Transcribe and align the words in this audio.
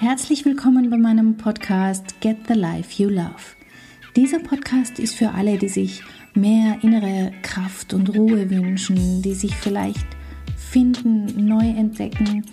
Herzlich 0.00 0.44
willkommen 0.44 0.90
bei 0.90 0.98
meinem 0.98 1.36
Podcast 1.36 2.20
Get 2.20 2.48
the 2.48 2.54
Life 2.54 3.00
You 3.00 3.08
Love. 3.08 3.54
Dieser 4.16 4.40
Podcast 4.40 4.98
ist 4.98 5.14
für 5.14 5.30
alle, 5.30 5.56
die 5.56 5.68
sich 5.68 6.02
mehr 6.34 6.78
innere 6.82 7.30
Kraft 7.42 7.94
und 7.94 8.14
Ruhe 8.14 8.50
wünschen, 8.50 9.22
die 9.22 9.34
sich 9.34 9.54
vielleicht 9.54 10.04
finden, 10.56 11.46
neu 11.46 11.64
entdecken, 11.64 12.44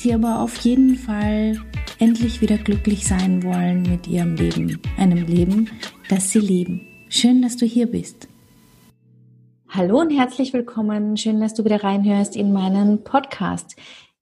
die 0.00 0.14
aber 0.14 0.40
auf 0.40 0.56
jeden 0.60 0.96
Fall 0.96 1.60
endlich 1.98 2.40
wieder 2.40 2.56
glücklich 2.56 3.06
sein 3.06 3.42
wollen 3.42 3.82
mit 3.82 4.06
ihrem 4.06 4.34
Leben, 4.34 4.80
einem 4.96 5.26
Leben, 5.26 5.68
das 6.08 6.30
sie 6.30 6.40
lieben. 6.40 6.80
Schön, 7.10 7.42
dass 7.42 7.58
du 7.58 7.66
hier 7.66 7.86
bist. 7.86 8.26
Hallo 9.68 10.00
und 10.00 10.10
herzlich 10.10 10.54
willkommen. 10.54 11.18
Schön, 11.18 11.40
dass 11.40 11.52
du 11.52 11.62
wieder 11.62 11.84
reinhörst 11.84 12.36
in 12.36 12.54
meinen 12.54 13.04
Podcast. 13.04 13.76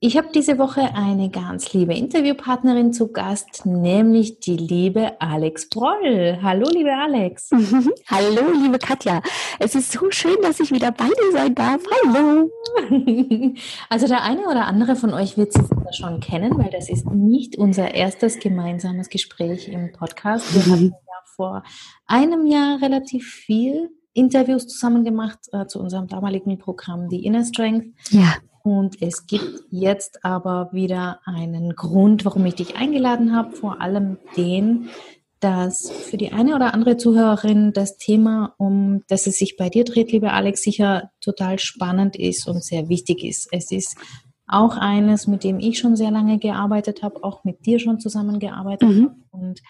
Ich 0.07 0.19
habe 0.19 0.29
diese 0.35 0.59
Woche 0.59 0.95
eine 0.95 1.31
ganz 1.31 1.73
liebe 1.73 1.95
Interviewpartnerin 1.95 2.93
zu 2.93 3.11
Gast, 3.11 3.65
nämlich 3.65 4.39
die 4.39 4.59
liebe 4.59 5.19
Alex 5.19 5.71
Broll. 5.71 6.41
Hallo, 6.43 6.69
liebe 6.71 6.93
Alex. 6.93 7.49
Hallo, 8.11 8.53
liebe 8.53 8.79
Katja. 8.79 9.23
Es 9.59 9.75
ist 9.75 9.93
so 9.93 10.11
schön, 10.11 10.37
dass 10.43 10.61
ich 10.61 10.73
wieder 10.73 10.93
bei 10.93 11.07
dir 11.07 11.33
sein 11.33 11.55
darf. 11.55 11.81
Hallo. 12.05 12.51
Also 13.89 14.07
der 14.07 14.23
eine 14.25 14.43
oder 14.43 14.67
andere 14.67 14.95
von 14.95 15.15
euch 15.15 15.39
wird 15.39 15.55
sie 15.55 15.63
schon 15.93 16.21
kennen, 16.21 16.59
weil 16.59 16.71
das 16.71 16.91
ist 16.91 17.07
nicht 17.11 17.57
unser 17.57 17.95
erstes 17.95 18.41
gemeinsames 18.41 19.09
Gespräch 19.09 19.69
im 19.69 19.91
Podcast. 19.93 20.55
Wir 20.55 20.71
hatten 20.71 20.91
ja 20.91 21.23
vor 21.35 21.63
einem 22.07 22.45
Jahr 22.45 22.83
relativ 22.83 23.27
viel 23.27 23.89
Interviews 24.13 24.67
zusammen 24.67 25.03
gemacht 25.03 25.39
äh, 25.53 25.67
zu 25.67 25.81
unserem 25.81 26.09
damaligen 26.09 26.59
Programm, 26.59 27.09
die 27.09 27.25
Inner 27.25 27.45
Strength. 27.45 27.87
Ja. 28.11 28.35
Und 28.67 29.03
es 29.03 29.27
gibt 29.27 29.65
jetzt 29.71 30.25
aber 30.25 30.71
wieder 30.73 31.21
einen 31.27 31.75
Grund, 31.77 32.25
warum 32.25 32.47
ich 32.47 32.55
dich 32.55 32.77
eingeladen 32.77 33.37
habe, 33.37 33.55
vor 33.55 33.83
allem 33.83 34.17
den, 34.39 34.89
dass 35.39 35.91
für 35.91 36.17
die 36.17 36.33
eine 36.33 36.55
oder 36.55 36.73
andere 36.73 36.97
Zuhörerin 36.97 37.75
das 37.75 37.99
Thema, 37.99 38.55
um 38.57 39.03
das 39.07 39.27
es 39.27 39.37
sich 39.37 39.59
bei 39.59 39.69
dir 39.69 39.85
dreht, 39.85 40.13
liebe 40.13 40.33
Alex, 40.33 40.63
sicher 40.63 41.11
total 41.21 41.59
spannend 41.59 42.17
ist 42.17 42.49
und 42.49 42.65
sehr 42.65 42.89
wichtig 42.89 43.23
ist. 43.23 43.49
Es 43.53 43.71
ist 43.71 43.99
auch 44.47 44.79
eines, 44.79 45.27
mit 45.27 45.45
dem 45.45 45.59
ich 45.59 45.79
schon 45.79 45.95
sehr 45.95 46.11
lange 46.11 46.39
gearbeitet 46.39 47.03
habe, 47.03 47.23
auch 47.23 47.45
mit 47.45 47.67
dir 47.67 47.79
schon 47.79 48.01
zusammengearbeitet 48.01 48.89
mhm. 48.89 49.05
habe. 49.05 49.17
Und 49.31 49.61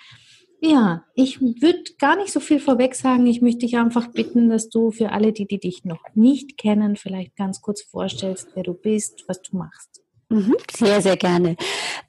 ja, 0.64 1.04
ich 1.14 1.40
würde 1.40 1.84
gar 1.98 2.16
nicht 2.16 2.32
so 2.32 2.40
viel 2.40 2.58
vorweg 2.58 2.94
sagen. 2.94 3.26
Ich 3.26 3.42
möchte 3.42 3.60
dich 3.60 3.76
einfach 3.76 4.08
bitten, 4.08 4.48
dass 4.48 4.68
du 4.68 4.90
für 4.90 5.12
alle, 5.12 5.32
die, 5.32 5.46
die 5.46 5.60
dich 5.60 5.84
noch 5.84 6.02
nicht 6.14 6.56
kennen, 6.56 6.96
vielleicht 6.96 7.36
ganz 7.36 7.60
kurz 7.60 7.82
vorstellst, 7.82 8.48
wer 8.54 8.62
du 8.62 8.74
bist, 8.74 9.24
was 9.28 9.42
du 9.42 9.56
machst. 9.56 10.02
Mhm, 10.30 10.56
sehr, 10.74 11.02
sehr 11.02 11.16
gerne. 11.16 11.56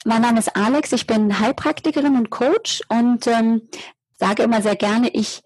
Mein 0.06 0.22
Name 0.22 0.40
ist 0.40 0.56
Alex, 0.56 0.94
ich 0.94 1.06
bin 1.06 1.40
Heilpraktikerin 1.40 2.16
und 2.16 2.30
Coach 2.30 2.82
und 2.88 3.28
ähm, 3.28 3.64
sage 4.18 4.44
immer 4.44 4.62
sehr 4.62 4.76
gerne, 4.76 5.10
ich 5.10 5.44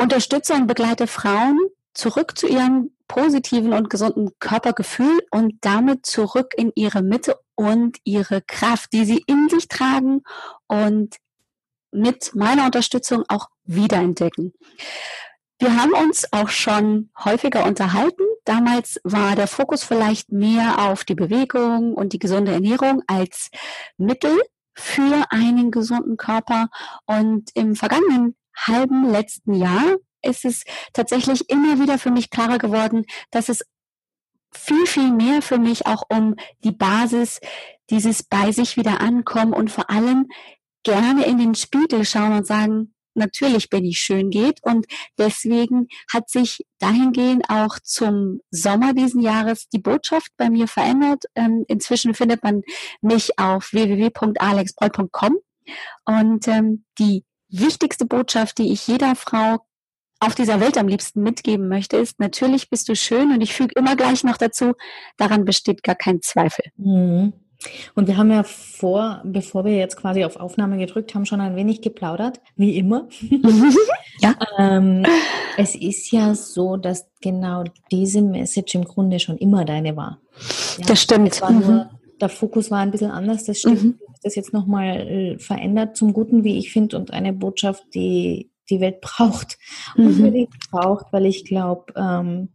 unterstütze 0.00 0.54
und 0.54 0.68
begleite 0.68 1.08
Frauen 1.08 1.58
zurück 1.92 2.38
zu 2.38 2.46
ihrem 2.46 2.92
positiven 3.08 3.72
und 3.72 3.90
gesunden 3.90 4.30
Körpergefühl 4.38 5.18
und 5.32 5.54
damit 5.62 6.06
zurück 6.06 6.52
in 6.56 6.70
ihre 6.76 7.02
Mitte 7.02 7.36
und 7.56 7.98
ihre 8.04 8.42
Kraft, 8.42 8.92
die 8.92 9.04
sie 9.04 9.24
in 9.26 9.48
sich 9.48 9.66
tragen 9.66 10.22
und 10.68 11.16
mit 11.90 12.34
meiner 12.34 12.66
Unterstützung 12.66 13.24
auch 13.28 13.48
wiederentdecken. 13.64 14.52
Wir 15.58 15.76
haben 15.76 15.92
uns 15.92 16.32
auch 16.32 16.48
schon 16.48 17.10
häufiger 17.24 17.64
unterhalten. 17.64 18.22
Damals 18.44 19.00
war 19.02 19.34
der 19.34 19.48
Fokus 19.48 19.82
vielleicht 19.82 20.30
mehr 20.30 20.88
auf 20.88 21.04
die 21.04 21.16
Bewegung 21.16 21.94
und 21.94 22.12
die 22.12 22.20
gesunde 22.20 22.52
Ernährung 22.52 23.02
als 23.08 23.50
Mittel 23.96 24.40
für 24.74 25.24
einen 25.30 25.70
gesunden 25.70 26.16
Körper. 26.16 26.68
Und 27.06 27.50
im 27.54 27.74
vergangenen 27.74 28.36
halben 28.56 29.10
letzten 29.10 29.54
Jahr 29.54 29.96
ist 30.22 30.44
es 30.44 30.64
tatsächlich 30.92 31.50
immer 31.50 31.80
wieder 31.80 31.98
für 31.98 32.10
mich 32.10 32.30
klarer 32.30 32.58
geworden, 32.58 33.04
dass 33.30 33.48
es 33.48 33.64
viel, 34.52 34.86
viel 34.86 35.12
mehr 35.12 35.42
für 35.42 35.58
mich 35.58 35.86
auch 35.86 36.04
um 36.08 36.34
die 36.64 36.72
Basis 36.72 37.40
dieses 37.90 38.22
bei 38.22 38.52
sich 38.52 38.76
wieder 38.76 39.00
ankommen 39.00 39.52
und 39.52 39.70
vor 39.70 39.90
allem 39.90 40.28
gerne 40.88 41.26
in 41.26 41.38
den 41.38 41.54
Spiegel 41.54 42.04
schauen 42.04 42.32
und 42.32 42.46
sagen, 42.46 42.94
natürlich 43.14 43.68
bin 43.68 43.84
ich 43.84 44.00
schön 44.00 44.30
geht. 44.30 44.60
Und 44.62 44.86
deswegen 45.18 45.88
hat 46.12 46.30
sich 46.30 46.64
dahingehend 46.78 47.44
auch 47.50 47.78
zum 47.82 48.40
Sommer 48.50 48.94
diesen 48.94 49.20
Jahres 49.20 49.68
die 49.68 49.78
Botschaft 49.78 50.32
bei 50.38 50.48
mir 50.48 50.66
verändert. 50.66 51.24
Ähm, 51.34 51.64
inzwischen 51.68 52.14
findet 52.14 52.42
man 52.42 52.62
mich 53.02 53.38
auf 53.38 53.72
www.alexbroll.com 53.72 55.36
und 56.06 56.48
ähm, 56.48 56.84
die 56.98 57.24
wichtigste 57.50 58.06
Botschaft, 58.06 58.56
die 58.58 58.72
ich 58.72 58.86
jeder 58.86 59.14
Frau 59.14 59.58
auf 60.20 60.34
dieser 60.34 60.60
Welt 60.60 60.78
am 60.78 60.88
liebsten 60.88 61.22
mitgeben 61.22 61.68
möchte, 61.68 61.96
ist, 61.96 62.18
natürlich 62.18 62.70
bist 62.70 62.88
du 62.88 62.96
schön 62.96 63.30
und 63.32 63.40
ich 63.40 63.54
füge 63.54 63.74
immer 63.76 63.94
gleich 63.94 64.24
noch 64.24 64.36
dazu, 64.36 64.72
daran 65.16 65.44
besteht 65.44 65.82
gar 65.82 65.94
kein 65.94 66.22
Zweifel. 66.22 66.64
Mhm. 66.76 67.34
Und 67.94 68.06
wir 68.06 68.16
haben 68.16 68.30
ja 68.30 68.44
vor, 68.44 69.20
bevor 69.24 69.64
wir 69.64 69.76
jetzt 69.76 69.96
quasi 69.96 70.24
auf 70.24 70.36
Aufnahme 70.36 70.78
gedrückt 70.78 71.14
haben, 71.14 71.26
schon 71.26 71.40
ein 71.40 71.56
wenig 71.56 71.82
geplaudert, 71.82 72.40
wie 72.56 72.76
immer. 72.78 73.08
ja. 74.20 74.34
ähm, 74.58 75.04
es 75.56 75.74
ist 75.74 76.12
ja 76.12 76.34
so, 76.34 76.76
dass 76.76 77.08
genau 77.20 77.64
diese 77.90 78.22
Message 78.22 78.76
im 78.76 78.84
Grunde 78.84 79.18
schon 79.18 79.38
immer 79.38 79.64
deine 79.64 79.96
war. 79.96 80.20
Ja? 80.78 80.86
Das 80.86 81.02
stimmt. 81.02 81.40
Mhm. 81.48 81.60
Nur, 81.60 81.90
der 82.20 82.28
Fokus 82.28 82.70
war 82.70 82.78
ein 82.78 82.92
bisschen 82.92 83.10
anders, 83.10 83.44
das 83.44 83.58
stimmt. 83.58 83.82
Mhm. 83.82 83.98
Das 84.22 84.34
jetzt 84.34 84.52
nochmal 84.52 84.96
äh, 85.08 85.38
verändert 85.38 85.96
zum 85.96 86.12
Guten, 86.12 86.44
wie 86.44 86.58
ich 86.58 86.72
finde, 86.72 86.96
und 86.96 87.12
eine 87.12 87.32
Botschaft, 87.32 87.84
die 87.94 88.50
die 88.70 88.80
Welt 88.80 89.00
braucht. 89.00 89.58
Mhm. 89.96 90.06
Unbedingt 90.06 90.70
braucht, 90.70 91.06
weil 91.12 91.26
ich 91.26 91.44
glaube, 91.44 91.92
ähm, 91.96 92.50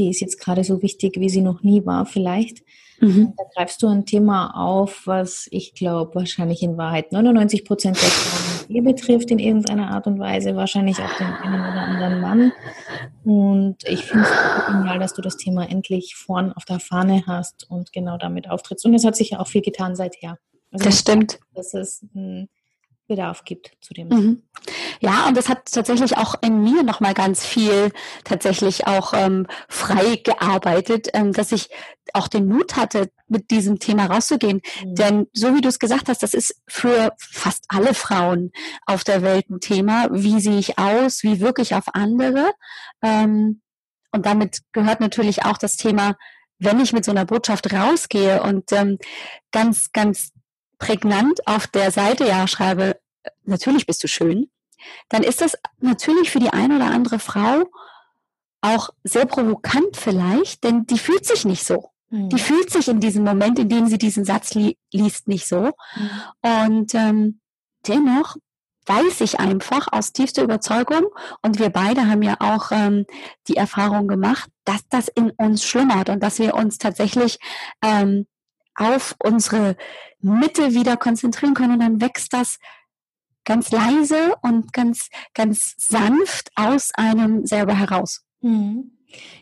die 0.00 0.10
ist 0.10 0.20
jetzt 0.20 0.40
gerade 0.40 0.64
so 0.64 0.82
wichtig, 0.82 1.16
wie 1.18 1.28
sie 1.28 1.42
noch 1.42 1.62
nie 1.62 1.86
war, 1.86 2.06
vielleicht. 2.06 2.64
Mhm. 3.00 3.34
Da 3.36 3.44
greifst 3.54 3.82
du 3.82 3.88
ein 3.88 4.04
Thema 4.04 4.50
auf, 4.54 5.02
was 5.06 5.46
ich 5.50 5.74
glaube 5.74 6.14
wahrscheinlich 6.14 6.62
in 6.62 6.76
Wahrheit 6.76 7.12
99 7.12 7.64
Prozent 7.64 7.96
der 7.96 8.08
Frauen 8.08 8.50
ihr 8.70 8.84
betrifft 8.84 9.30
in 9.30 9.38
irgendeiner 9.38 9.90
Art 9.90 10.06
und 10.06 10.18
Weise, 10.18 10.54
wahrscheinlich 10.54 10.98
auch 10.98 11.18
den 11.18 11.26
einen 11.26 11.60
oder 11.60 11.82
anderen 11.82 12.20
Mann. 12.20 12.52
Und 13.24 13.76
ich 13.84 14.04
finde 14.04 14.24
es 14.24 14.66
genial, 14.66 14.98
dass 14.98 15.14
du 15.14 15.22
das 15.22 15.36
Thema 15.36 15.68
endlich 15.68 16.14
vorn 16.14 16.52
auf 16.52 16.64
der 16.64 16.78
Fahne 16.78 17.24
hast 17.26 17.68
und 17.68 17.92
genau 17.92 18.16
damit 18.16 18.48
auftrittst. 18.48 18.86
Und 18.86 18.94
es 18.94 19.04
hat 19.04 19.16
sich 19.16 19.30
ja 19.30 19.40
auch 19.40 19.48
viel 19.48 19.62
getan 19.62 19.96
seither. 19.96 20.38
Also 20.70 20.84
das 20.84 21.00
stimmt. 21.00 21.40
Das 21.52 21.74
ist 21.74 22.04
ein 22.14 22.48
Bedarf 23.10 23.44
gibt 23.44 23.72
zu 23.80 23.92
dem. 23.92 24.08
Mhm. 24.08 24.42
Ja, 25.00 25.26
und 25.26 25.36
das 25.36 25.48
hat 25.48 25.72
tatsächlich 25.72 26.16
auch 26.16 26.36
in 26.42 26.62
mir 26.62 26.84
nochmal 26.84 27.12
ganz 27.12 27.44
viel 27.44 27.90
tatsächlich 28.22 28.86
auch 28.86 29.12
ähm, 29.14 29.48
frei 29.68 30.14
gearbeitet, 30.22 31.08
ähm, 31.12 31.32
dass 31.32 31.50
ich 31.50 31.70
auch 32.14 32.28
den 32.28 32.46
Mut 32.46 32.76
hatte, 32.76 33.10
mit 33.26 33.50
diesem 33.50 33.80
Thema 33.80 34.06
rauszugehen. 34.06 34.62
Mhm. 34.84 34.94
Denn 34.94 35.26
so 35.32 35.56
wie 35.56 35.60
du 35.60 35.68
es 35.68 35.80
gesagt 35.80 36.08
hast, 36.08 36.22
das 36.22 36.34
ist 36.34 36.62
für 36.68 37.12
fast 37.18 37.64
alle 37.66 37.94
Frauen 37.94 38.52
auf 38.86 39.02
der 39.02 39.22
Welt 39.22 39.50
ein 39.50 39.58
Thema. 39.58 40.06
Wie 40.12 40.40
sehe 40.40 40.60
ich 40.60 40.78
aus? 40.78 41.24
Wie 41.24 41.40
wirke 41.40 41.62
ich 41.62 41.74
auf 41.74 41.92
andere? 41.92 42.52
Ähm, 43.02 43.60
und 44.12 44.24
damit 44.24 44.60
gehört 44.70 45.00
natürlich 45.00 45.44
auch 45.44 45.58
das 45.58 45.76
Thema, 45.76 46.14
wenn 46.60 46.78
ich 46.78 46.92
mit 46.92 47.04
so 47.04 47.10
einer 47.10 47.24
Botschaft 47.24 47.72
rausgehe 47.72 48.40
und 48.40 48.70
ähm, 48.70 48.98
ganz, 49.50 49.90
ganz 49.90 50.30
prägnant 50.80 51.46
auf 51.46 51.68
der 51.68 51.92
Seite 51.92 52.26
ja 52.26 52.48
schreibe, 52.48 52.98
natürlich 53.44 53.86
bist 53.86 54.02
du 54.02 54.08
schön, 54.08 54.50
dann 55.08 55.22
ist 55.22 55.40
das 55.40 55.56
natürlich 55.78 56.30
für 56.30 56.40
die 56.40 56.50
eine 56.50 56.76
oder 56.76 56.86
andere 56.86 57.20
Frau 57.20 57.70
auch 58.62 58.90
sehr 59.04 59.26
provokant 59.26 59.96
vielleicht, 59.96 60.64
denn 60.64 60.86
die 60.86 60.98
fühlt 60.98 61.24
sich 61.24 61.44
nicht 61.44 61.64
so. 61.64 61.90
Mhm. 62.10 62.30
Die 62.30 62.38
fühlt 62.38 62.70
sich 62.70 62.88
in 62.88 63.00
diesem 63.00 63.24
Moment, 63.24 63.58
in 63.58 63.68
dem 63.68 63.86
sie 63.86 63.98
diesen 63.98 64.24
Satz 64.24 64.54
li 64.54 64.76
liest, 64.92 65.28
nicht 65.28 65.46
so. 65.46 65.70
Mhm. 65.94 66.10
Und 66.42 66.94
ähm, 66.94 67.40
dennoch 67.86 68.36
weiß 68.86 69.20
ich 69.20 69.38
einfach 69.38 69.86
aus 69.92 70.12
tiefster 70.12 70.42
Überzeugung, 70.42 71.04
und 71.42 71.58
wir 71.58 71.70
beide 71.70 72.08
haben 72.08 72.22
ja 72.22 72.36
auch 72.40 72.72
ähm, 72.72 73.06
die 73.48 73.56
Erfahrung 73.56 74.08
gemacht, 74.08 74.50
dass 74.64 74.80
das 74.88 75.08
in 75.08 75.30
uns 75.30 75.64
schlummert 75.64 76.08
und 76.08 76.22
dass 76.22 76.38
wir 76.38 76.54
uns 76.54 76.78
tatsächlich 76.78 77.38
ähm, 77.84 78.26
auf 78.74 79.14
unsere 79.22 79.76
Mitte 80.22 80.74
wieder 80.74 80.96
konzentrieren 80.96 81.54
können 81.54 81.74
und 81.74 81.80
dann 81.80 82.00
wächst 82.00 82.32
das 82.32 82.58
ganz 83.44 83.70
leise 83.70 84.34
und 84.42 84.72
ganz, 84.72 85.08
ganz 85.34 85.74
sanft 85.78 86.50
aus 86.54 86.90
einem 86.94 87.46
selber 87.46 87.74
heraus. 87.74 88.24
Mhm. 88.42 88.92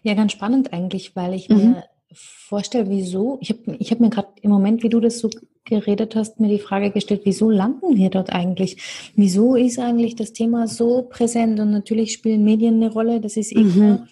Ja, 0.02 0.14
ganz 0.14 0.32
spannend 0.32 0.72
eigentlich, 0.72 1.14
weil 1.14 1.34
ich 1.34 1.48
mhm. 1.48 1.56
mir 1.56 1.84
vorstelle, 2.12 2.88
wieso, 2.88 3.38
ich 3.40 3.50
habe 3.50 3.76
ich 3.78 3.90
hab 3.90 4.00
mir 4.00 4.10
gerade 4.10 4.28
im 4.40 4.50
Moment, 4.50 4.82
wie 4.82 4.88
du 4.88 5.00
das 5.00 5.18
so 5.18 5.28
geredet 5.64 6.16
hast, 6.16 6.40
mir 6.40 6.48
die 6.48 6.58
Frage 6.58 6.90
gestellt, 6.90 7.22
wieso 7.24 7.50
landen 7.50 7.96
wir 7.96 8.08
dort 8.08 8.30
eigentlich? 8.32 9.12
Wieso 9.14 9.54
ist 9.54 9.78
eigentlich 9.78 10.16
das 10.16 10.32
Thema 10.32 10.66
so 10.66 11.02
präsent? 11.02 11.60
Und 11.60 11.70
natürlich 11.70 12.12
spielen 12.12 12.44
Medien 12.44 12.76
eine 12.76 12.90
Rolle, 12.90 13.20
das 13.20 13.36
ist 13.36 13.52
eh 13.52 13.64
mhm. 13.64 13.72
klar. 13.72 14.08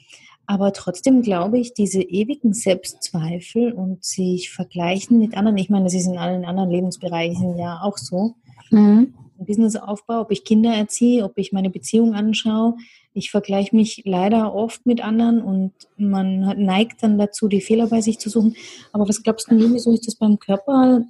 Aber 0.46 0.72
trotzdem 0.72 1.22
glaube 1.22 1.58
ich, 1.58 1.75
diese 1.75 2.02
ewigen 2.02 2.52
Selbstzweifel 2.52 3.72
und 3.72 4.04
sich 4.04 4.50
vergleichen 4.50 5.19
mit 5.19 5.37
anderen, 5.37 5.58
ich 5.58 5.70
meine, 5.70 5.84
das 5.84 5.94
ist 5.94 6.06
in 6.06 6.19
allen 6.19 6.44
anderen 6.44 6.70
Lebensbereichen 6.70 7.58
ja 7.58 7.81
auch 7.82 7.98
so. 7.98 8.34
Mhm. 8.70 9.14
Businessaufbau, 9.38 10.20
ob 10.20 10.31
ich 10.31 10.44
Kinder 10.44 10.75
erziehe, 10.75 11.25
ob 11.25 11.37
ich 11.37 11.52
meine 11.52 11.70
Beziehung 11.70 12.14
anschaue. 12.14 12.76
Ich 13.12 13.31
vergleiche 13.31 13.75
mich 13.75 14.02
leider 14.04 14.54
oft 14.54 14.87
mit 14.87 15.02
anderen 15.02 15.43
und 15.43 15.72
man 15.96 16.40
neigt 16.40 17.02
dann 17.02 17.19
dazu, 17.19 17.48
die 17.48 17.60
Fehler 17.60 17.88
bei 17.88 18.00
sich 18.00 18.19
zu 18.19 18.31
suchen. 18.31 18.56
Aber 18.93 19.08
was 19.08 19.22
glaubst 19.22 19.50
du, 19.50 19.58
wieso 19.72 19.93
ist 19.93 20.06
das 20.06 20.16
beim 20.16 20.38
Körperteil 20.38 21.06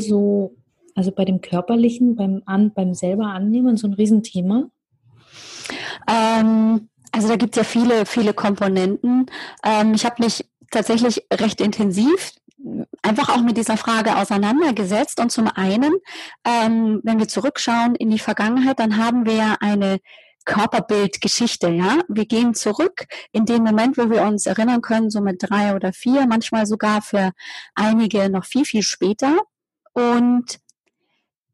so, 0.00 0.56
also 0.94 1.12
bei 1.12 1.24
dem 1.24 1.40
Körperlichen, 1.40 2.16
beim, 2.16 2.42
An, 2.44 2.72
beim 2.72 2.92
selber 2.94 3.26
Annehmen 3.26 3.76
so 3.76 3.86
ein 3.88 3.94
Riesenthema? 3.94 4.70
Ähm, 6.10 6.89
also 7.12 7.28
da 7.28 7.36
gibt 7.36 7.56
es 7.56 7.58
ja 7.58 7.64
viele, 7.64 8.06
viele 8.06 8.34
Komponenten. 8.34 9.26
Ähm, 9.64 9.94
ich 9.94 10.04
habe 10.04 10.22
mich 10.22 10.44
tatsächlich 10.70 11.26
recht 11.32 11.60
intensiv 11.60 12.32
einfach 13.02 13.30
auch 13.30 13.42
mit 13.42 13.56
dieser 13.56 13.76
Frage 13.76 14.16
auseinandergesetzt. 14.16 15.20
Und 15.20 15.30
zum 15.30 15.48
einen, 15.48 15.92
ähm, 16.44 17.00
wenn 17.02 17.18
wir 17.18 17.28
zurückschauen 17.28 17.94
in 17.94 18.10
die 18.10 18.18
Vergangenheit, 18.18 18.78
dann 18.78 18.96
haben 18.96 19.26
wir 19.26 19.34
ja 19.34 19.56
eine 19.60 19.98
Körperbildgeschichte, 20.44 21.68
ja. 21.68 21.98
Wir 22.08 22.26
gehen 22.26 22.54
zurück 22.54 23.04
in 23.32 23.44
den 23.44 23.62
Moment, 23.62 23.98
wo 23.98 24.10
wir 24.10 24.22
uns 24.22 24.46
erinnern 24.46 24.80
können, 24.80 25.10
so 25.10 25.20
mit 25.20 25.36
drei 25.40 25.74
oder 25.74 25.92
vier, 25.92 26.26
manchmal 26.26 26.66
sogar 26.66 27.02
für 27.02 27.32
einige 27.74 28.30
noch 28.30 28.44
viel, 28.44 28.64
viel 28.64 28.82
später. 28.82 29.36
Und 29.92 30.58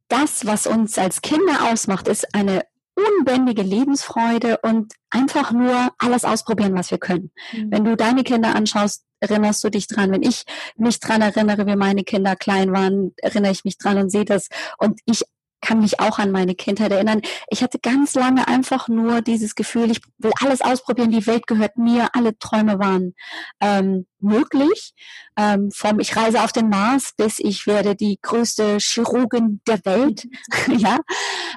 das, 0.09 0.47
was 0.47 0.67
uns 0.67 0.99
als 0.99 1.21
Kinder 1.21 1.71
ausmacht, 1.71 2.07
ist 2.07 2.33
eine 2.35 2.63
unbändige 2.97 3.63
Lebensfreude 3.63 4.59
und 4.63 4.95
einfach 5.11 5.53
nur 5.53 5.91
alles 5.99 6.25
ausprobieren, 6.25 6.75
was 6.75 6.91
wir 6.91 6.99
können. 6.99 7.31
Mhm. 7.53 7.71
Wenn 7.71 7.85
du 7.85 7.97
deine 7.97 8.25
Kinder 8.25 8.55
anschaust, 8.55 9.05
erinnerst 9.21 9.63
du 9.65 9.71
dich 9.71 9.87
dran. 9.87 10.11
Wenn 10.11 10.23
ich 10.23 10.45
mich 10.77 11.01
dran 11.01 11.23
erinnere, 11.23 11.67
wie 11.67 11.77
meine 11.77 12.05
Kinder 12.05 12.37
klein 12.37 12.73
waren, 12.73 13.15
erinnere 13.19 13.53
ich 13.53 13.65
mich 13.65 13.79
dran 13.79 13.99
und 13.99 14.11
sehe 14.11 14.25
das. 14.25 14.49
Und 14.79 15.01
ich 15.05 15.25
kann 15.61 15.81
mich 15.81 16.01
auch 16.01 16.19
an 16.19 16.31
meine 16.31 16.55
Kindheit 16.55 16.93
erinnern. 16.93 17.23
Ich 17.49 17.63
hatte 17.63 17.79
ganz 17.79 18.15
lange 18.15 18.47
einfach 18.47 18.89
nur 18.89 19.21
dieses 19.21 19.55
Gefühl, 19.55 19.91
ich 19.91 20.01
will 20.19 20.33
alles 20.41 20.61
ausprobieren, 20.61 21.11
die 21.11 21.27
Welt 21.27 21.47
gehört 21.47 21.77
mir, 21.77 22.09
alle 22.13 22.39
Träume 22.39 22.79
waren 22.79 23.15
ähm, 23.61 24.07
möglich. 24.21 24.93
Ähm, 25.37 25.71
vom 25.73 25.99
ich 25.99 26.15
reise 26.17 26.43
auf 26.43 26.53
den 26.53 26.69
Mars 26.69 27.13
bis 27.17 27.39
ich 27.39 27.67
werde 27.67 27.97
die 27.97 28.19
größte 28.23 28.79
Chirurgin 28.79 29.61
der 29.67 29.85
Welt. 29.85 30.29
ja. 30.69 30.99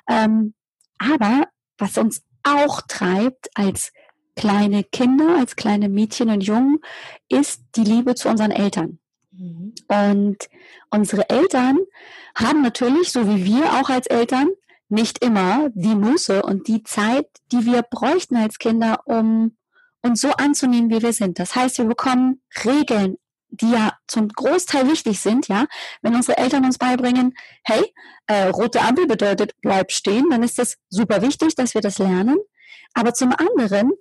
Ähm, 0.10 0.54
aber 1.00 1.48
was 1.78 1.98
uns 1.98 2.22
auch 2.44 2.82
treibt 2.88 3.50
als 3.56 3.92
kleine 4.36 4.84
Kinder, 4.84 5.38
als 5.38 5.56
kleine 5.56 5.90
Mädchen 5.90 6.30
und 6.30 6.42
Jungen, 6.42 6.80
ist 7.28 7.62
die 7.76 7.84
Liebe 7.84 8.16
zu 8.16 8.30
unseren 8.30 8.52
Eltern. 8.52 9.00
Mhm. 9.32 9.74
Und 9.88 10.38
unsere 10.92 11.30
Eltern 11.30 11.80
haben 12.36 12.62
natürlich, 12.62 13.12
so 13.12 13.28
wie 13.28 13.46
wir 13.46 13.74
auch 13.74 13.90
als 13.90 14.08
Eltern, 14.08 14.50
nicht 14.88 15.24
immer 15.24 15.70
die 15.74 15.96
Muße 15.96 16.42
und 16.42 16.68
die 16.68 16.84
Zeit, 16.84 17.28
die 17.52 17.66
wir 17.66 17.84
bräuchten 17.84 18.38
als 18.38 18.58
Kinder, 18.58 19.02
um 19.06 19.56
uns 20.02 20.22
so 20.22 20.32
anzunehmen, 20.32 20.90
wie 20.90 21.02
wir 21.02 21.14
sind. 21.14 21.38
Das 21.40 21.56
heißt, 21.56 21.78
wir 21.78 21.86
bekommen 21.86 22.42
Regeln, 22.66 23.18
die 23.50 23.72
ja 23.72 23.94
zum 24.08 24.30
Großteil 24.30 24.88
wichtig 24.90 25.20
sind, 25.20 25.48
ja, 25.48 25.66
wenn 26.02 26.16
unsere 26.16 26.38
Eltern 26.38 26.66
uns 26.66 26.78
beibringen, 26.78 27.36
hey, 27.64 27.94
äh, 28.28 28.48
rote 28.48 28.82
Ampel 28.82 29.08
bedeutet, 29.08 29.54
bleib 29.62 29.92
stehen, 29.92 30.30
dann 30.30 30.44
ist 30.44 30.60
das 30.60 30.78
super 30.90 31.22
wichtig, 31.22 31.56
dass 31.56 31.74
wir 31.74 31.82
das 31.82 31.98
lernen. 31.98 32.38
Aber 32.94 33.14
zum 33.14 33.34
anderen 33.34 33.92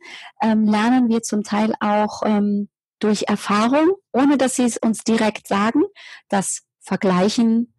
ähm, 0.42 0.64
lernen 0.64 1.08
wir 1.08 1.22
zum 1.22 1.44
Teil 1.44 1.74
auch 1.80 2.22
ähm, 2.24 2.68
durch 2.98 3.24
Erfahrung, 3.28 3.92
ohne 4.12 4.38
dass 4.38 4.56
sie 4.56 4.64
es 4.64 4.76
uns 4.76 5.04
direkt 5.04 5.46
sagen, 5.48 5.84
das 6.28 6.62
Vergleichen, 6.80 7.74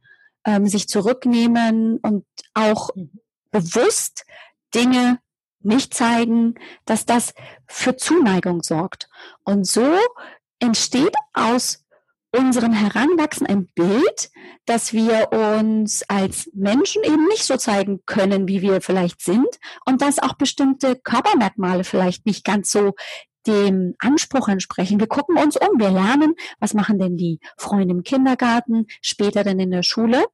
ähm, 0.46 0.68
sich 0.68 0.88
zurücknehmen 0.88 1.98
und 1.98 2.26
auch 2.54 2.90
mhm. 2.96 3.20
bewusst 3.52 4.26
Dinge 4.74 5.20
nicht 5.62 5.94
zeigen, 5.94 6.56
dass 6.86 7.06
das 7.06 7.34
für 7.68 7.98
Zuneigung 7.98 8.64
sorgt. 8.64 9.10
Und 9.44 9.68
so 9.68 9.98
entsteht 10.60 11.16
aus 11.34 11.86
unserem 12.32 12.74
Heranwachsen 12.74 13.48
ein 13.48 13.68
Bild, 13.74 14.30
dass 14.66 14.94
wir 14.94 15.32
uns 15.32 16.04
als 16.08 16.50
Menschen 16.54 17.04
eben 17.04 17.28
nicht 17.28 17.44
so 17.44 17.58
zeigen 17.58 18.02
können, 18.06 18.48
wie 18.48 18.62
wir 18.62 18.82
vielleicht 18.82 19.22
sind 19.22 19.48
und 19.86 20.02
dass 20.02 20.20
auch 20.20 20.34
bestimmte 20.34 20.96
Körpermerkmale 20.96 21.84
vielleicht 21.84 22.26
nicht 22.26 22.46
ganz 22.46 22.72
so 22.72 22.94
dem 23.48 23.96
Anspruch 24.00 24.48
entsprechen. 24.48 25.00
Wir 25.00 25.08
gucken 25.08 25.38
uns 25.38 25.58
um, 25.58 25.80
wir 25.80 25.90
lernen, 25.90 26.36
was 26.60 26.74
machen 26.74 27.00
denn 27.00 27.18
die 27.18 27.40
Freunde 27.58 27.96
im 27.96 28.04
Kindergarten, 28.04 28.86
später 29.02 29.44
dann 29.44 29.60
in 29.60 29.72
der 29.72 29.84
Schule 29.84 30.26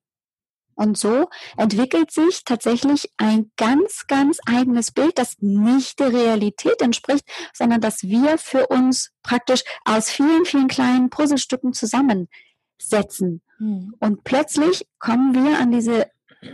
und 0.75 0.97
so 0.97 1.29
entwickelt 1.57 2.11
sich 2.11 2.43
tatsächlich 2.43 3.09
ein 3.17 3.51
ganz, 3.57 4.07
ganz 4.07 4.39
eigenes 4.45 4.91
Bild, 4.91 5.17
das 5.17 5.37
nicht 5.39 5.99
der 5.99 6.13
Realität 6.13 6.81
entspricht, 6.81 7.25
sondern 7.53 7.81
das 7.81 8.03
wir 8.03 8.37
für 8.37 8.67
uns 8.67 9.11
praktisch 9.23 9.63
aus 9.85 10.09
vielen, 10.09 10.45
vielen 10.45 10.67
kleinen 10.67 11.09
Puzzlestücken 11.09 11.73
zusammensetzen. 11.73 13.41
Mhm. 13.57 13.95
Und 13.99 14.23
plötzlich 14.23 14.85
kommen 14.99 15.33
wir 15.33 15.57
an 15.59 15.71
diese 15.71 16.07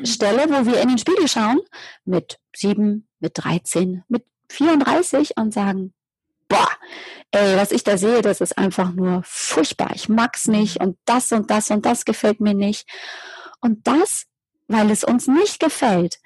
Stelle, 0.03 0.50
wo 0.50 0.65
wir 0.65 0.81
in 0.81 0.89
den 0.89 0.97
Spiegel 0.97 1.27
schauen, 1.27 1.59
mit 2.06 2.39
sieben, 2.56 3.07
mit 3.19 3.33
13, 3.35 4.03
mit 4.07 4.23
34 4.50 5.38
und 5.38 5.53
sagen, 5.53 5.94
boah, 6.47 6.69
ey, 7.31 7.57
was 7.57 7.71
ich 7.71 7.83
da 7.83 7.97
sehe, 7.97 8.21
das 8.21 8.41
ist 8.41 8.57
einfach 8.57 8.91
nur 8.91 9.21
furchtbar. 9.25 9.91
Ich 9.95 10.09
mag's 10.09 10.47
nicht 10.47 10.79
und 10.79 10.97
das 11.06 11.31
und 11.31 11.50
das 11.50 11.71
und 11.71 11.85
das 11.85 12.06
gefällt 12.06 12.39
mir 12.39 12.53
nicht. 12.53 12.88
Und 13.62 13.88
das, 13.88 14.25
weil 14.68 14.92
es 14.92 15.04
uns 15.04 15.28
nicht 15.28 15.60
gefällt, 15.60 16.19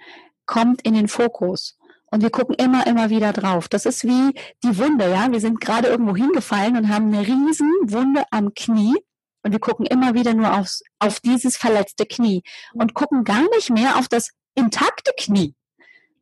kommt 0.45 0.81
in 0.81 0.93
den 0.93 1.07
Fokus. 1.07 1.77
Und 2.11 2.21
wir 2.21 2.29
gucken 2.29 2.55
immer, 2.55 2.87
immer 2.87 3.09
wieder 3.09 3.33
drauf. 3.33 3.67
Das 3.67 3.85
ist 3.85 4.03
wie 4.05 4.33
die 4.63 4.77
Wunde, 4.77 5.09
ja. 5.09 5.31
Wir 5.31 5.41
sind 5.41 5.59
gerade 5.59 5.89
irgendwo 5.89 6.15
hingefallen 6.15 6.77
und 6.77 6.89
haben 6.89 7.13
eine 7.13 7.27
riesen 7.27 7.69
Wunde 7.83 8.23
am 8.31 8.53
Knie. 8.53 8.95
Und 9.43 9.51
wir 9.51 9.59
gucken 9.59 9.85
immer 9.85 10.13
wieder 10.13 10.33
nur 10.33 10.57
aufs, 10.57 10.81
auf 10.99 11.19
dieses 11.19 11.57
verletzte 11.57 12.05
Knie 12.05 12.41
und 12.73 12.93
gucken 12.93 13.23
gar 13.23 13.47
nicht 13.55 13.69
mehr 13.69 13.97
auf 13.97 14.07
das 14.07 14.31
intakte 14.55 15.11
Knie. 15.17 15.53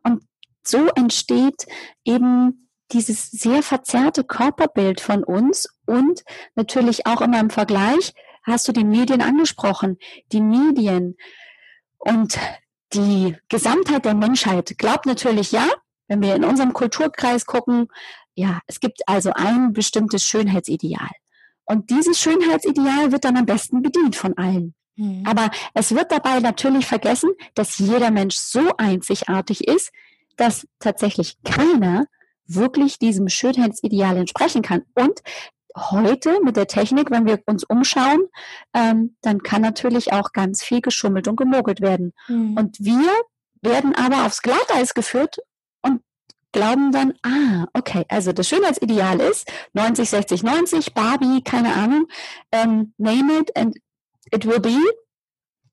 Und 0.03 0.23
so 0.63 0.87
entsteht 0.95 1.65
eben 2.03 2.69
dieses 2.91 3.31
sehr 3.31 3.63
verzerrte 3.63 4.23
Körperbild 4.23 4.99
von 4.99 5.23
uns 5.23 5.67
und 5.85 6.23
natürlich 6.55 7.05
auch 7.05 7.21
immer 7.21 7.39
im 7.39 7.49
Vergleich 7.49 8.13
hast 8.43 8.67
du 8.67 8.71
die 8.71 8.83
Medien 8.83 9.21
angesprochen. 9.21 9.97
Die 10.31 10.41
Medien 10.41 11.15
und 11.97 12.37
die 12.93 13.35
Gesamtheit 13.49 14.05
der 14.05 14.13
Menschheit 14.13 14.77
glaubt 14.77 15.05
natürlich 15.05 15.51
ja, 15.51 15.67
wenn 16.07 16.21
wir 16.21 16.35
in 16.35 16.43
unserem 16.43 16.73
Kulturkreis 16.73 17.45
gucken, 17.45 17.87
ja, 18.35 18.59
es 18.67 18.79
gibt 18.79 19.01
also 19.07 19.31
ein 19.33 19.73
bestimmtes 19.73 20.23
Schönheitsideal. 20.23 21.09
Und 21.65 21.89
dieses 21.89 22.19
Schönheitsideal 22.19 23.11
wird 23.11 23.23
dann 23.23 23.37
am 23.37 23.45
besten 23.45 23.81
bedient 23.81 24.15
von 24.15 24.37
allen. 24.37 24.75
Mhm. 24.95 25.23
Aber 25.25 25.49
es 25.73 25.95
wird 25.95 26.11
dabei 26.11 26.39
natürlich 26.39 26.85
vergessen, 26.85 27.31
dass 27.55 27.77
jeder 27.77 28.11
Mensch 28.11 28.35
so 28.35 28.75
einzigartig 28.77 29.67
ist, 29.67 29.91
dass 30.35 30.67
tatsächlich 30.79 31.37
keiner 31.43 32.05
wirklich 32.45 32.99
diesem 32.99 33.29
Schönheitsideal 33.29 34.17
entsprechen 34.17 34.61
kann. 34.61 34.83
Und 34.93 35.21
heute 35.75 36.39
mit 36.43 36.55
der 36.55 36.67
Technik, 36.67 37.11
wenn 37.11 37.25
wir 37.25 37.39
uns 37.45 37.63
umschauen, 37.63 38.27
ähm, 38.73 39.15
dann 39.21 39.43
kann 39.43 39.61
natürlich 39.61 40.13
auch 40.13 40.31
ganz 40.31 40.63
viel 40.63 40.81
geschummelt 40.81 41.27
und 41.27 41.35
gemogelt 41.35 41.81
werden. 41.81 42.13
Mhm. 42.27 42.57
Und 42.57 42.77
wir 42.79 43.09
werden 43.61 43.95
aber 43.95 44.25
aufs 44.25 44.41
Glatteis 44.41 44.93
geführt 44.93 45.37
und 45.81 46.01
glauben 46.51 46.91
dann, 46.91 47.13
ah, 47.23 47.65
okay, 47.73 48.05
also 48.09 48.31
das 48.31 48.47
Schönheitsideal 48.47 49.19
ist 49.19 49.51
90, 49.73 50.09
60, 50.09 50.43
90, 50.43 50.93
Barbie, 50.93 51.41
keine 51.43 51.73
Ahnung, 51.73 52.07
ähm, 52.51 52.93
name 52.97 53.39
it 53.39 53.55
and 53.55 53.77
it 54.31 54.45
will 54.45 54.59
be. 54.59 54.77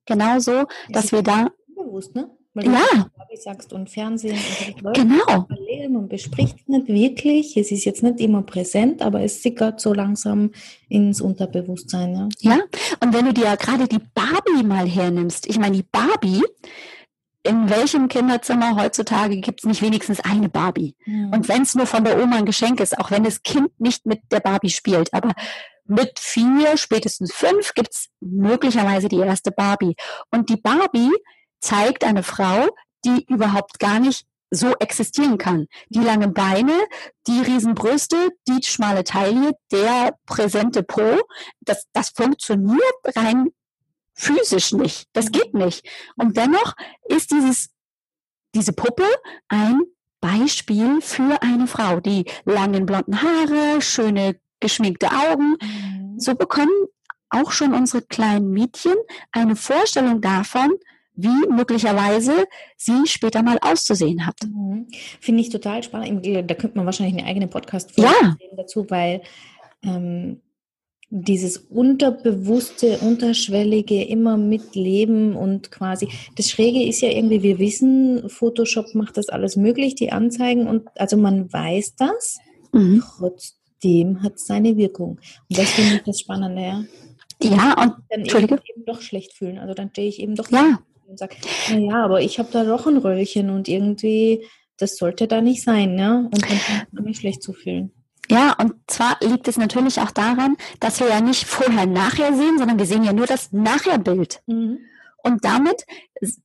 Genauso, 0.05 0.65
dass 0.89 1.11
wir 1.11 1.21
da. 1.21 1.51
Bewusst, 1.75 2.15
ne? 2.15 2.29
Weil 2.53 2.65
du 2.65 2.71
ja. 2.71 3.07
sagst 3.39 3.71
und 3.71 3.89
Fernsehen 3.89 4.37
und 4.83 4.93
genau. 4.93 5.23
parallel, 5.25 5.89
man 5.89 6.09
bespricht 6.09 6.67
nicht 6.67 6.87
wirklich, 6.89 7.55
es 7.55 7.71
ist 7.71 7.85
jetzt 7.85 8.03
nicht 8.03 8.19
immer 8.19 8.41
präsent, 8.41 9.01
aber 9.01 9.21
es 9.21 9.41
sickert 9.41 9.79
so 9.79 9.93
langsam 9.93 10.51
ins 10.89 11.21
Unterbewusstsein. 11.21 12.29
Ja, 12.39 12.55
ja. 12.55 12.59
und 12.99 13.13
wenn 13.13 13.25
du 13.25 13.33
dir 13.33 13.45
ja 13.45 13.55
gerade 13.55 13.87
die 13.87 14.01
Barbie 14.13 14.63
mal 14.65 14.85
hernimmst, 14.85 15.47
ich 15.47 15.59
meine, 15.59 15.77
die 15.77 15.85
Barbie, 15.89 16.43
in 17.43 17.69
welchem 17.69 18.09
Kinderzimmer 18.09 18.75
heutzutage 18.75 19.37
gibt 19.37 19.61
es 19.61 19.65
nicht 19.65 19.81
wenigstens 19.81 20.19
eine 20.19 20.49
Barbie? 20.49 20.95
Mhm. 21.05 21.31
Und 21.33 21.47
wenn 21.47 21.61
es 21.61 21.73
nur 21.73 21.87
von 21.87 22.03
der 22.03 22.21
Oma 22.21 22.35
ein 22.35 22.45
Geschenk 22.45 22.81
ist, 22.81 22.99
auch 22.99 23.11
wenn 23.11 23.23
das 23.23 23.43
Kind 23.43 23.71
nicht 23.79 24.05
mit 24.05 24.19
der 24.29 24.41
Barbie 24.41 24.69
spielt, 24.69 25.13
aber 25.13 25.31
mit 25.85 26.19
vier, 26.19 26.75
spätestens 26.75 27.33
fünf 27.33 27.73
gibt 27.73 27.93
es 27.93 28.09
möglicherweise 28.19 29.07
die 29.07 29.17
erste 29.17 29.51
Barbie. 29.51 29.95
Und 30.31 30.49
die 30.49 30.57
Barbie 30.57 31.11
zeigt 31.61 32.03
eine 32.03 32.23
Frau, 32.23 32.67
die 33.05 33.25
überhaupt 33.29 33.79
gar 33.79 33.99
nicht 33.99 34.25
so 34.51 34.73
existieren 34.79 35.37
kann. 35.37 35.67
Die 35.89 36.01
lange 36.01 36.27
Beine, 36.27 36.73
die 37.25 37.39
Riesenbrüste, 37.39 38.31
die 38.47 38.61
schmale 38.63 39.05
Taille, 39.05 39.53
der 39.71 40.17
präsente 40.25 40.83
Po, 40.83 41.21
das, 41.61 41.85
das 41.93 42.09
funktioniert 42.09 42.81
rein 43.15 43.51
physisch 44.13 44.73
nicht. 44.73 45.07
Das 45.13 45.31
geht 45.31 45.53
nicht. 45.53 45.87
Und 46.17 46.37
dennoch 46.37 46.75
ist 47.07 47.31
dieses, 47.31 47.69
diese 48.53 48.73
Puppe 48.73 49.05
ein 49.47 49.81
Beispiel 50.19 51.01
für 51.01 51.41
eine 51.41 51.65
Frau, 51.65 51.99
die 51.99 52.25
langen 52.45 52.85
blonden 52.85 53.21
Haare, 53.21 53.81
schöne 53.81 54.39
geschminkte 54.59 55.09
Augen. 55.11 55.57
Mhm. 55.59 56.19
So 56.19 56.35
bekommen 56.35 56.87
auch 57.29 57.51
schon 57.51 57.73
unsere 57.73 58.03
kleinen 58.03 58.51
Mädchen 58.51 58.95
eine 59.31 59.55
Vorstellung 59.55 60.21
davon, 60.21 60.77
wie 61.21 61.49
möglicherweise 61.49 62.45
sie 62.77 63.05
später 63.05 63.43
mal 63.43 63.57
auszusehen 63.61 64.25
hat. 64.25 64.35
Mhm. 64.45 64.87
Finde 65.19 65.41
ich 65.41 65.49
total 65.49 65.83
spannend. 65.83 66.25
Da 66.25 66.55
könnte 66.55 66.77
man 66.77 66.85
wahrscheinlich 66.85 67.17
eine 67.17 67.27
eigene 67.27 67.47
podcast 67.47 67.91
ja. 67.97 68.35
dazu, 68.55 68.85
weil 68.89 69.21
ähm, 69.83 70.41
dieses 71.13 71.57
unterbewusste, 71.57 72.99
unterschwellige 72.99 74.01
immer 74.01 74.37
mitleben 74.37 75.35
und 75.35 75.69
quasi 75.69 76.07
das 76.37 76.49
Schräge 76.49 76.83
ist 76.87 77.01
ja 77.01 77.09
irgendwie, 77.09 77.43
wir 77.43 77.59
wissen, 77.59 78.29
Photoshop 78.29 78.95
macht 78.95 79.17
das 79.17 79.27
alles 79.27 79.57
möglich, 79.57 79.95
die 79.95 80.13
Anzeigen 80.13 80.67
und 80.67 80.87
also 80.95 81.17
man 81.17 81.51
weiß 81.51 81.95
das, 81.97 82.39
mhm. 82.71 83.03
trotzdem 83.17 84.23
hat 84.23 84.35
es 84.35 84.47
seine 84.47 84.77
Wirkung. 84.77 85.19
Und 85.49 85.57
das 85.57 85.69
finde 85.71 85.95
ich 85.95 86.03
das 86.03 86.19
Spannende, 86.21 86.61
ja. 86.61 86.83
Ja, 87.43 87.73
und 87.81 87.93
dann 88.09 88.21
Entschuldige. 88.21 88.59
eben 88.73 88.85
doch 88.85 89.01
schlecht 89.01 89.33
fühlen. 89.33 89.57
Also 89.57 89.73
dann 89.73 89.89
stehe 89.89 90.07
ich 90.07 90.19
eben 90.19 90.35
doch 90.35 90.49
ja. 90.49 90.79
Und 91.11 91.19
sage, 91.19 91.35
naja, 91.69 92.05
aber 92.05 92.21
ich 92.21 92.39
habe 92.39 92.49
da 92.51 92.63
doch 92.63 92.87
ein 92.87 92.97
Röllchen 92.97 93.49
und 93.49 93.67
irgendwie, 93.67 94.47
das 94.77 94.95
sollte 94.95 95.27
da 95.27 95.41
nicht 95.41 95.61
sein, 95.61 95.95
ne? 95.95 96.29
Und 96.33 96.41
dann 96.41 96.59
kann 96.59 96.87
ich 96.91 96.99
mich 97.01 97.17
schlecht 97.17 97.43
zu 97.43 97.53
fühlen. 97.53 97.91
Ja, 98.29 98.55
und 98.57 98.73
zwar 98.87 99.17
liegt 99.21 99.47
es 99.49 99.57
natürlich 99.57 99.99
auch 99.99 100.11
daran, 100.11 100.55
dass 100.79 101.01
wir 101.01 101.09
ja 101.09 101.19
nicht 101.19 101.45
vorher 101.45 101.85
nachher 101.85 102.33
sehen, 102.33 102.57
sondern 102.57 102.79
wir 102.79 102.85
sehen 102.85 103.03
ja 103.03 103.11
nur 103.11 103.25
das 103.25 103.51
Nachherbild. 103.51 104.41
Mhm. 104.47 104.79
Und 105.17 105.43
damit 105.43 105.85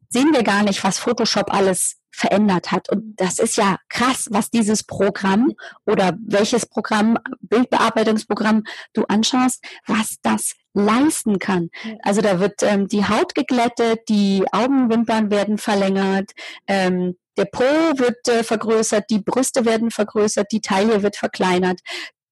sehen 0.09 0.33
wir 0.33 0.43
gar 0.43 0.65
nicht, 0.65 0.83
was 0.83 0.99
Photoshop 0.99 1.55
alles 1.55 1.99
verändert 2.17 2.73
hat. 2.73 2.89
Und 2.89 3.15
das 3.17 3.39
ist 3.39 3.57
ja 3.57 3.77
krass, 3.89 4.29
was 4.31 4.51
dieses 4.51 4.83
Programm 4.83 5.53
oder 5.85 6.17
welches 6.27 6.67
Programm, 6.67 7.19
Bildbearbeitungsprogramm 7.41 8.65
du 8.95 9.05
anschaust, 9.05 9.63
was 9.87 10.17
das 10.23 10.55
leisten 10.73 11.39
kann. 11.39 11.69
Also 12.03 12.23
da 12.23 12.41
wird 12.41 12.63
ähm, 12.63 12.89
die 12.89 13.07
Haut 13.07 13.35
geglättet, 13.35 14.01
die 14.09 14.45
Augenwimpern 14.51 15.31
werden 15.31 15.59
verlängert, 15.59 16.33
ähm, 16.67 17.17
der 17.37 17.45
Po 17.45 17.65
wird 17.65 18.27
äh, 18.29 18.43
vergrößert, 18.43 19.05
die 19.11 19.19
Brüste 19.19 19.67
werden 19.67 19.91
vergrößert, 19.91 20.47
die 20.53 20.63
Taille 20.63 21.03
wird 21.03 21.17
verkleinert, 21.17 21.81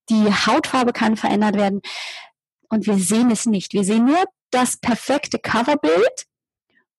die 0.09 0.33
Hautfarbe 0.33 0.93
kann 0.93 1.17
verändert 1.17 1.57
werden. 1.57 1.83
Und 2.71 2.87
wir 2.87 2.97
sehen 2.97 3.31
es 3.31 3.45
nicht. 3.45 3.75
Wir 3.75 3.85
sehen 3.85 4.07
nur 4.07 4.25
das 4.51 4.79
perfekte 4.79 5.39
Coverbild 5.39 6.27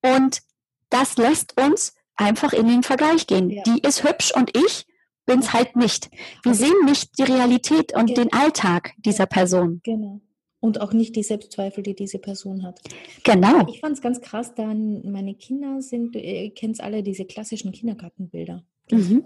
und 0.02 0.42
das 0.90 1.18
lässt 1.18 1.60
uns 1.60 1.94
einfach 2.16 2.54
in 2.54 2.68
den 2.68 2.84
Vergleich 2.84 3.28
gehen. 3.28 3.50
Ja. 3.50 3.64
Die 3.64 3.80
ist 3.80 4.04
hübsch 4.04 4.34
und 4.36 4.56
ich 4.56 4.86
bin's 5.26 5.54
halt 5.54 5.76
nicht. 5.76 6.10
Wir 6.44 6.54
sehen 6.54 6.86
nicht 6.86 7.18
die 7.18 7.24
Realität 7.24 7.96
und 7.96 8.08
genau. 8.08 8.22
den 8.22 8.34
Alltag 8.34 8.94
dieser 8.98 9.26
Person. 9.26 9.82
Genau 9.84 10.22
und 10.66 10.82
auch 10.82 10.94
nicht 10.94 11.16
die 11.16 11.24
Selbstzweifel, 11.24 11.84
die 11.84 11.96
diese 11.96 12.18
Person 12.20 12.64
hat. 12.64 12.82
Genau. 13.24 13.68
Ich 13.70 13.80
fand 13.80 13.96
es 13.96 14.02
ganz 14.02 14.20
krass, 14.20 14.56
dann 14.56 15.10
meine 15.12 15.36
Kinder 15.36 15.82
sind, 15.82 16.16
ihr 16.16 16.52
kennt 16.54 16.82
alle 16.82 17.04
diese 17.04 17.26
klassischen 17.26 17.72
Kindergartenbilder. 17.72 18.66
Mhm. 18.90 19.26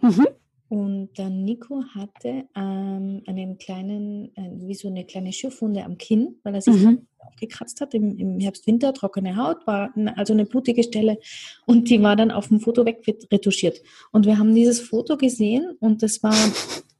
Mhm. 0.00 0.26
Und 0.68 1.18
dann 1.18 1.44
Nico 1.44 1.82
hatte 1.94 2.44
ähm, 2.54 3.22
einen 3.26 3.56
kleinen, 3.56 4.36
äh, 4.36 4.50
wie 4.52 4.74
so 4.74 4.88
eine 4.88 5.06
kleine 5.06 5.32
Schürfwunde 5.32 5.82
am 5.82 5.96
Kinn, 5.96 6.36
weil 6.42 6.54
er 6.54 6.60
sich 6.60 6.74
mhm. 6.74 7.06
aufgekratzt 7.18 7.80
hat 7.80 7.94
im, 7.94 8.18
im 8.18 8.38
Herbst, 8.38 8.66
Winter, 8.66 8.92
trockene 8.92 9.36
Haut, 9.36 9.66
war 9.66 9.94
also 10.16 10.34
eine 10.34 10.44
blutige 10.44 10.82
Stelle 10.82 11.18
und 11.64 11.88
die 11.88 12.02
war 12.02 12.16
dann 12.16 12.30
auf 12.30 12.48
dem 12.48 12.60
Foto 12.60 12.84
wegretuschiert. 12.84 13.80
Und 14.12 14.26
wir 14.26 14.38
haben 14.38 14.54
dieses 14.54 14.78
Foto 14.80 15.16
gesehen 15.16 15.74
und 15.80 16.02
das 16.02 16.22
war 16.22 16.36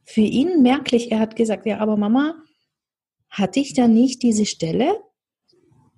für 0.05 0.23
ihn 0.23 0.63
merklich. 0.63 1.13
Er 1.13 1.21
hat 1.21 1.37
gesagt, 1.37 1.67
ja, 1.67 1.79
aber 1.79 1.99
Mama, 1.99 2.37
hatte 3.29 3.61
ich 3.61 3.75
da 3.75 3.87
nicht 3.87 4.23
diese 4.23 4.47
Stelle? 4.47 4.97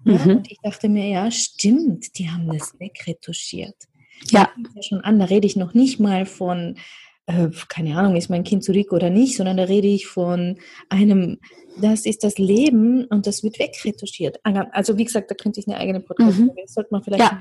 Ja, 0.04 0.18
mhm. 0.24 0.36
Und 0.38 0.50
ich 0.50 0.58
dachte 0.60 0.88
mir, 0.88 1.08
ja, 1.08 1.30
stimmt, 1.30 2.18
die 2.18 2.28
haben 2.28 2.48
das 2.48 2.74
wegretuschiert. 2.80 3.76
Ja. 4.30 4.50
ja 4.74 4.82
schon 4.82 5.02
an, 5.02 5.20
da 5.20 5.26
rede 5.26 5.46
ich 5.46 5.54
noch 5.54 5.72
nicht 5.72 6.00
mal 6.00 6.26
von, 6.26 6.76
keine 7.68 7.96
Ahnung, 7.96 8.16
ist 8.16 8.30
mein 8.30 8.44
Kind 8.44 8.64
zurück 8.64 8.92
oder 8.92 9.10
nicht, 9.10 9.36
sondern 9.36 9.56
da 9.56 9.64
rede 9.64 9.88
ich 9.88 10.06
von 10.06 10.58
einem, 10.88 11.38
das 11.80 12.06
ist 12.06 12.24
das 12.24 12.38
Leben 12.38 13.04
und 13.06 13.26
das 13.26 13.42
wird 13.42 13.58
wegretuschiert. 13.58 14.40
Also 14.42 14.98
wie 14.98 15.04
gesagt, 15.04 15.30
da 15.30 15.34
könnte 15.34 15.60
ich 15.60 15.66
eine 15.66 15.78
eigene 15.78 16.00
Podcast, 16.00 16.38
mhm. 16.38 16.52
das 16.60 16.74
sollte 16.74 16.90
man 16.92 17.02
vielleicht 17.02 17.20
ja. 17.20 17.40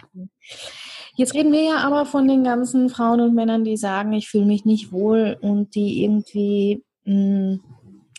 Jetzt 1.15 1.33
reden 1.33 1.51
wir 1.51 1.63
ja 1.63 1.77
aber 1.79 2.05
von 2.05 2.29
den 2.29 2.45
ganzen 2.45 2.87
Frauen 2.87 3.19
und 3.19 3.35
Männern, 3.35 3.65
die 3.65 3.75
sagen, 3.75 4.13
ich 4.13 4.29
fühle 4.29 4.45
mich 4.45 4.63
nicht 4.63 4.93
wohl 4.93 5.37
und 5.41 5.75
die 5.75 6.01
irgendwie 6.01 6.85
mh, 7.03 7.13
hm, 7.13 7.61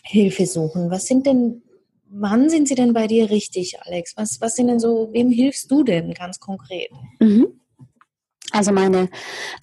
Hilfe 0.03 0.45
suchen. 0.45 0.91
Was 0.91 1.05
sind 1.05 1.25
denn, 1.25 1.63
wann 2.09 2.49
sind 2.49 2.67
sie 2.67 2.75
denn 2.75 2.93
bei 2.93 3.07
dir 3.07 3.31
richtig, 3.31 3.79
Alex? 3.81 4.13
Was, 4.17 4.39
was 4.39 4.55
sind 4.55 4.67
denn 4.67 4.79
so, 4.79 5.09
wem 5.13 5.31
hilfst 5.31 5.71
du 5.71 5.83
denn 5.83 6.13
ganz 6.13 6.39
konkret? 6.39 6.91
Mhm. 7.19 7.60
Also 8.51 8.71
meine 8.71 9.09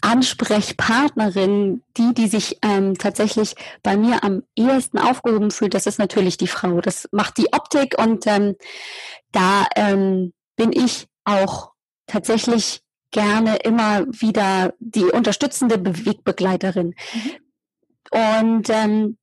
Ansprechpartnerin, 0.00 1.83
die, 1.97 2.14
die 2.14 2.28
sich 2.28 2.59
ähm, 2.62 2.97
tatsächlich 2.97 3.54
bei 3.83 3.97
mir 3.97 4.25
am 4.25 4.42
ehesten 4.57 4.99
aufgehoben 4.99 5.50
fühlt, 5.50 5.75
das 5.75 5.87
ist 5.87 5.99
natürlich 5.99 6.37
die 6.37 6.47
Frau. 6.47 6.80
Das 6.80 7.09
macht 7.12 7.38
die 7.38 7.52
Optik 7.52 7.97
und 7.99 8.26
ähm, 8.26 8.57
da 9.33 9.66
ähm, 9.76 10.33
bin 10.57 10.73
ich 10.73 11.07
auch 11.25 11.73
tatsächlich 12.07 12.83
gerne 13.11 13.57
immer 13.57 14.07
wieder 14.09 14.75
die 14.78 15.04
unterstützende 15.04 15.78
Wegbegleiterin. 16.07 16.95
Mhm. 17.14 17.30
Und 18.11 18.71
ähm, 18.71 19.18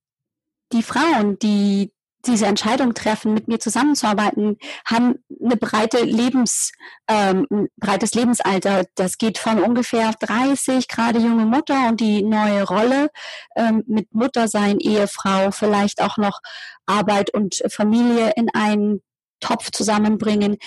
die 0.72 0.84
Frauen, 0.84 1.40
die 1.40 1.92
diese 2.28 2.46
Entscheidung 2.46 2.94
treffen, 2.94 3.34
mit 3.34 3.48
mir 3.48 3.60
zusammenzuarbeiten, 3.60 4.58
haben 4.86 5.16
eine 5.44 5.58
breite 5.58 6.04
Lebens, 6.04 6.72
ähm, 7.08 7.48
ein 7.52 7.68
breites 7.78 8.14
Lebensalter. 8.14 8.86
Das 8.96 9.18
geht 9.18 9.38
von 9.38 9.60
ungefähr 9.60 10.12
30, 10.20 10.88
gerade 10.88 11.20
junge 11.20 11.46
Mutter 11.46 11.88
und 11.90 12.00
die 12.00 12.24
neue 12.24 12.64
Rolle 12.64 13.10
ähm, 13.56 13.84
mit 13.88 14.14
Muttersein, 14.14 14.80
Ehefrau, 14.80 15.52
vielleicht 15.52 16.02
auch 16.02 16.18
noch 16.18 16.40
Arbeit 16.86 17.34
und 17.34 17.64
Familie 17.70 18.34
in 18.36 18.50
einen 18.54 19.02
Topf 19.40 19.72
zusammenbringen, 19.72 20.58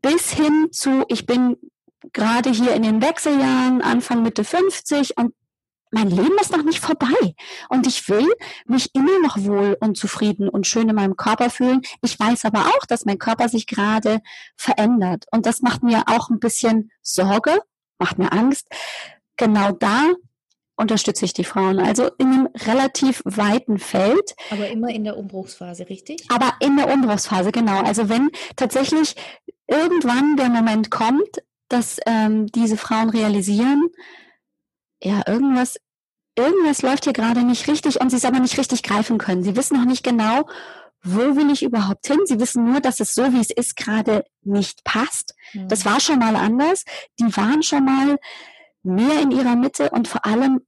bis 0.00 0.32
hin 0.32 0.68
zu, 0.72 1.04
ich 1.08 1.26
bin 1.26 1.56
gerade 2.12 2.50
hier 2.50 2.74
in 2.74 2.82
den 2.82 3.02
Wechseljahren, 3.02 3.82
Anfang 3.82 4.22
Mitte 4.22 4.44
50 4.44 5.16
und 5.16 5.34
mein 5.92 6.08
Leben 6.08 6.36
ist 6.40 6.50
noch 6.52 6.64
nicht 6.64 6.80
vorbei 6.80 7.34
und 7.68 7.86
ich 7.86 8.08
will 8.08 8.28
mich 8.66 8.94
immer 8.94 9.18
noch 9.20 9.36
wohl 9.44 9.76
und 9.80 9.96
zufrieden 9.96 10.48
und 10.48 10.66
schön 10.66 10.88
in 10.88 10.96
meinem 10.96 11.16
Körper 11.16 11.50
fühlen. 11.50 11.82
Ich 12.02 12.18
weiß 12.18 12.44
aber 12.46 12.60
auch, 12.60 12.86
dass 12.88 13.04
mein 13.04 13.18
Körper 13.18 13.48
sich 13.48 13.66
gerade 13.66 14.20
verändert 14.56 15.26
und 15.30 15.46
das 15.46 15.60
macht 15.60 15.82
mir 15.82 16.04
auch 16.06 16.30
ein 16.30 16.40
bisschen 16.40 16.90
Sorge, 17.02 17.60
macht 17.98 18.18
mir 18.18 18.32
Angst. 18.32 18.68
Genau 19.36 19.72
da 19.72 20.12
unterstütze 20.76 21.24
ich 21.24 21.32
die 21.32 21.44
Frauen. 21.44 21.78
Also 21.78 22.10
in 22.18 22.26
einem 22.26 22.48
relativ 22.66 23.22
weiten 23.24 23.78
Feld. 23.78 24.34
Aber 24.50 24.68
immer 24.68 24.88
in 24.88 25.04
der 25.04 25.16
Umbruchsphase, 25.16 25.88
richtig? 25.88 26.24
Aber 26.28 26.54
in 26.60 26.76
der 26.76 26.92
Umbruchsphase, 26.92 27.52
genau. 27.52 27.82
Also 27.82 28.08
wenn 28.08 28.30
tatsächlich 28.56 29.14
irgendwann 29.66 30.36
der 30.36 30.48
Moment 30.48 30.90
kommt, 30.90 31.42
dass 31.68 31.98
ähm, 32.06 32.46
diese 32.48 32.76
Frauen 32.76 33.10
realisieren, 33.10 33.88
ja, 35.02 35.22
irgendwas, 35.26 35.78
irgendwas 36.36 36.82
läuft 36.82 37.04
hier 37.04 37.12
gerade 37.12 37.42
nicht 37.42 37.68
richtig 37.68 38.00
und 38.00 38.10
sie 38.10 38.16
es 38.16 38.24
aber 38.24 38.40
nicht 38.40 38.58
richtig 38.58 38.82
greifen 38.82 39.18
können. 39.18 39.42
Sie 39.42 39.56
wissen 39.56 39.76
noch 39.76 39.84
nicht 39.84 40.04
genau, 40.04 40.46
wo 41.04 41.36
will 41.36 41.50
ich 41.50 41.62
überhaupt 41.62 42.06
hin? 42.06 42.20
Sie 42.24 42.38
wissen 42.38 42.64
nur, 42.64 42.80
dass 42.80 43.00
es 43.00 43.14
so, 43.14 43.32
wie 43.32 43.40
es 43.40 43.50
ist, 43.50 43.76
gerade 43.76 44.24
nicht 44.42 44.84
passt. 44.84 45.34
Mhm. 45.52 45.68
Das 45.68 45.84
war 45.84 46.00
schon 46.00 46.20
mal 46.20 46.36
anders. 46.36 46.84
Die 47.18 47.36
waren 47.36 47.62
schon 47.62 47.84
mal 47.84 48.18
mehr 48.82 49.20
in 49.20 49.32
ihrer 49.32 49.56
Mitte 49.56 49.90
und 49.90 50.06
vor 50.06 50.24
allem 50.24 50.60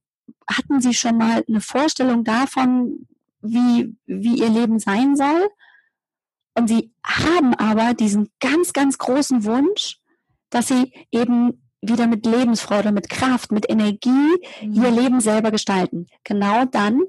hatten 0.47 0.81
sie 0.81 0.93
schon 0.93 1.17
mal 1.17 1.43
eine 1.47 1.61
Vorstellung 1.61 2.23
davon, 2.23 3.07
wie, 3.41 3.95
wie 4.05 4.39
ihr 4.39 4.49
Leben 4.49 4.79
sein 4.79 5.15
soll. 5.15 5.49
Und 6.53 6.67
sie 6.67 6.93
haben 7.03 7.53
aber 7.55 7.93
diesen 7.93 8.29
ganz, 8.39 8.73
ganz 8.73 8.97
großen 8.97 9.43
Wunsch, 9.45 9.99
dass 10.49 10.67
sie 10.67 10.93
eben 11.11 11.64
wieder 11.87 12.07
mit 12.07 12.25
Lebensfreude, 12.25 12.91
mit 12.91 13.09
Kraft, 13.09 13.51
mit 13.51 13.69
Energie 13.69 14.35
mhm. 14.61 14.83
ihr 14.83 14.91
Leben 14.91 15.19
selber 15.21 15.51
gestalten. 15.51 16.07
Genau 16.23 16.65
dann 16.65 17.01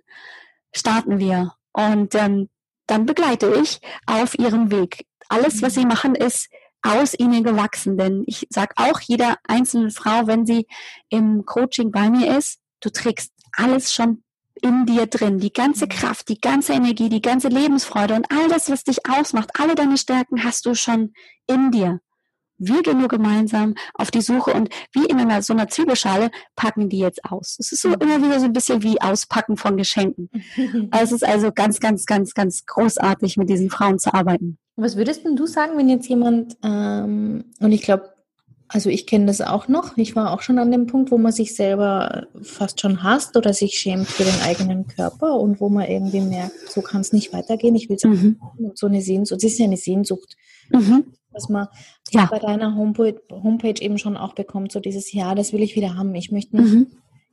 starten 0.75 1.18
wir 1.18 1.54
und 1.73 2.14
ähm, 2.14 2.49
dann 2.87 3.06
begleite 3.06 3.52
ich 3.61 3.80
auf 4.06 4.38
ihrem 4.38 4.71
Weg. 4.71 5.06
Alles, 5.28 5.62
was 5.62 5.75
sie 5.75 5.83
mhm. 5.83 5.88
machen, 5.88 6.14
ist 6.14 6.49
aus 6.83 7.14
ihnen 7.18 7.42
gewachsen. 7.42 7.97
Denn 7.97 8.25
ich 8.26 8.47
sage 8.50 8.75
auch 8.76 9.00
jeder 9.00 9.37
einzelnen 9.47 9.90
Frau, 9.90 10.26
wenn 10.26 10.47
sie 10.47 10.66
im 11.09 11.45
Coaching 11.45 11.90
bei 11.90 12.11
mir 12.11 12.37
ist, 12.37 12.61
du 12.80 12.90
trägst 12.90 13.33
alles 13.52 13.92
schon 13.92 14.23
in 14.62 14.87
dir 14.87 15.06
drin, 15.06 15.38
die 15.38 15.52
ganze 15.52 15.85
mhm. 15.85 15.90
Kraft, 15.90 16.28
die 16.28 16.40
ganze 16.40 16.73
Energie, 16.73 17.09
die 17.09 17.21
ganze 17.21 17.49
Lebensfreude 17.49 18.14
und 18.14 18.30
all 18.30 18.49
das, 18.49 18.71
was 18.71 18.85
dich 18.85 18.99
ausmacht, 19.09 19.50
alle 19.59 19.75
deine 19.75 19.99
Stärken 19.99 20.45
hast 20.45 20.64
du 20.66 20.75
schon 20.75 21.12
in 21.47 21.71
dir. 21.71 22.00
Wir 22.59 22.83
gehen 22.83 22.99
nur 22.99 23.09
gemeinsam 23.09 23.75
auf 23.95 24.11
die 24.11 24.21
Suche 24.21 24.53
und 24.53 24.69
wie 24.93 25.05
in 25.07 25.19
einer, 25.19 25.43
so 25.43 25.53
einer 25.53 25.69
Zwiebelschale 25.69 26.31
packen 26.55 26.89
die 26.89 26.99
jetzt 26.99 27.25
aus. 27.25 27.57
Es 27.59 27.73
ist 27.73 27.83
so 27.83 27.89
mhm. 27.89 27.97
immer 28.01 28.23
wieder 28.23 28.41
so 28.41 28.47
ein 28.47 28.53
bisschen 28.53 28.83
wie 28.83 29.01
Auspacken 29.01 29.57
von 29.57 29.77
Geschenken. 29.77 30.31
es 30.93 31.13
ist 31.13 31.25
also 31.25 31.53
ganz, 31.53 31.81
ganz, 31.81 32.07
ganz, 32.07 32.35
ganz 32.35 32.65
großartig, 32.67 33.37
mit 33.37 33.51
diesen 33.51 33.71
Frauen 33.71 33.99
zu 33.99 34.13
arbeiten. 34.15 34.59
Was 34.77 34.97
würdest 34.97 35.25
denn 35.25 35.37
du 35.37 35.47
sagen, 35.47 35.77
wenn 35.77 35.89
jetzt 35.89 36.09
jemand, 36.09 36.57
ähm, 36.63 37.45
und 37.61 37.73
ich 37.73 37.83
glaube, 37.83 38.17
also 38.69 38.91
ich 38.91 39.07
kenne 39.07 39.27
das 39.27 39.41
auch 39.41 39.69
noch, 39.69 39.97
ich 39.97 40.17
war 40.17 40.33
auch 40.33 40.43
schon 40.43 40.59
an 40.59 40.71
dem 40.71 40.87
Punkt, 40.87 41.11
wo 41.11 41.19
man 41.19 41.33
sich 41.33 41.55
selber 41.55 42.27
fast 42.43 42.81
schon 42.81 43.03
hasst 43.03 43.37
oder 43.37 43.53
sich 43.53 43.75
schämt 43.75 44.09
für 44.09 44.25
den 44.25 44.41
eigenen 44.43 44.87
Körper 44.87 45.39
und 45.39 45.61
wo 45.61 45.69
man 45.69 45.87
irgendwie 45.87 46.21
merkt, 46.21 46.71
so 46.71 46.83
kann 46.83 47.01
es 47.01 47.13
nicht 47.13 47.33
weitergehen, 47.33 47.77
ich 47.77 47.89
will 47.89 47.97
es 47.97 48.05
mhm. 48.05 48.41
so 48.75 48.87
eine 48.87 49.03
Sehnsucht, 49.03 49.43
es 49.45 49.53
ist 49.53 49.59
ja 49.59 49.67
eine 49.67 49.77
Sehnsucht, 49.77 50.37
mhm. 50.71 51.05
Was 51.37 51.49
man 51.49 51.69
ja. 52.11 52.26
bei 52.31 52.38
deiner 52.38 52.75
Homepage, 52.75 53.21
Homepage, 53.31 53.81
eben 53.81 53.99
schon 53.99 54.16
auch 54.16 54.35
bekommt, 54.35 54.73
so 54.73 54.81
dieses, 54.81 55.12
ja, 55.12 55.35
das 55.35 55.52
will 55.52 55.62
ich 55.62 55.76
wieder 55.76 55.97
haben, 55.97 56.14
ich 56.14 56.33
möchte 56.33 56.57
mich 56.57 56.73
mhm 56.73 56.87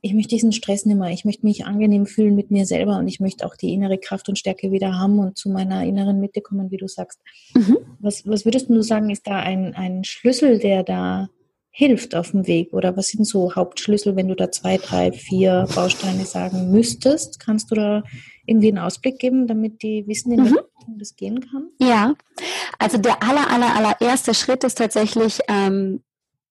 ich 0.04 0.12
möchte 0.12 0.34
diesen 0.34 0.52
Stress 0.52 0.84
nicht 0.84 0.98
mehr. 0.98 1.08
Ich 1.12 1.24
möchte 1.24 1.46
mich 1.46 1.64
angenehm 1.64 2.04
fühlen 2.04 2.34
mit 2.34 2.50
mir 2.50 2.66
selber 2.66 2.98
und 2.98 3.08
ich 3.08 3.20
möchte 3.20 3.46
auch 3.46 3.56
die 3.56 3.72
innere 3.72 3.96
Kraft 3.96 4.28
und 4.28 4.38
Stärke 4.38 4.70
wieder 4.70 4.98
haben 4.98 5.18
und 5.18 5.38
zu 5.38 5.48
meiner 5.48 5.82
inneren 5.82 6.20
Mitte 6.20 6.42
kommen, 6.42 6.70
wie 6.70 6.76
du 6.76 6.86
sagst. 6.86 7.20
Mhm. 7.54 7.78
Was, 8.00 8.28
was 8.28 8.44
würdest 8.44 8.68
du 8.68 8.82
sagen, 8.82 9.08
ist 9.08 9.26
da 9.26 9.38
ein, 9.38 9.74
ein 9.74 10.04
Schlüssel, 10.04 10.58
der 10.58 10.82
da 10.82 11.30
hilft 11.70 12.14
auf 12.14 12.32
dem 12.32 12.46
Weg? 12.46 12.74
Oder 12.74 12.98
was 12.98 13.08
sind 13.08 13.24
so 13.24 13.54
Hauptschlüssel, 13.54 14.14
wenn 14.14 14.28
du 14.28 14.36
da 14.36 14.50
zwei, 14.50 14.76
drei, 14.76 15.10
vier 15.10 15.66
Bausteine 15.74 16.26
sagen 16.26 16.70
müsstest? 16.70 17.40
Kannst 17.40 17.70
du 17.70 17.74
da 17.74 18.02
irgendwie 18.46 18.68
einen 18.68 18.78
Ausblick 18.78 19.18
geben, 19.18 19.46
damit 19.46 19.82
die 19.82 20.06
wissen, 20.06 20.32
in 20.32 20.44
welche 20.44 20.66
mhm. 20.86 20.98
das 20.98 21.16
gehen 21.16 21.40
kann? 21.40 21.70
Ja, 21.78 22.14
also 22.78 22.98
der 22.98 23.22
aller, 23.22 23.50
aller, 23.50 23.74
allererste 23.74 24.34
Schritt 24.34 24.64
ist 24.64 24.78
tatsächlich 24.78 25.40
ähm, 25.48 26.02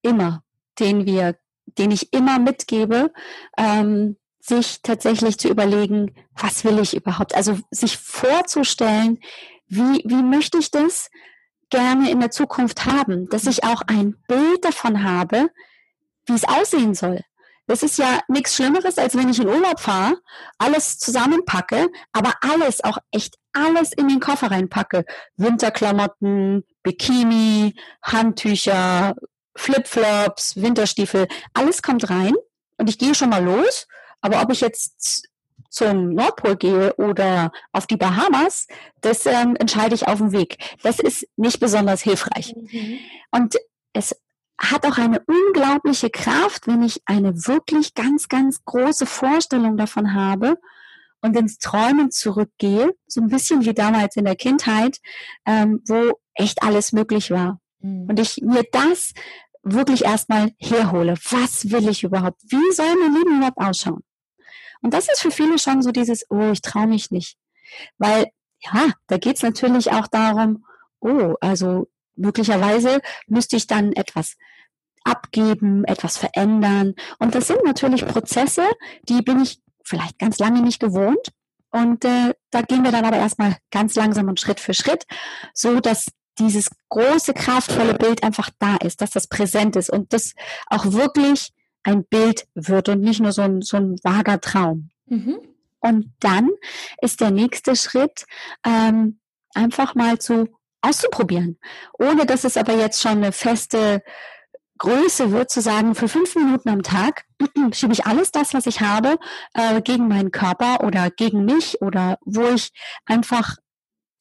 immer, 0.01 0.43
den 0.79 1.05
wir 1.05 1.35
den 1.77 1.91
ich 1.91 2.13
immer 2.13 2.39
mitgebe, 2.39 3.12
ähm, 3.57 4.17
sich 4.39 4.81
tatsächlich 4.81 5.38
zu 5.38 5.47
überlegen, 5.47 6.13
was 6.35 6.65
will 6.65 6.79
ich 6.79 6.95
überhaupt? 6.95 7.35
Also 7.35 7.57
sich 7.71 7.97
vorzustellen, 7.97 9.19
wie, 9.67 10.03
wie 10.05 10.21
möchte 10.21 10.57
ich 10.57 10.69
das 10.69 11.09
gerne 11.69 12.12
in 12.12 12.19
der 12.19 12.31
Zukunft 12.31 12.85
haben, 12.85 13.29
dass 13.29 13.47
ich 13.47 13.63
auch 13.63 13.81
ein 13.88 14.15
Bild 14.27 14.63
davon 14.63 15.03
habe, 15.03 15.50
wie 16.25 16.33
es 16.33 16.43
aussehen 16.43 16.93
soll. 16.93 17.21
Das 17.65 17.82
ist 17.82 17.98
ja 17.98 18.20
nichts 18.27 18.55
Schlimmeres, 18.55 18.98
als 18.98 19.15
wenn 19.15 19.29
ich 19.29 19.39
in 19.39 19.48
Urlaub 19.48 19.79
fahre, 19.79 20.17
alles 20.58 20.98
zusammenpacke, 21.00 21.89
aber 22.12 22.34
alles, 22.41 22.84
auch 22.84 22.98
echt 23.12 23.38
alles 23.53 23.93
in 23.93 24.10
den 24.10 24.20
Koffer 24.20 24.51
reinpacke. 24.51 25.05
Winterklamotten, 25.38 26.63
Bikini, 26.84 27.75
Handtücher, 28.01 29.15
Flipflops, 29.55 30.62
Winterstiefel, 30.62 31.27
alles 31.53 31.82
kommt 31.82 32.10
rein 32.10 32.34
und 32.77 32.89
ich 32.89 32.98
gehe 32.98 33.15
schon 33.15 33.29
mal 33.29 33.43
los. 33.43 33.88
Aber 34.22 34.41
ob 34.41 34.51
ich 34.51 34.62
jetzt 34.62 35.29
zum 35.70 36.13
Nordpol 36.13 36.55
gehe 36.55 36.93
oder 36.96 37.51
auf 37.72 37.88
die 37.88 37.98
Bahamas, 37.98 38.67
das 39.01 39.25
ähm, 39.25 39.55
entscheide 39.55 39.96
ich 39.96 40.08
auf 40.08 40.20
dem 40.20 40.32
Weg. 40.32 40.58
Das 40.84 41.00
ist 41.00 41.27
nicht 41.36 41.60
besonders 41.60 42.01
hilfreich. 42.01 42.53
Mhm. 42.55 43.00
Und 43.32 43.55
es 43.93 44.15
hat 44.57 44.86
auch 44.86 44.98
eine 44.98 45.22
unglaubliche 45.25 46.10
Kraft, 46.10 46.67
wenn 46.67 46.83
ich 46.83 47.01
eine 47.05 47.48
wirklich 47.48 47.93
ganz, 47.93 48.27
ganz 48.27 48.63
große 48.65 49.05
Vorstellung 49.05 49.77
davon 49.77 50.13
habe 50.13 50.57
und 51.22 51.36
ins 51.36 51.57
Träumen 51.57 52.12
zurückgehe, 52.12 52.93
so 53.07 53.22
ein 53.22 53.29
bisschen 53.29 53.65
wie 53.65 53.74
damals 53.74 54.15
in 54.15 54.25
der 54.25 54.36
Kindheit, 54.36 55.00
ähm, 55.45 55.81
wo 55.88 56.19
echt 56.33 56.63
alles 56.63 56.91
möglich 56.91 57.31
war. 57.31 57.60
Mhm. 57.79 58.10
Und 58.10 58.19
ich 58.19 58.41
mir 58.41 58.63
das 58.72 59.13
wirklich 59.63 60.03
erstmal 60.03 60.51
herhole. 60.57 61.15
Was 61.29 61.72
will 61.72 61.88
ich 61.88 62.03
überhaupt? 62.03 62.41
Wie 62.43 62.71
soll 62.73 62.95
mein 62.99 63.13
Leben 63.13 63.38
überhaupt 63.38 63.58
ausschauen? 63.58 64.04
Und 64.82 64.93
das 64.93 65.08
ist 65.08 65.21
für 65.21 65.32
viele 65.32 65.58
schon 65.58 65.82
so 65.82 65.91
dieses, 65.91 66.25
oh, 66.30 66.51
ich 66.51 66.62
traue 66.62 66.88
mich 66.88 67.10
nicht. 67.10 67.38
Weil, 67.97 68.28
ja, 68.60 68.91
da 69.08 69.17
geht's 69.17 69.41
natürlich 69.41 69.91
auch 69.91 70.08
darum, 70.08 70.65
oh, 70.99 71.36
also 71.39 71.88
möglicherweise 72.15 73.02
müsste 73.28 73.56
ich 73.56 73.67
dann 73.67 73.93
etwas 73.93 74.36
abgeben, 75.04 75.84
etwas 75.86 76.17
verändern. 76.17 76.95
Und 77.19 77.36
das 77.36 77.47
sind 77.47 77.63
natürlich 77.63 78.06
Prozesse, 78.06 78.63
die 79.10 79.21
bin 79.21 79.41
ich 79.41 79.60
vielleicht 79.84 80.19
ganz 80.19 80.39
lange 80.39 80.62
nicht 80.62 80.80
gewohnt. 80.80 81.30
Und 81.71 82.06
äh, 82.06 82.34
da 82.52 82.62
gehen 82.62 82.84
wir 82.84 82.91
dann 82.91 83.06
aber 83.06 83.17
erstmal 83.17 83.58
ganz 83.71 83.95
langsam 83.95 84.28
und 84.28 84.39
Schritt 84.39 84.60
für 84.60 84.73
Schritt, 84.73 85.06
so 85.54 85.80
dass 85.80 86.06
dieses 86.39 86.69
große, 86.89 87.34
kraftvolle 87.34 87.95
Bild 87.95 88.23
einfach 88.23 88.49
da 88.60 88.78
ist, 88.78 89.02
dass 89.02 89.12
das 89.12 89.28
präsent 89.28 89.76
ist 89.76 89.89
und 89.89 90.13
das 90.13 90.34
auch 90.67 90.86
wirklich 90.91 91.52
ein 91.84 92.06
Bild 92.06 92.47
wird 92.54 92.89
und 92.89 93.02
nicht 93.02 93.19
nur 93.19 93.32
so 93.32 93.41
ein, 93.41 93.62
so 93.62 93.78
ein 93.78 93.97
vager 94.04 94.39
Traum. 94.39 94.89
Mhm. 95.08 95.39
Und 95.80 96.13
dann 96.19 96.49
ist 97.02 97.21
der 97.21 97.32
nächste 97.32 97.76
Schritt, 97.76 98.26
ähm, 98.65 99.19
einfach 99.54 99.95
mal 99.95 100.17
zu 100.17 100.47
auszuprobieren, 100.84 101.58
ohne 101.98 102.26
dass 102.26 102.43
es 102.43 102.58
aber 102.58 102.74
jetzt 102.74 103.02
schon 103.02 103.13
eine 103.13 103.32
feste 103.32 104.04
Größe 104.78 105.32
wird, 105.32 105.50
zu 105.50 105.62
sagen, 105.62 105.96
für 105.96 106.08
fünf 106.08 106.36
Minuten 106.36 106.69
am 106.69 106.84
Tag 106.84 107.26
schiebe 107.72 107.93
ich 107.93 108.06
alles 108.06 108.32
das, 108.32 108.54
was 108.54 108.65
ich 108.65 108.82
habe, 108.82 109.17
äh, 109.54 109.82
gegen 109.82 110.08
meinen 110.08 110.32
Körper 110.32 110.84
oder 110.84 111.10
gegen 111.10 111.46
mich 111.46 111.82
oder 111.82 112.17
wo 112.22 112.43
ich 112.50 112.72
einfach 113.06 113.56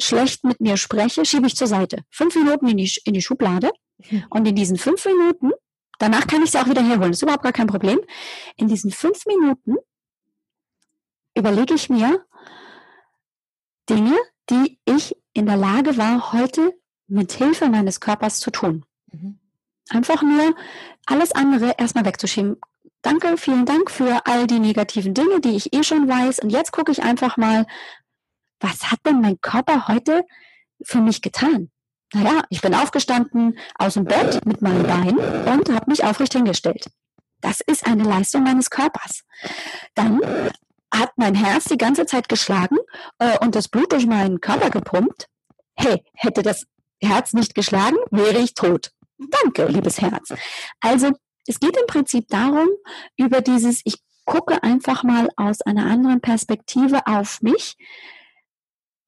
schlecht 0.00 0.44
mit 0.44 0.60
mir 0.60 0.76
spreche, 0.76 1.24
schiebe 1.24 1.46
ich 1.46 1.56
zur 1.56 1.66
Seite. 1.66 2.04
Fünf 2.10 2.34
Minuten 2.36 2.68
in 2.68 2.76
die, 2.76 2.92
in 3.04 3.14
die 3.14 3.22
Schublade. 3.22 3.70
Und 4.30 4.46
in 4.46 4.54
diesen 4.54 4.76
fünf 4.78 5.04
Minuten, 5.04 5.52
danach 5.98 6.26
kann 6.26 6.42
ich 6.42 6.50
sie 6.50 6.58
auch 6.58 6.68
wieder 6.68 6.82
herholen, 6.82 7.12
ist 7.12 7.22
überhaupt 7.22 7.44
gar 7.44 7.52
kein 7.52 7.66
Problem. 7.66 8.00
In 8.56 8.68
diesen 8.68 8.90
fünf 8.90 9.26
Minuten 9.26 9.76
überlege 11.34 11.74
ich 11.74 11.88
mir 11.88 12.24
Dinge, 13.88 14.16
die 14.50 14.78
ich 14.84 15.16
in 15.34 15.46
der 15.46 15.56
Lage 15.56 15.96
war, 15.96 16.32
heute 16.32 16.74
mit 17.06 17.32
Hilfe 17.32 17.68
meines 17.68 18.00
Körpers 18.00 18.40
zu 18.40 18.50
tun. 18.50 18.84
Mhm. 19.10 19.38
Einfach 19.90 20.22
nur 20.22 20.54
alles 21.06 21.32
andere 21.32 21.74
erstmal 21.78 22.04
wegzuschieben. 22.04 22.56
Danke, 23.02 23.36
vielen 23.36 23.66
Dank 23.66 23.90
für 23.90 24.26
all 24.26 24.46
die 24.46 24.60
negativen 24.60 25.12
Dinge, 25.12 25.40
die 25.40 25.56
ich 25.56 25.72
eh 25.74 25.82
schon 25.82 26.08
weiß. 26.08 26.38
Und 26.38 26.50
jetzt 26.50 26.72
gucke 26.72 26.92
ich 26.92 27.02
einfach 27.02 27.36
mal, 27.36 27.66
was 28.60 28.90
hat 28.92 29.00
denn 29.04 29.20
mein 29.20 29.40
Körper 29.40 29.88
heute 29.88 30.24
für 30.84 31.00
mich 31.00 31.20
getan? 31.20 31.70
Naja, 32.14 32.42
ich 32.48 32.60
bin 32.60 32.74
aufgestanden 32.74 33.58
aus 33.76 33.94
dem 33.94 34.04
Bett 34.04 34.44
mit 34.46 34.62
meinem 34.62 34.84
Bein 34.84 35.16
und 35.18 35.68
habe 35.70 35.90
mich 35.90 36.04
aufrecht 36.04 36.34
hingestellt. 36.34 36.86
Das 37.40 37.60
ist 37.60 37.86
eine 37.86 38.04
Leistung 38.04 38.44
meines 38.44 38.70
Körpers. 38.70 39.24
Dann 39.94 40.20
hat 40.92 41.12
mein 41.16 41.34
Herz 41.34 41.64
die 41.64 41.78
ganze 41.78 42.06
Zeit 42.06 42.28
geschlagen 42.28 42.76
äh, 43.18 43.38
und 43.38 43.54
das 43.54 43.68
Blut 43.68 43.92
durch 43.92 44.06
meinen 44.06 44.40
Körper 44.40 44.70
gepumpt. 44.70 45.26
Hey, 45.74 46.02
hätte 46.14 46.42
das 46.42 46.66
Herz 47.00 47.32
nicht 47.32 47.54
geschlagen, 47.54 47.96
wäre 48.10 48.38
ich 48.38 48.54
tot. 48.54 48.92
Danke, 49.18 49.66
liebes 49.66 50.00
Herz. 50.00 50.34
Also 50.80 51.10
es 51.46 51.58
geht 51.58 51.76
im 51.76 51.86
Prinzip 51.86 52.28
darum, 52.28 52.68
über 53.16 53.40
dieses, 53.40 53.80
ich 53.84 53.96
gucke 54.24 54.62
einfach 54.62 55.02
mal 55.02 55.28
aus 55.36 55.62
einer 55.62 55.86
anderen 55.86 56.20
Perspektive 56.20 57.06
auf 57.06 57.42
mich, 57.42 57.76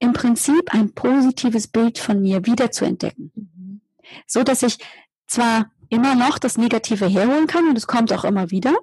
im 0.01 0.12
Prinzip 0.12 0.75
ein 0.75 0.92
positives 0.94 1.68
Bild 1.68 1.99
von 1.99 2.20
mir 2.20 2.44
wiederzuentdecken. 2.47 3.33
Mhm. 3.35 3.81
So 4.27 4.42
dass 4.42 4.62
ich 4.62 4.79
zwar 5.27 5.70
immer 5.88 6.14
noch 6.14 6.38
das 6.38 6.59
Negative 6.59 7.07
herholen 7.07 7.47
kann 7.47 7.68
und 7.68 7.77
es 7.77 7.87
kommt 7.87 8.12
auch 8.12 8.25
immer 8.25 8.51
wieder, 8.51 8.75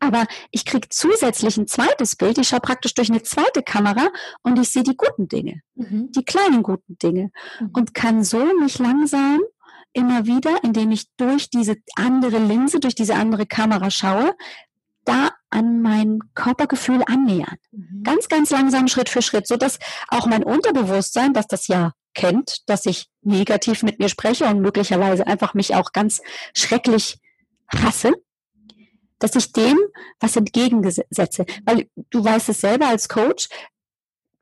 aber 0.00 0.26
ich 0.50 0.64
kriege 0.64 0.88
zusätzlich 0.88 1.56
ein 1.56 1.66
zweites 1.66 2.16
Bild. 2.16 2.38
Ich 2.38 2.48
schaue 2.48 2.60
praktisch 2.60 2.94
durch 2.94 3.10
eine 3.10 3.22
zweite 3.22 3.62
Kamera 3.62 4.08
und 4.42 4.58
ich 4.58 4.70
sehe 4.70 4.82
die 4.82 4.96
guten 4.96 5.28
Dinge, 5.28 5.62
mhm. 5.74 6.10
die 6.12 6.24
kleinen 6.24 6.62
guten 6.62 6.98
Dinge 6.98 7.30
mhm. 7.60 7.70
und 7.74 7.94
kann 7.94 8.24
so 8.24 8.44
mich 8.60 8.78
langsam 8.78 9.40
immer 9.92 10.26
wieder, 10.26 10.62
indem 10.62 10.92
ich 10.92 11.06
durch 11.16 11.50
diese 11.50 11.76
andere 11.96 12.38
Linse, 12.38 12.78
durch 12.80 12.94
diese 12.94 13.14
andere 13.14 13.46
Kamera 13.46 13.90
schaue, 13.90 14.34
da 15.04 15.30
an 15.50 15.80
mein 15.80 16.18
Körpergefühl 16.34 17.02
annähern. 17.06 17.56
Mhm. 17.72 18.02
Ganz, 18.04 18.28
ganz 18.28 18.50
langsam, 18.50 18.88
Schritt 18.88 19.08
für 19.08 19.22
Schritt, 19.22 19.46
so 19.46 19.56
dass 19.56 19.78
auch 20.08 20.26
mein 20.26 20.44
Unterbewusstsein, 20.44 21.32
das 21.32 21.46
das 21.46 21.66
ja 21.66 21.92
kennt, 22.14 22.68
dass 22.68 22.84
ich 22.84 23.06
negativ 23.22 23.82
mit 23.82 23.98
mir 23.98 24.08
spreche 24.08 24.44
und 24.46 24.60
möglicherweise 24.60 25.26
einfach 25.26 25.54
mich 25.54 25.74
auch 25.74 25.92
ganz 25.92 26.20
schrecklich 26.54 27.20
hasse, 27.72 28.12
dass 29.18 29.34
ich 29.34 29.52
dem 29.52 29.78
was 30.20 30.36
entgegensetze. 30.36 31.46
Weil 31.64 31.88
du 32.10 32.24
weißt 32.24 32.48
es 32.48 32.60
selber 32.60 32.88
als 32.88 33.08
Coach, 33.08 33.48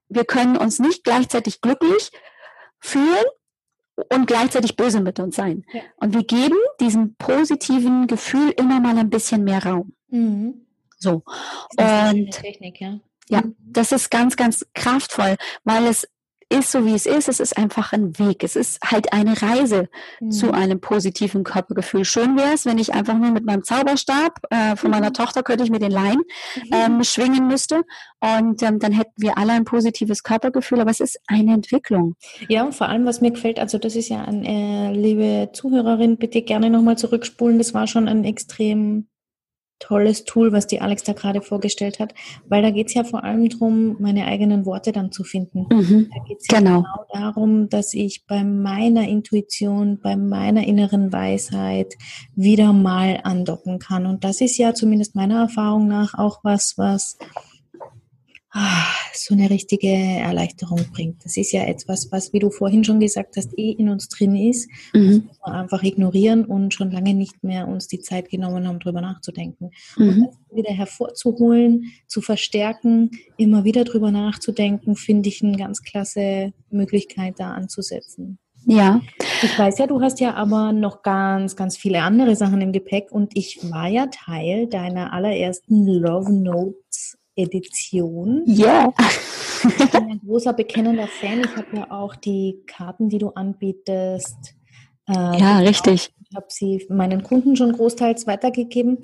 wir 0.09 0.25
können 0.25 0.57
uns 0.57 0.79
nicht 0.79 1.05
gleichzeitig 1.05 1.61
glücklich 1.61 2.11
fühlen 2.79 3.25
und 4.12 4.27
gleichzeitig 4.27 4.77
böse 4.77 5.01
mit 5.01 5.19
uns 5.19 5.37
sein. 5.37 5.65
Ja. 5.73 5.81
Und 5.97 6.15
wir 6.15 6.23
geben 6.23 6.59
diesem 6.81 7.15
positiven 7.17 8.07
Gefühl 8.07 8.51
immer 8.57 8.81
mal 8.81 8.97
ein 8.99 9.11
bisschen 9.11 9.45
mehr 9.45 9.65
Raum. 9.65 9.95
Mhm. 10.09 10.67
So. 10.99 11.23
Und 11.77 12.31
Technik, 12.31 12.81
ja. 12.81 13.01
Ja, 13.29 13.41
mhm. 13.41 13.57
das 13.59 13.93
ist 13.93 14.11
ganz, 14.11 14.37
ganz 14.37 14.67
kraftvoll, 14.75 15.37
weil 15.65 15.87
es 15.87 16.09
ist 16.49 16.71
so, 16.71 16.85
wie 16.85 16.95
es 16.95 17.07
ist. 17.07 17.29
Es 17.29 17.41
ist 17.41 17.57
einfach 17.57 17.93
ein 17.93 18.19
Weg. 18.19 18.45
Es 18.45 18.55
ist 18.55 18.79
halt 18.85 19.13
eine 19.13 19.41
Reise 19.41 19.89
mhm. 20.21 20.31
zu 20.31 20.53
einem 20.53 20.81
positiven 20.81 21.43
Körpergefühl. 21.43 22.05
Schön 22.05 22.37
wäre 22.37 22.55
es, 22.55 22.67
wenn 22.67 22.79
ich 22.79 22.95
einfach 22.95 23.15
nur 23.15 23.31
mit 23.31 23.45
meinem 23.45 23.65
Zauberstab 23.65 24.39
äh, 24.51 24.77
von 24.77 24.91
meiner 24.91 25.09
mhm. 25.09 25.15
Tochter 25.15 25.43
könnte 25.43 25.65
ich 25.65 25.71
mir 25.71 25.81
den 25.81 25.91
Lein 25.91 26.17
mhm. 26.17 26.71
ähm, 26.73 27.05
schwingen 27.05 27.49
müsste 27.49 27.83
und 28.21 28.63
ähm, 28.63 28.79
dann 28.79 28.93
hätten 28.93 29.15
wir 29.17 29.39
alle 29.39 29.53
ein 29.53 29.65
positives 29.65 30.23
Körpergefühl. 30.23 30.81
Aber 30.81 30.91
es 30.91 31.01
ist 31.01 31.19
eine 31.27 31.53
Entwicklung. 31.53 32.15
Ja, 32.49 32.65
und 32.65 32.75
vor 32.75 32.89
allem, 32.89 33.07
was 33.07 33.21
mir 33.21 33.33
gefällt, 33.33 33.59
also 33.59 33.79
das 33.79 33.97
ist 33.97 34.09
ja, 34.09 34.23
ein, 34.23 34.45
äh, 34.45 34.93
liebe 34.93 35.51
Zuhörerin, 35.53 36.17
bitte 36.17 36.43
gerne 36.43 36.71
nochmal 36.71 36.97
zurückspulen. 36.97 37.59
Das 37.59 37.75
war 37.75 37.87
schon 37.87 38.09
ein 38.09 38.25
extrem 38.25 39.09
tolles 39.79 40.25
Tool, 40.25 40.53
was 40.53 40.67
die 40.67 40.81
Alex 40.81 41.03
da 41.03 41.12
gerade 41.12 41.43
vorgestellt 41.43 42.01
hat, 42.01 42.15
weil 42.49 42.62
da 42.62 42.71
geht 42.71 42.89
es 42.89 42.95
ja 42.95 43.05
vor 43.05 43.25
allem 43.25 43.49
darum, 43.49 43.97
meine 44.01 44.27
eigenen 44.27 44.65
Worte 44.67 44.93
dann 44.93 45.12
zu 45.12 45.25
finden. 45.25 45.67
Mhm, 45.71 46.11
da 46.15 46.25
geht 46.25 46.39
es 46.41 46.47
ja 46.51 46.59
genau. 46.59 46.83
genau 46.83 47.05
darum, 47.12 47.69
dass 47.69 47.95
ich 47.95 48.25
bei 48.27 48.43
meiner 48.45 49.09
Intuition, 49.09 50.01
bei 50.01 50.17
meiner 50.17 50.67
inneren 50.67 51.12
Weisheit 51.12 51.95
wieder 52.35 52.73
mal 52.73 53.21
andocken 53.23 53.79
kann. 53.79 54.07
Und 54.07 54.25
das 54.25 54.41
ist 54.41 54.57
ja 54.57 54.75
zumindest 54.75 55.15
meiner 55.15 55.41
Erfahrung 55.41 55.87
nach 55.87 56.15
auch 56.15 56.41
was, 56.43 56.75
was 56.77 57.19
so 59.12 59.35
eine 59.35 59.51
richtige 59.51 59.88
Erleichterung 59.88 60.81
bringt. 60.92 61.25
Das 61.25 61.37
ist 61.37 61.53
ja 61.53 61.64
etwas, 61.64 62.11
was, 62.12 62.33
wie 62.33 62.38
du 62.38 62.51
vorhin 62.51 62.85
schon 62.85 63.01
gesagt 63.01 63.37
hast, 63.37 63.59
eh 63.59 63.73
in 63.73 63.88
uns 63.88 64.09
drin 64.09 64.37
ist, 64.37 64.69
mhm. 64.92 65.29
wir 65.45 65.55
einfach 65.55 65.83
ignorieren 65.83 66.45
und 66.45 66.75
schon 66.75 66.90
lange 66.90 67.14
nicht 67.14 67.42
mehr 67.42 67.66
uns 67.66 67.88
die 67.88 68.01
Zeit 68.01 68.29
genommen 68.29 68.66
haben, 68.66 68.79
darüber 68.79 69.01
nachzudenken. 69.01 69.71
Mhm. 69.97 70.09
Und 70.09 70.27
das 70.27 70.57
wieder 70.57 70.73
hervorzuholen, 70.73 71.92
zu 72.07 72.21
verstärken, 72.21 73.11
immer 73.37 73.64
wieder 73.64 73.85
drüber 73.85 74.11
nachzudenken, 74.11 74.97
finde 74.97 75.29
ich 75.29 75.42
eine 75.42 75.57
ganz 75.57 75.83
klasse 75.83 76.53
Möglichkeit, 76.71 77.35
da 77.38 77.53
anzusetzen. 77.53 78.38
Ja. 78.66 79.01
Ich 79.42 79.57
weiß 79.57 79.79
ja, 79.79 79.87
du 79.87 80.01
hast 80.01 80.19
ja 80.19 80.35
aber 80.35 80.73
noch 80.73 81.03
ganz, 81.03 81.55
ganz 81.55 81.77
viele 81.77 82.03
andere 82.03 82.35
Sachen 82.35 82.61
im 82.61 82.73
Gepäck 82.73 83.12
und 83.12 83.37
ich 83.37 83.59
war 83.71 83.87
ja 83.87 84.07
Teil 84.07 84.66
deiner 84.66 85.12
allerersten 85.12 85.87
Love 85.87 86.33
Notes 86.33 87.16
Edition. 87.37 88.42
Ja. 88.46 88.92
Ich 89.64 89.90
bin 89.90 90.11
ein 90.11 90.20
großer 90.25 90.53
bekennender 90.53 91.07
Fan. 91.07 91.40
Ich 91.40 91.57
habe 91.57 91.77
ja 91.77 91.90
auch 91.90 92.16
die 92.16 92.62
Karten, 92.66 93.09
die 93.09 93.18
du 93.18 93.29
anbietest. 93.31 94.55
Äh, 95.09 95.38
ja, 95.38 95.59
richtig. 95.59 96.12
Ich 96.29 96.37
habe 96.37 96.46
sie 96.49 96.85
meinen 96.88 97.22
Kunden 97.22 97.57
schon 97.57 97.72
großteils 97.72 98.27
weitergegeben. 98.27 98.99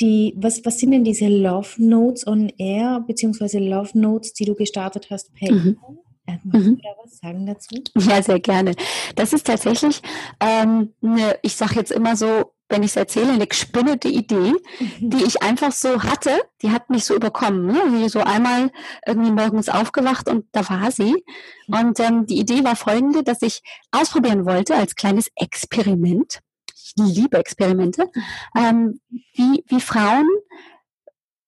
Die, 0.00 0.34
was, 0.36 0.64
was 0.64 0.78
sind 0.78 0.92
denn 0.92 1.04
diese 1.04 1.28
Love 1.28 1.82
Notes 1.82 2.26
on 2.26 2.50
Air, 2.58 3.04
beziehungsweise 3.06 3.58
Love 3.58 3.98
Notes, 3.98 4.32
die 4.32 4.44
du 4.44 4.54
gestartet 4.54 5.08
hast 5.10 5.34
per 5.34 5.52
mhm. 5.52 5.76
E-Mail? 5.78 5.98
Magst 6.44 6.66
du 6.66 6.70
mhm. 6.70 6.80
da 6.82 6.88
was 7.02 7.18
sagen 7.18 7.46
dazu? 7.46 7.82
Ja, 7.96 8.22
sehr 8.22 8.40
gerne. 8.40 8.74
Das 9.16 9.32
ist 9.32 9.46
tatsächlich, 9.46 10.00
ähm, 10.40 10.94
eine, 11.02 11.36
ich 11.42 11.54
sage 11.54 11.74
jetzt 11.76 11.92
immer 11.92 12.16
so, 12.16 12.52
wenn 12.70 12.82
ich 12.82 12.92
es 12.92 12.96
erzähle, 12.96 13.32
eine 13.32 13.46
gespinnete 13.46 14.08
Idee, 14.08 14.54
mhm. 14.78 15.10
die 15.10 15.24
ich 15.24 15.42
einfach 15.42 15.72
so 15.72 16.02
hatte. 16.02 16.40
Die 16.62 16.70
hat 16.70 16.88
mich 16.88 17.04
so 17.04 17.14
überkommen. 17.14 17.66
Ne? 17.66 17.80
Wie 17.88 18.08
so 18.08 18.20
einmal 18.20 18.70
irgendwie 19.06 19.32
morgens 19.32 19.68
aufgewacht 19.68 20.28
und 20.28 20.46
da 20.52 20.68
war 20.70 20.90
sie. 20.90 21.24
Mhm. 21.66 21.74
Und 21.74 22.00
ähm, 22.00 22.26
die 22.26 22.38
Idee 22.38 22.64
war 22.64 22.76
folgende, 22.76 23.22
dass 23.22 23.42
ich 23.42 23.62
ausprobieren 23.90 24.46
wollte 24.46 24.74
als 24.76 24.94
kleines 24.94 25.28
Experiment. 25.34 26.38
Ich 26.74 26.94
liebe 26.96 27.38
Experimente. 27.38 28.08
Ähm, 28.56 29.00
wie, 29.34 29.64
wie 29.66 29.80
Frauen 29.80 30.28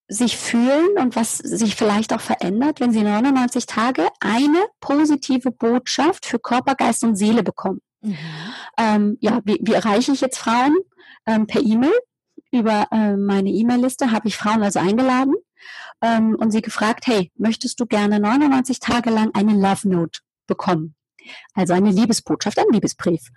sich 0.07 0.37
fühlen 0.37 0.97
und 0.99 1.15
was 1.15 1.37
sich 1.37 1.75
vielleicht 1.75 2.13
auch 2.13 2.21
verändert, 2.21 2.79
wenn 2.79 2.91
sie 2.91 3.01
99 3.01 3.65
Tage 3.65 4.07
eine 4.19 4.65
positive 4.79 5.51
Botschaft 5.51 6.25
für 6.25 6.39
Körper, 6.39 6.75
Geist 6.75 7.03
und 7.03 7.15
Seele 7.15 7.43
bekommen. 7.43 7.81
Mhm. 8.03 8.17
Ähm, 8.77 9.17
ja, 9.21 9.41
wie, 9.45 9.59
wie 9.61 9.73
erreiche 9.73 10.11
ich 10.11 10.21
jetzt 10.21 10.37
Frauen? 10.37 10.77
ähm, 11.25 11.47
per 11.47 11.61
E-Mail. 11.61 11.93
Über 12.51 12.87
äh, 12.91 13.15
meine 13.15 13.49
E-Mail-Liste 13.49 14.11
habe 14.11 14.27
ich 14.27 14.37
Frauen 14.37 14.61
also 14.61 14.79
eingeladen 14.79 15.33
ähm, 16.01 16.35
und 16.35 16.51
sie 16.51 16.61
gefragt, 16.61 17.07
hey, 17.07 17.31
möchtest 17.35 17.79
du 17.79 17.87
gerne 17.87 18.19
99 18.19 18.79
Tage 18.79 19.09
lang 19.09 19.31
eine 19.33 19.53
Love 19.53 19.89
Note 19.89 20.19
bekommen? 20.45 20.95
Also 21.55 21.73
eine 21.73 21.89
Liebesbotschaft, 21.89 22.59
ein 22.59 22.71
Liebesbrief. 22.71 23.29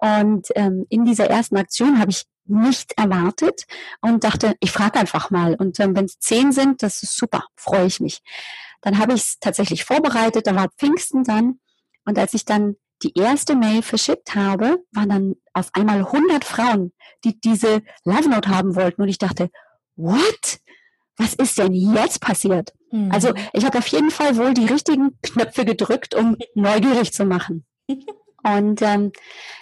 Und 0.00 0.48
ähm, 0.54 0.86
in 0.88 1.04
dieser 1.04 1.28
ersten 1.28 1.56
Aktion 1.56 1.98
habe 1.98 2.10
ich 2.10 2.24
nicht 2.44 2.92
erwartet 2.98 3.64
und 4.02 4.24
dachte, 4.24 4.54
ich 4.60 4.70
frage 4.70 5.00
einfach 5.00 5.30
mal. 5.30 5.54
Und 5.54 5.80
ähm, 5.80 5.96
wenn 5.96 6.04
es 6.04 6.18
zehn 6.18 6.52
sind, 6.52 6.82
das 6.82 7.02
ist 7.02 7.16
super, 7.16 7.46
freue 7.56 7.86
ich 7.86 7.98
mich. 7.98 8.20
Dann 8.82 8.98
habe 8.98 9.14
ich 9.14 9.22
es 9.22 9.38
tatsächlich 9.40 9.84
vorbereitet, 9.84 10.46
da 10.46 10.54
war 10.54 10.68
Pfingsten 10.76 11.24
dann. 11.24 11.60
Und 12.04 12.18
als 12.18 12.34
ich 12.34 12.44
dann 12.44 12.76
die 13.02 13.18
erste 13.18 13.56
Mail 13.56 13.82
verschickt 13.82 14.34
habe, 14.34 14.84
waren 14.92 15.08
dann 15.08 15.34
auf 15.52 15.70
einmal 15.72 15.98
100 15.98 16.44
Frauen, 16.44 16.92
die 17.24 17.40
diese 17.40 17.82
Love 18.04 18.28
Note 18.28 18.48
haben 18.48 18.76
wollten. 18.76 19.02
Und 19.02 19.08
ich 19.08 19.18
dachte, 19.18 19.50
what? 19.96 20.60
Was 21.16 21.34
ist 21.34 21.58
denn 21.58 21.74
jetzt 21.74 22.20
passiert? 22.20 22.72
Mhm. 22.90 23.12
Also 23.12 23.34
ich 23.52 23.64
habe 23.64 23.78
auf 23.78 23.86
jeden 23.88 24.10
Fall 24.10 24.36
wohl 24.36 24.54
die 24.54 24.66
richtigen 24.66 25.18
Knöpfe 25.22 25.64
gedrückt, 25.64 26.14
um 26.14 26.36
neugierig 26.54 27.12
zu 27.12 27.24
machen. 27.24 27.66
Und 28.42 28.80
ähm, 28.80 29.12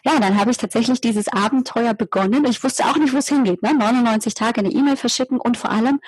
ja, 0.05 0.21
dann 0.21 0.39
habe 0.39 0.51
ich 0.51 0.57
tatsächlich 0.57 1.01
dieses 1.01 1.29
Abenteuer 1.29 1.95
begonnen. 1.95 2.45
Ich 2.45 2.63
wusste 2.63 2.85
auch 2.85 2.97
nicht, 2.97 3.13
wo 3.13 3.19
es 3.19 3.29
hingeht. 3.29 3.63
Ne? 3.63 3.75
99 3.75 4.35
Tage 4.35 4.61
eine 4.61 4.71
E-Mail 4.71 4.97
verschicken 4.97 5.41
und 5.41 5.57
vor 5.57 5.71
allem 5.71 6.01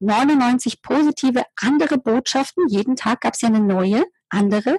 99 0.00 0.82
positive 0.82 1.44
andere 1.60 1.98
Botschaften. 1.98 2.66
Jeden 2.68 2.96
Tag 2.96 3.20
gab 3.20 3.34
es 3.34 3.42
ja 3.42 3.48
eine 3.48 3.60
neue 3.60 4.04
andere 4.28 4.78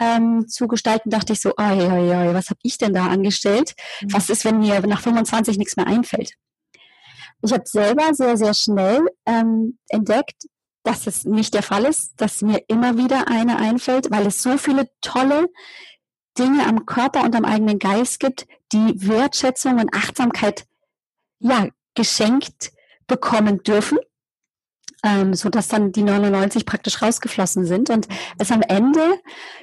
ähm, 0.00 0.46
zu 0.48 0.68
gestalten, 0.68 1.10
dachte 1.10 1.32
ich 1.32 1.40
so, 1.40 1.50
oi, 1.56 1.80
oi, 1.80 2.10
oi, 2.10 2.34
was 2.34 2.50
habe 2.50 2.60
ich 2.62 2.78
denn 2.78 2.94
da 2.94 3.06
angestellt? 3.06 3.74
Mhm. 4.00 4.14
Was 4.14 4.30
ist, 4.30 4.44
wenn 4.44 4.60
mir 4.60 4.80
nach 4.86 5.00
25 5.00 5.58
nichts 5.58 5.76
mehr 5.76 5.86
einfällt? 5.86 6.34
Ich 7.42 7.52
habe 7.52 7.64
selber 7.66 8.14
sehr, 8.14 8.36
sehr 8.36 8.54
schnell 8.54 9.06
ähm, 9.26 9.78
entdeckt, 9.88 10.46
dass 10.82 11.06
es 11.06 11.24
nicht 11.24 11.54
der 11.54 11.62
Fall 11.62 11.84
ist, 11.84 12.12
dass 12.16 12.42
mir 12.42 12.62
immer 12.68 12.96
wieder 12.96 13.28
eine 13.28 13.58
einfällt, 13.58 14.10
weil 14.10 14.26
es 14.26 14.42
so 14.42 14.58
viele 14.58 14.88
tolle 15.00 15.48
Dinge 16.38 16.66
am 16.66 16.86
Körper 16.86 17.24
und 17.24 17.34
am 17.36 17.44
eigenen 17.44 17.78
Geist 17.78 18.20
gibt, 18.20 18.46
die 18.72 19.08
Wertschätzung 19.08 19.78
und 19.78 19.94
Achtsamkeit 19.94 20.66
ja 21.38 21.68
geschenkt 21.94 22.72
bekommen 23.06 23.62
dürfen 23.62 23.98
ähm, 25.04 25.34
so 25.34 25.50
dass 25.50 25.68
dann 25.68 25.92
die 25.92 26.02
99 26.02 26.64
praktisch 26.64 27.02
rausgeflossen 27.02 27.66
sind 27.66 27.90
und 27.90 28.08
es 28.38 28.50
am 28.50 28.62
Ende 28.62 29.20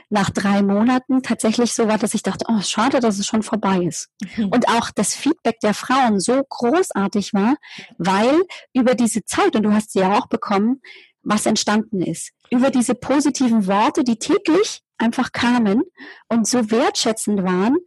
nach 0.09 0.29
drei 0.29 0.61
Monaten 0.61 1.23
tatsächlich 1.23 1.73
so 1.73 1.87
war, 1.87 1.97
dass 1.97 2.13
ich 2.13 2.21
dachte, 2.21 2.45
oh, 2.47 2.61
schade, 2.61 2.99
dass 2.99 3.17
es 3.17 3.25
schon 3.25 3.41
vorbei 3.41 3.79
ist. 3.79 4.09
Mhm. 4.37 4.49
Und 4.49 4.67
auch 4.69 4.91
das 4.91 5.15
Feedback 5.15 5.59
der 5.61 5.73
Frauen 5.73 6.19
so 6.19 6.43
großartig 6.47 7.33
war, 7.33 7.55
weil 7.97 8.43
über 8.73 8.93
diese 8.93 9.25
Zeit, 9.25 9.55
und 9.55 9.63
du 9.63 9.73
hast 9.73 9.91
sie 9.93 9.99
ja 9.99 10.17
auch 10.17 10.27
bekommen, 10.27 10.81
was 11.23 11.45
entstanden 11.45 12.01
ist. 12.01 12.31
Über 12.51 12.69
diese 12.69 12.93
positiven 12.93 13.67
Worte, 13.67 14.03
die 14.03 14.17
täglich 14.17 14.81
einfach 14.97 15.31
kamen 15.31 15.83
und 16.29 16.47
so 16.47 16.69
wertschätzend 16.69 17.43
waren, 17.43 17.77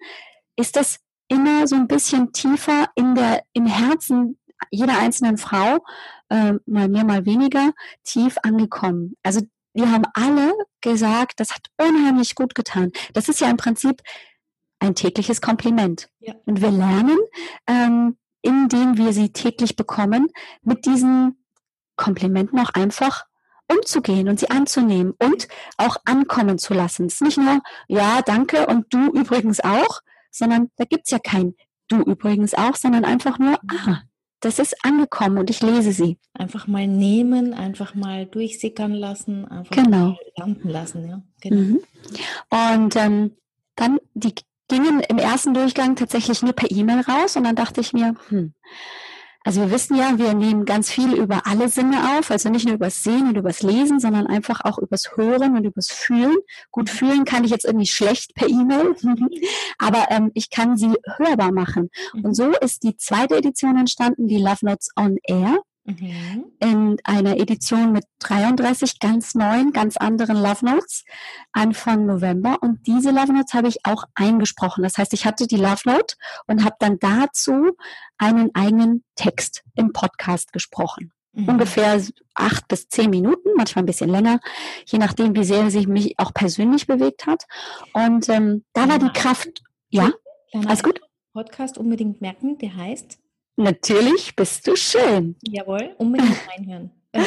ist 0.56 0.76
das 0.76 0.98
immer 1.28 1.66
so 1.66 1.76
ein 1.76 1.88
bisschen 1.88 2.32
tiefer 2.32 2.88
in 2.94 3.14
der, 3.14 3.42
im 3.52 3.66
Herzen 3.66 4.38
jeder 4.70 4.98
einzelnen 4.98 5.38
Frau 5.38 5.78
äh, 6.28 6.54
mal 6.66 6.88
mehr, 6.88 7.04
mal 7.04 7.26
weniger, 7.26 7.72
tief 8.04 8.36
angekommen. 8.42 9.16
Also 9.22 9.40
wir 9.72 9.90
haben 9.90 10.04
alle 10.14 10.52
gesagt, 10.80 11.40
das 11.40 11.52
hat 11.52 11.68
unheimlich 11.78 12.34
gut 12.34 12.54
getan. 12.54 12.92
Das 13.12 13.28
ist 13.28 13.40
ja 13.40 13.50
im 13.50 13.56
Prinzip 13.56 14.02
ein 14.78 14.94
tägliches 14.94 15.40
Kompliment. 15.40 16.08
Ja. 16.20 16.34
Und 16.44 16.60
wir 16.60 16.70
lernen, 16.70 17.18
ähm, 17.66 18.16
indem 18.42 18.96
wir 18.96 19.12
sie 19.12 19.32
täglich 19.32 19.76
bekommen, 19.76 20.28
mit 20.62 20.84
diesen 20.86 21.44
Komplimenten 21.96 22.58
auch 22.60 22.70
einfach 22.74 23.24
umzugehen 23.68 24.28
und 24.28 24.38
sie 24.38 24.50
anzunehmen 24.50 25.14
und 25.18 25.48
auch 25.78 25.96
ankommen 26.04 26.58
zu 26.58 26.74
lassen. 26.74 27.06
Es 27.06 27.14
ist 27.14 27.22
nicht 27.22 27.38
nur, 27.38 27.60
ja, 27.88 28.20
danke 28.22 28.66
und 28.66 28.92
du 28.92 29.10
übrigens 29.12 29.60
auch, 29.60 30.00
sondern 30.30 30.70
da 30.76 30.84
gibt's 30.84 31.10
ja 31.10 31.18
kein 31.18 31.54
du 31.88 32.02
übrigens 32.02 32.54
auch, 32.54 32.76
sondern 32.76 33.04
einfach 33.04 33.38
nur, 33.38 33.58
ah, 33.68 34.02
das 34.44 34.58
ist 34.58 34.84
angekommen 34.84 35.38
und 35.38 35.50
ich 35.50 35.60
lese 35.62 35.92
sie. 35.92 36.18
Einfach 36.34 36.66
mal 36.66 36.86
nehmen, 36.86 37.54
einfach 37.54 37.94
mal 37.94 38.26
durchsickern 38.26 38.92
lassen, 38.92 39.46
einfach 39.46 39.74
genau. 39.74 40.08
mal 40.08 40.18
landen 40.36 40.68
lassen. 40.68 41.08
Ja? 41.08 41.22
Genau. 41.40 41.56
Mhm. 41.56 41.80
Und 42.50 42.96
ähm, 42.96 43.32
dann, 43.76 43.98
die 44.14 44.34
gingen 44.68 45.00
im 45.00 45.18
ersten 45.18 45.54
Durchgang 45.54 45.96
tatsächlich 45.96 46.42
nur 46.42 46.52
per 46.52 46.70
E-Mail 46.70 47.00
raus 47.00 47.36
und 47.36 47.44
dann 47.44 47.56
dachte 47.56 47.80
ich 47.80 47.92
mir, 47.92 48.14
hm, 48.28 48.54
Also 49.44 49.60
wir 49.60 49.70
wissen 49.70 49.96
ja, 49.96 50.16
wir 50.18 50.32
nehmen 50.32 50.64
ganz 50.64 50.90
viel 50.90 51.12
über 51.12 51.46
alle 51.46 51.68
Sinne 51.68 52.18
auf, 52.18 52.30
also 52.30 52.48
nicht 52.48 52.64
nur 52.64 52.76
übers 52.76 53.04
Sehen 53.04 53.28
und 53.28 53.36
übers 53.36 53.62
Lesen, 53.62 54.00
sondern 54.00 54.26
einfach 54.26 54.62
auch 54.64 54.78
übers 54.78 55.16
Hören 55.16 55.54
und 55.54 55.64
übers 55.64 55.88
Fühlen. 55.88 56.34
Gut, 56.70 56.88
fühlen 56.88 57.26
kann 57.26 57.44
ich 57.44 57.50
jetzt 57.50 57.66
irgendwie 57.66 57.86
schlecht 57.86 58.34
per 58.34 58.48
E-Mail, 58.48 58.96
aber 59.78 60.06
ähm, 60.10 60.30
ich 60.32 60.48
kann 60.48 60.78
sie 60.78 60.94
hörbar 61.18 61.52
machen. 61.52 61.90
Und 62.14 62.24
mhm. 62.24 62.34
so 62.34 62.52
ist 62.52 62.84
die 62.84 62.96
zweite 62.96 63.36
Edition 63.36 63.76
entstanden, 63.76 64.28
die 64.28 64.38
Love 64.38 64.64
Notes 64.64 64.88
on 64.96 65.18
Air. 65.24 65.58
Mhm. 65.84 66.46
In 66.60 66.96
einer 67.04 67.36
Edition 67.36 67.92
mit 67.92 68.04
33 68.20 69.00
ganz 69.00 69.34
neuen, 69.34 69.72
ganz 69.72 69.98
anderen 69.98 70.36
Love 70.36 70.64
Notes 70.64 71.04
Anfang 71.52 72.06
November. 72.06 72.56
Und 72.62 72.86
diese 72.86 73.10
Love 73.10 73.34
Notes 73.34 73.52
habe 73.52 73.68
ich 73.68 73.84
auch 73.84 74.04
eingesprochen. 74.14 74.82
Das 74.82 74.96
heißt, 74.96 75.12
ich 75.12 75.26
hatte 75.26 75.46
die 75.46 75.56
Love 75.56 75.82
Note 75.84 76.14
und 76.46 76.64
habe 76.64 76.76
dann 76.78 76.98
dazu 76.98 77.76
einen 78.16 78.50
eigenen 78.54 79.04
Text 79.14 79.62
im 79.74 79.92
Podcast 79.92 80.52
gesprochen. 80.54 81.12
Mhm. 81.32 81.48
Ungefähr 81.50 82.00
acht 82.34 82.66
bis 82.68 82.88
zehn 82.88 83.10
Minuten, 83.10 83.50
manchmal 83.54 83.82
ein 83.82 83.86
bisschen 83.86 84.08
länger, 84.08 84.40
je 84.86 84.98
nachdem, 84.98 85.34
wie 85.36 85.44
sehr 85.44 85.70
sich 85.70 85.86
mich 85.86 86.18
auch 86.18 86.32
persönlich 86.32 86.86
bewegt 86.86 87.26
hat. 87.26 87.44
Und 87.92 88.28
ähm, 88.30 88.64
da 88.72 88.88
war 88.88 88.98
die 88.98 89.12
Kraft, 89.12 89.62
ja, 89.90 90.10
alles 90.52 90.82
gut? 90.82 91.00
Podcast 91.34 91.76
unbedingt 91.76 92.20
merken, 92.20 92.56
der 92.58 92.76
heißt 92.76 93.18
Natürlich 93.56 94.34
bist 94.34 94.66
du 94.66 94.76
schön. 94.76 95.36
Jawohl, 95.42 95.94
unbedingt 95.98 96.38
reinhören. 96.48 96.90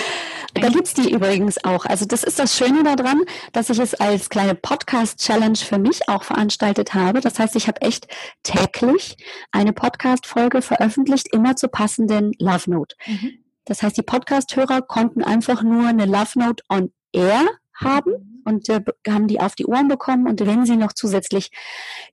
Da 0.53 0.69
gibt's 0.69 0.93
die 0.95 1.11
übrigens 1.11 1.63
auch. 1.63 1.85
Also 1.85 2.05
das 2.05 2.23
ist 2.23 2.39
das 2.39 2.57
Schöne 2.57 2.83
daran, 2.83 3.23
dass 3.51 3.69
ich 3.69 3.77
es 3.77 3.93
als 3.93 4.29
kleine 4.29 4.55
Podcast-Challenge 4.55 5.57
für 5.57 5.77
mich 5.77 6.09
auch 6.09 6.23
veranstaltet 6.23 6.95
habe. 6.95 7.21
Das 7.21 7.37
heißt, 7.37 7.55
ich 7.55 7.67
habe 7.67 7.81
echt 7.81 8.07
täglich 8.41 9.17
eine 9.51 9.71
Podcast-Folge 9.71 10.63
veröffentlicht, 10.63 11.27
immer 11.31 11.55
zur 11.55 11.69
passenden 11.69 12.31
Love 12.39 12.71
Note. 12.71 12.95
Mhm. 13.05 13.43
Das 13.65 13.83
heißt, 13.83 13.97
die 13.97 14.03
Podcast-Hörer 14.03 14.81
konnten 14.81 15.23
einfach 15.23 15.61
nur 15.61 15.85
eine 15.87 16.05
Love 16.05 16.39
Note 16.39 16.63
on 16.69 16.91
Air 17.11 17.45
haben 17.75 18.41
und 18.45 18.67
äh, 18.69 18.81
haben 19.07 19.27
die 19.27 19.39
auf 19.39 19.55
die 19.55 19.65
Ohren 19.65 19.87
bekommen. 19.87 20.27
Und 20.27 20.43
wenn 20.45 20.65
sie 20.65 20.77
noch 20.77 20.93
zusätzlich 20.93 21.51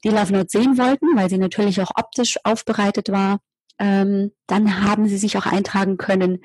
die 0.03 0.11
Love 0.11 0.33
Note 0.33 0.49
sehen 0.51 0.77
wollten, 0.77 1.17
weil 1.17 1.31
sie 1.31 1.39
natürlich 1.39 1.81
auch 1.81 1.93
optisch 1.97 2.39
aufbereitet 2.45 3.11
war, 3.11 3.39
ähm, 3.79 4.33
dann 4.47 4.83
haben 4.83 5.09
sie 5.09 5.19
sich 5.19 5.37
auch 5.37 5.47
eintragen 5.47 5.97
können 5.97 6.41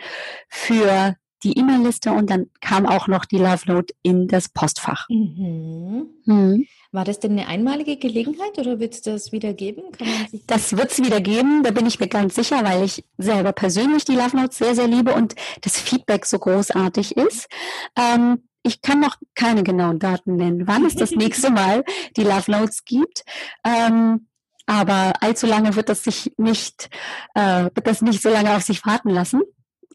für 0.47 1.15
die 1.43 1.57
E-Mail-Liste 1.57 2.11
und 2.11 2.29
dann 2.29 2.47
kam 2.59 2.85
auch 2.85 3.07
noch 3.07 3.25
die 3.25 3.37
Love 3.37 3.61
Note 3.67 3.93
in 4.03 4.27
das 4.27 4.49
Postfach. 4.49 5.07
Mhm. 5.09 6.07
Mhm. 6.25 6.67
War 6.91 7.05
das 7.05 7.19
denn 7.19 7.31
eine 7.33 7.47
einmalige 7.47 7.97
Gelegenheit 7.97 8.57
oder 8.57 8.79
wird 8.79 8.93
es 8.93 9.01
das 9.01 9.31
wieder 9.31 9.53
geben? 9.53 9.83
das 10.47 10.75
wird 10.75 10.91
es 10.91 10.97
wieder 10.99 11.21
geben, 11.21 11.63
da 11.63 11.71
bin 11.71 11.85
ich 11.85 11.99
mir 11.99 12.07
ganz 12.07 12.35
sicher, 12.35 12.63
weil 12.63 12.83
ich 12.83 13.05
selber 13.17 13.53
persönlich 13.53 14.05
die 14.05 14.15
Love 14.15 14.35
Notes 14.35 14.57
sehr, 14.57 14.75
sehr 14.75 14.87
liebe 14.87 15.13
und 15.13 15.35
das 15.61 15.79
Feedback 15.79 16.25
so 16.25 16.39
großartig 16.39 17.15
ist. 17.15 17.47
Ähm, 17.95 18.43
ich 18.63 18.81
kann 18.81 18.99
noch 18.99 19.15
keine 19.35 19.63
genauen 19.63 19.99
Daten 19.99 20.35
nennen, 20.35 20.67
wann 20.67 20.85
es 20.85 20.95
das 20.95 21.11
nächste 21.11 21.49
Mal 21.51 21.83
die 22.17 22.23
Love 22.23 22.51
Notes 22.51 22.83
gibt. 22.83 23.23
Ähm, 23.63 24.27
aber 24.69 25.13
allzu 25.21 25.47
lange 25.47 25.75
wird 25.75 25.89
das 25.89 26.03
sich 26.03 26.31
nicht, 26.37 26.91
äh, 27.33 27.63
wird 27.73 27.87
das 27.87 28.03
nicht 28.03 28.21
so 28.21 28.29
lange 28.29 28.55
auf 28.55 28.61
sich 28.61 28.85
warten 28.85 29.09
lassen. 29.09 29.41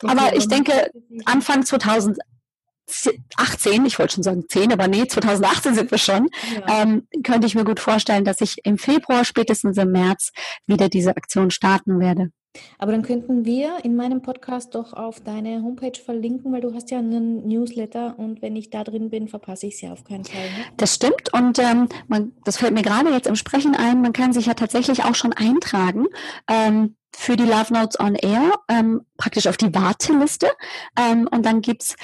Okay, 0.03 0.13
aber 0.13 0.37
ich 0.37 0.49
denke, 0.49 0.91
Anfang 1.25 1.65
2018, 1.65 3.87
ich 3.87 4.01
wollte 4.01 4.15
schon 4.15 4.25
sagen 4.25 4.47
10, 4.49 4.73
aber 4.73 4.89
nee, 4.89 5.07
2018 5.07 5.77
sind 5.77 5.93
wir 5.93 5.99
schon, 5.99 6.29
ja. 6.53 6.83
ähm, 6.83 7.07
könnte 7.23 7.47
ich 7.47 7.55
mir 7.55 7.63
gut 7.63 7.79
vorstellen, 7.79 8.25
dass 8.25 8.41
ich 8.41 8.57
im 8.65 8.77
Februar, 8.77 9.25
spätestens 9.25 9.79
im 9.79 9.93
März 9.93 10.33
wieder 10.67 10.89
diese 10.89 11.17
Aktion 11.17 11.53
starten 11.53 12.01
werde. 12.01 12.31
Aber 12.79 12.93
dann 12.93 13.03
könnten 13.03 13.45
wir 13.45 13.85
in 13.85 13.97
meinem 13.97 14.23
Podcast 14.23 14.75
doch 14.75 14.93
auf 14.93 15.21
deine 15.21 15.63
Homepage 15.63 15.99
verlinken, 15.99 16.53
weil 16.53 16.61
du 16.61 16.75
hast 16.75 16.91
ja 16.91 16.99
einen 16.99 17.47
Newsletter 17.47 18.15
und 18.19 18.43
wenn 18.43 18.57
ich 18.57 18.71
da 18.71 18.85
drin 18.85 19.11
bin, 19.11 19.29
verpasse 19.29 19.67
ich 19.67 19.75
es 19.75 19.81
ja 19.81 19.93
auf 19.93 20.05
keinen 20.05 20.25
Fall. 20.25 20.43
Ne? 20.43 20.65
Das 20.77 20.95
stimmt 20.95 21.33
und 21.33 21.59
ähm, 21.59 21.89
man, 22.09 22.33
das 22.45 22.59
fällt 22.59 22.75
mir 22.75 22.83
gerade 22.83 23.11
jetzt 23.11 23.27
im 23.27 23.37
Sprechen 23.37 23.75
ein, 23.75 24.01
man 24.03 24.13
kann 24.13 24.33
sich 24.33 24.47
ja 24.47 24.55
tatsächlich 24.55 25.05
auch 25.05 25.15
schon 25.15 25.33
eintragen. 25.33 26.07
Ähm, 26.49 26.97
für 27.17 27.37
die 27.37 27.45
Love 27.45 27.73
Notes 27.73 27.99
on 28.01 28.17
Air, 28.17 28.55
ähm, 28.69 29.03
praktisch 29.17 29.47
auf 29.47 29.57
die 29.57 29.73
Warteliste. 29.73 30.49
Ähm, 30.99 31.29
und 31.31 31.47
dann 31.47 31.61
gibt's 31.61 31.95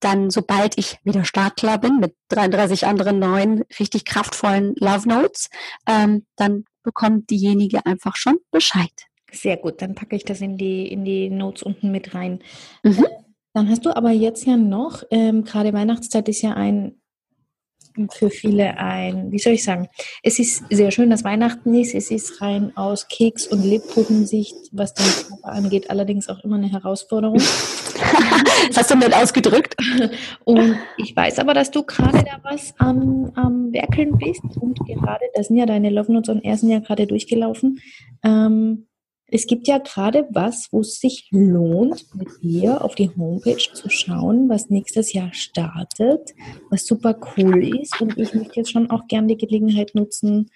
dann, 0.00 0.30
sobald 0.30 0.76
ich 0.78 0.98
wieder 1.04 1.24
startklar 1.24 1.78
bin, 1.78 1.98
mit 1.98 2.14
33 2.28 2.86
anderen 2.86 3.18
neuen, 3.18 3.64
richtig 3.78 4.04
kraftvollen 4.04 4.74
Love 4.78 5.08
Notes, 5.08 5.48
ähm, 5.86 6.26
dann 6.36 6.64
bekommt 6.82 7.30
diejenige 7.30 7.86
einfach 7.86 8.16
schon 8.16 8.38
Bescheid. 8.50 8.92
Sehr 9.34 9.56
gut, 9.56 9.82
dann 9.82 9.94
packe 9.94 10.16
ich 10.16 10.24
das 10.24 10.40
in 10.40 10.56
die, 10.56 10.86
in 10.86 11.04
die 11.04 11.30
Notes 11.30 11.62
unten 11.62 11.90
mit 11.90 12.14
rein. 12.14 12.40
Mhm. 12.82 13.04
Äh, 13.04 13.08
dann 13.52 13.68
hast 13.68 13.84
du 13.86 13.96
aber 13.96 14.10
jetzt 14.10 14.46
ja 14.46 14.56
noch, 14.56 15.02
ähm, 15.10 15.44
gerade 15.44 15.72
Weihnachtszeit 15.72 16.28
ist 16.28 16.42
ja 16.42 16.54
ein 16.54 16.96
für 18.10 18.30
viele 18.30 18.76
ein, 18.78 19.30
wie 19.30 19.38
soll 19.38 19.52
ich 19.52 19.62
sagen, 19.62 19.88
es 20.22 20.38
ist 20.38 20.64
sehr 20.68 20.90
schön, 20.90 21.10
dass 21.10 21.22
Weihnachten 21.22 21.74
ist. 21.74 21.94
Es 21.94 22.10
ist 22.10 22.40
rein 22.40 22.76
aus 22.76 23.08
Keks- 23.08 23.46
und 23.46 23.64
Lebkuchensicht, 23.64 24.56
was 24.72 24.94
den 24.94 25.06
Körper 25.06 25.52
angeht, 25.52 25.90
allerdings 25.90 26.28
auch 26.28 26.42
immer 26.42 26.56
eine 26.56 26.70
Herausforderung. 26.70 27.38
das 27.38 27.94
hast 28.76 28.90
du 28.90 28.96
nicht 28.96 29.14
ausgedrückt. 29.14 29.76
Und 30.44 30.76
ich 30.96 31.14
weiß 31.14 31.38
aber, 31.38 31.54
dass 31.54 31.70
du 31.70 31.84
gerade 31.84 32.24
da 32.24 32.40
was 32.42 32.74
am, 32.78 33.30
am 33.36 33.72
Werkeln 33.72 34.18
bist 34.18 34.42
und 34.60 34.78
gerade, 34.80 35.24
da 35.34 35.42
sind 35.42 35.56
ja 35.56 35.66
deine 35.66 35.90
Love 35.90 36.12
Notes 36.12 36.30
und 36.30 36.44
er 36.44 36.56
sind 36.56 36.70
ja 36.70 36.80
gerade 36.80 37.06
durchgelaufen. 37.06 37.78
Ähm, 38.24 38.86
es 39.34 39.48
gibt 39.48 39.66
ja 39.66 39.78
gerade 39.78 40.28
was, 40.30 40.68
wo 40.70 40.82
es 40.82 41.00
sich 41.00 41.26
lohnt, 41.32 42.06
mit 42.14 42.28
dir 42.40 42.84
auf 42.84 42.94
die 42.94 43.10
Homepage 43.16 43.56
zu 43.56 43.90
schauen, 43.90 44.48
was 44.48 44.70
nächstes 44.70 45.12
Jahr 45.12 45.34
startet, 45.34 46.30
was 46.70 46.86
super 46.86 47.18
cool 47.36 47.80
ist. 47.80 48.00
Und 48.00 48.16
ich 48.16 48.32
möchte 48.32 48.54
jetzt 48.54 48.70
schon 48.70 48.92
auch 48.92 49.08
gerne 49.08 49.26
die 49.26 49.36
Gelegenheit 49.36 49.96
nutzen, 49.96 50.52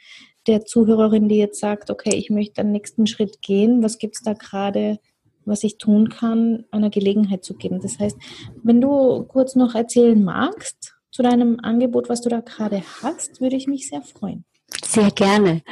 der 0.46 0.64
Zuhörerin, 0.64 1.28
die 1.28 1.38
jetzt 1.38 1.58
sagt, 1.58 1.90
okay, 1.90 2.14
ich 2.14 2.30
möchte 2.30 2.62
den 2.62 2.70
nächsten 2.70 3.08
Schritt 3.08 3.42
gehen, 3.42 3.82
was 3.82 3.98
gibt 3.98 4.14
es 4.14 4.22
da 4.22 4.34
gerade, 4.34 5.00
was 5.44 5.64
ich 5.64 5.78
tun 5.78 6.08
kann, 6.08 6.64
einer 6.70 6.90
Gelegenheit 6.90 7.42
zu 7.42 7.54
geben. 7.54 7.80
Das 7.80 7.98
heißt, 7.98 8.16
wenn 8.62 8.80
du 8.80 9.24
kurz 9.24 9.56
noch 9.56 9.74
erzählen 9.74 10.22
magst 10.22 10.94
zu 11.10 11.24
deinem 11.24 11.58
Angebot, 11.64 12.08
was 12.08 12.20
du 12.20 12.28
da 12.28 12.42
gerade 12.42 12.84
hast, 13.02 13.40
würde 13.40 13.56
ich 13.56 13.66
mich 13.66 13.88
sehr 13.88 14.02
freuen. 14.02 14.44
Sehr 14.84 15.10
gerne. 15.10 15.62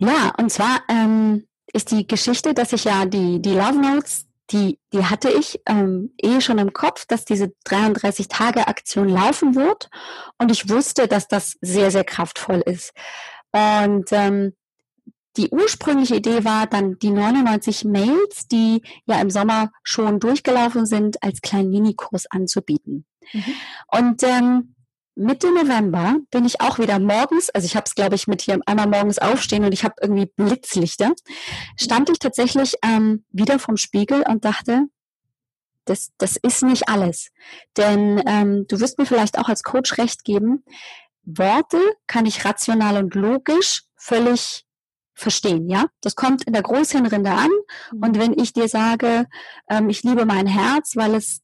Ja, 0.00 0.34
und 0.36 0.50
zwar 0.50 0.80
ähm, 0.88 1.44
ist 1.74 1.90
die 1.90 2.06
Geschichte, 2.06 2.54
dass 2.54 2.72
ich 2.72 2.84
ja 2.84 3.04
die, 3.04 3.42
die 3.42 3.52
Love 3.52 3.80
Notes, 3.80 4.26
die, 4.50 4.78
die 4.92 5.04
hatte 5.04 5.30
ich 5.30 5.60
ähm, 5.66 6.14
eh 6.22 6.40
schon 6.40 6.58
im 6.58 6.72
Kopf, 6.72 7.06
dass 7.06 7.24
diese 7.24 7.52
33-Tage-Aktion 7.66 9.08
laufen 9.08 9.54
wird. 9.54 9.90
Und 10.38 10.50
ich 10.50 10.68
wusste, 10.68 11.08
dass 11.08 11.28
das 11.28 11.56
sehr, 11.60 11.90
sehr 11.90 12.04
kraftvoll 12.04 12.62
ist. 12.64 12.92
Und 13.52 14.12
ähm, 14.12 14.54
die 15.36 15.48
ursprüngliche 15.50 16.16
Idee 16.16 16.44
war 16.44 16.66
dann 16.66 16.98
die 17.00 17.10
99 17.10 17.84
Mails, 17.84 18.46
die 18.46 18.82
ja 19.06 19.20
im 19.20 19.30
Sommer 19.30 19.72
schon 19.82 20.20
durchgelaufen 20.20 20.86
sind, 20.86 21.22
als 21.22 21.40
kleinen 21.40 21.70
Minikurs 21.70 22.26
anzubieten. 22.30 23.04
Mhm. 23.32 23.54
Und 23.88 24.22
ähm, 24.22 24.74
Mitte 25.16 25.52
November 25.52 26.16
bin 26.30 26.44
ich 26.44 26.60
auch 26.60 26.78
wieder 26.78 26.98
morgens, 26.98 27.50
also 27.50 27.66
ich 27.66 27.76
habe 27.76 27.84
es, 27.86 27.94
glaube 27.94 28.16
ich, 28.16 28.26
mit 28.26 28.42
hier 28.42 28.58
einmal 28.66 28.88
morgens 28.88 29.18
aufstehen 29.18 29.64
und 29.64 29.72
ich 29.72 29.84
habe 29.84 29.94
irgendwie 30.00 30.26
Blitzlichter, 30.26 31.12
stand 31.80 32.10
ich 32.10 32.18
tatsächlich 32.18 32.74
ähm, 32.82 33.24
wieder 33.30 33.58
vom 33.58 33.76
Spiegel 33.76 34.24
und 34.28 34.44
dachte, 34.44 34.86
das, 35.84 36.10
das 36.18 36.36
ist 36.36 36.62
nicht 36.62 36.88
alles. 36.88 37.30
Denn 37.76 38.22
ähm, 38.26 38.66
du 38.66 38.80
wirst 38.80 38.98
mir 38.98 39.06
vielleicht 39.06 39.38
auch 39.38 39.48
als 39.48 39.62
Coach 39.62 39.98
recht 39.98 40.24
geben, 40.24 40.64
Worte 41.22 41.80
kann 42.06 42.26
ich 42.26 42.44
rational 42.44 42.96
und 42.96 43.14
logisch 43.14 43.84
völlig 43.96 44.66
verstehen, 45.14 45.68
ja. 45.68 45.86
Das 46.00 46.16
kommt 46.16 46.44
in 46.44 46.52
der 46.52 46.62
Großhirnrinde 46.62 47.30
an. 47.30 47.50
Mhm. 47.92 48.02
Und 48.02 48.18
wenn 48.18 48.38
ich 48.38 48.52
dir 48.52 48.68
sage, 48.68 49.26
ähm, 49.70 49.88
ich 49.88 50.02
liebe 50.02 50.26
mein 50.26 50.46
Herz, 50.46 50.96
weil 50.96 51.14
es 51.14 51.40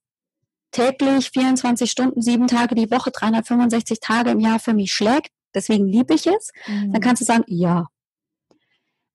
täglich 0.70 1.30
24 1.30 1.90
Stunden, 1.90 2.22
sieben 2.22 2.46
Tage 2.46 2.74
die 2.74 2.90
Woche, 2.90 3.11
365 3.11 4.00
Tage 4.00 4.30
im 4.30 4.40
Jahr 4.40 4.59
für 4.59 4.74
mich 4.74 4.92
schlägt, 4.92 5.30
deswegen 5.54 5.87
liebe 5.87 6.14
ich 6.14 6.26
es, 6.26 6.50
mhm. 6.66 6.92
dann 6.92 7.00
kannst 7.00 7.22
du 7.22 7.26
sagen, 7.26 7.44
ja. 7.46 7.88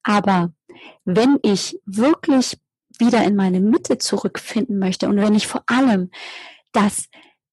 Aber 0.04 0.52
wenn 1.04 1.40
ich 1.42 1.80
wirklich 1.86 2.60
wieder 3.00 3.24
in 3.24 3.36
meine 3.36 3.60
Mitte 3.60 3.98
zurückfinden 3.98 4.80
möchte 4.80 5.08
und 5.10 5.18
wenn 5.18 5.36
ich 5.36 5.48
vor 5.48 5.64
allem 5.68 6.12
das 6.72 7.08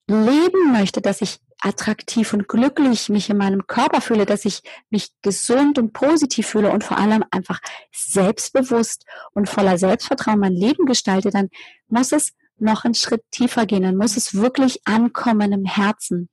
leben 0.07 0.73
möchte, 0.73 1.01
dass 1.01 1.23
ich 1.23 1.41
attraktiv 1.61 2.33
und 2.33 2.49
glücklich 2.49 3.09
mich 3.09 3.31
in 3.31 3.37
meinem 3.37 3.67
Körper 3.67 4.01
fühle, 4.01 4.27
dass 4.27 4.45
ich 4.45 4.63
mich 4.91 5.13
gesund 5.23 5.79
und 5.79 5.93
positiv 5.93 6.49
fühle 6.49 6.71
und 6.71 6.83
vor 6.83 6.99
allem 6.99 7.25
einfach 7.31 7.61
selbstbewusst 7.93 9.05
und 9.33 9.49
voller 9.49 9.79
Selbstvertrauen 9.79 10.41
mein 10.41 10.55
Leben 10.55 10.87
gestalte, 10.87 11.31
dann 11.31 11.51
muss 11.89 12.11
es 12.11 12.33
noch 12.63 12.85
einen 12.85 12.95
Schritt 12.95 13.23
tiefer 13.31 13.67
gehen, 13.67 13.83
dann 13.83 13.97
muss 13.97 14.17
es 14.17 14.35
wirklich 14.35 14.81
ankommen 14.87 15.53
im 15.53 15.65
Herzen. 15.65 16.29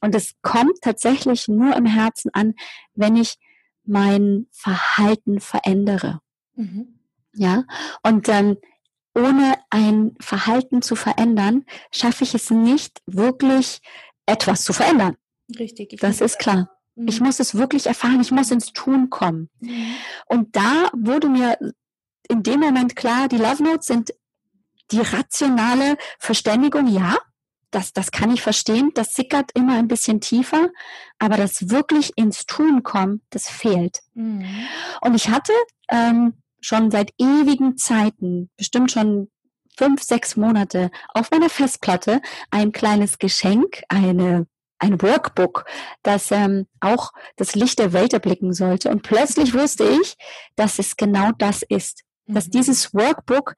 Und 0.00 0.14
es 0.14 0.34
kommt 0.42 0.80
tatsächlich 0.82 1.48
nur 1.48 1.76
im 1.76 1.86
Herzen 1.86 2.30
an, 2.32 2.54
wenn 2.94 3.16
ich 3.16 3.36
mein 3.84 4.46
Verhalten 4.50 5.40
verändere. 5.40 6.20
Mhm. 6.54 7.00
Ja, 7.34 7.64
und 8.02 8.28
ähm, 8.28 8.56
ohne 9.14 9.54
ein 9.70 10.14
Verhalten 10.20 10.82
zu 10.82 10.96
verändern, 10.96 11.64
schaffe 11.92 12.24
ich 12.24 12.34
es 12.34 12.50
nicht, 12.50 13.00
wirklich 13.06 13.80
etwas 14.26 14.62
zu 14.62 14.72
verändern. 14.72 15.16
Richtig. 15.58 15.96
Das 16.00 16.20
ist 16.20 16.38
klar. 16.38 16.70
Mhm. 16.94 17.08
Ich 17.08 17.20
muss 17.20 17.40
es 17.40 17.54
wirklich 17.54 17.86
erfahren, 17.86 18.20
ich 18.20 18.30
muss 18.30 18.50
ins 18.50 18.72
Tun 18.72 19.10
kommen. 19.10 19.48
Mhm. 19.60 19.94
Und 20.26 20.56
da 20.56 20.90
wurde 20.92 21.28
mir 21.28 21.56
in 22.28 22.42
dem 22.42 22.60
Moment 22.60 22.94
klar, 22.94 23.28
die 23.28 23.38
Love 23.38 23.62
Notes 23.62 23.86
sind 23.86 24.14
die 24.92 25.00
rationale 25.00 25.96
Verständigung, 26.18 26.86
ja, 26.86 27.16
das, 27.70 27.92
das 27.92 28.10
kann 28.10 28.32
ich 28.32 28.42
verstehen, 28.42 28.90
das 28.94 29.14
sickert 29.14 29.52
immer 29.54 29.74
ein 29.74 29.88
bisschen 29.88 30.20
tiefer, 30.20 30.68
aber 31.18 31.36
das 31.36 31.70
wirklich 31.70 32.12
ins 32.16 32.46
Tun 32.46 32.82
kommen, 32.82 33.22
das 33.30 33.48
fehlt. 33.48 34.00
Mhm. 34.14 34.44
Und 35.00 35.14
ich 35.14 35.28
hatte 35.28 35.52
ähm, 35.88 36.34
schon 36.60 36.90
seit 36.90 37.12
ewigen 37.18 37.76
Zeiten, 37.76 38.50
bestimmt 38.56 38.90
schon 38.90 39.30
fünf, 39.76 40.02
sechs 40.02 40.36
Monate, 40.36 40.90
auf 41.14 41.30
meiner 41.30 41.48
Festplatte 41.48 42.20
ein 42.50 42.72
kleines 42.72 43.18
Geschenk, 43.18 43.82
eine 43.88 44.46
ein 44.80 45.00
Workbook, 45.02 45.66
das 46.02 46.30
ähm, 46.30 46.66
auch 46.80 47.12
das 47.36 47.54
Licht 47.54 47.78
der 47.78 47.92
Welt 47.92 48.14
erblicken 48.14 48.54
sollte. 48.54 48.90
Und 48.90 49.02
plötzlich 49.02 49.52
wusste 49.54 49.84
ich, 49.84 50.16
dass 50.56 50.78
es 50.78 50.96
genau 50.96 51.32
das 51.36 51.62
ist, 51.62 52.02
mhm. 52.26 52.34
dass 52.34 52.48
dieses 52.48 52.94
Workbook 52.94 53.54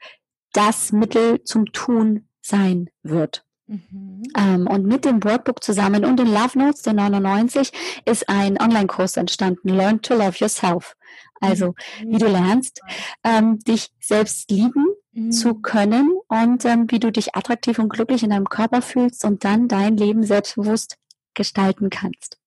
das 0.53 0.93
Mittel 0.93 1.43
zum 1.45 1.67
Tun 1.73 2.29
sein 2.41 2.91
wird. 3.03 3.45
Mhm. 3.67 4.23
Ähm, 4.37 4.67
und 4.67 4.87
mit 4.87 5.05
dem 5.05 5.23
Workbook 5.25 5.63
zusammen 5.63 6.05
und 6.05 6.19
den 6.19 6.27
Love 6.27 6.59
Notes 6.59 6.83
der 6.83 6.93
99 6.93 7.73
ist 8.05 8.29
ein 8.29 8.61
Online-Kurs 8.61 9.17
entstanden, 9.17 9.69
Learn 9.69 10.03
to 10.03 10.15
Love 10.15 10.37
Yourself. 10.39 10.97
Also 11.41 11.75
mhm. 12.01 12.13
wie 12.13 12.19
du 12.19 12.27
lernst, 12.27 12.81
ähm, 13.25 13.59
dich 13.61 13.91
selbst 14.01 14.51
lieben 14.51 14.87
mhm. 15.13 15.33
zu 15.33 15.55
können 15.55 16.19
und 16.29 16.65
ähm, 16.65 16.91
wie 16.91 17.01
du 17.01 17.11
dich 17.11 17.35
attraktiv 17.35 17.79
und 17.79 17.89
glücklich 17.89 18.23
in 18.23 18.31
deinem 18.31 18.49
Körper 18.49 18.83
fühlst 18.83 19.25
und 19.25 19.45
dann 19.45 19.69
dein 19.69 19.97
Leben 19.97 20.23
selbstbewusst 20.25 20.99
gestalten 21.35 21.91
kannst. 21.91 22.39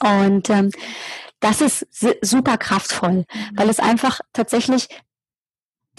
Und 0.00 0.48
ähm, 0.48 0.70
das 1.40 1.60
ist 1.60 1.86
super 2.22 2.56
kraftvoll, 2.58 3.12
mhm. 3.12 3.24
weil 3.54 3.68
es 3.68 3.80
einfach 3.80 4.20
tatsächlich 4.32 4.88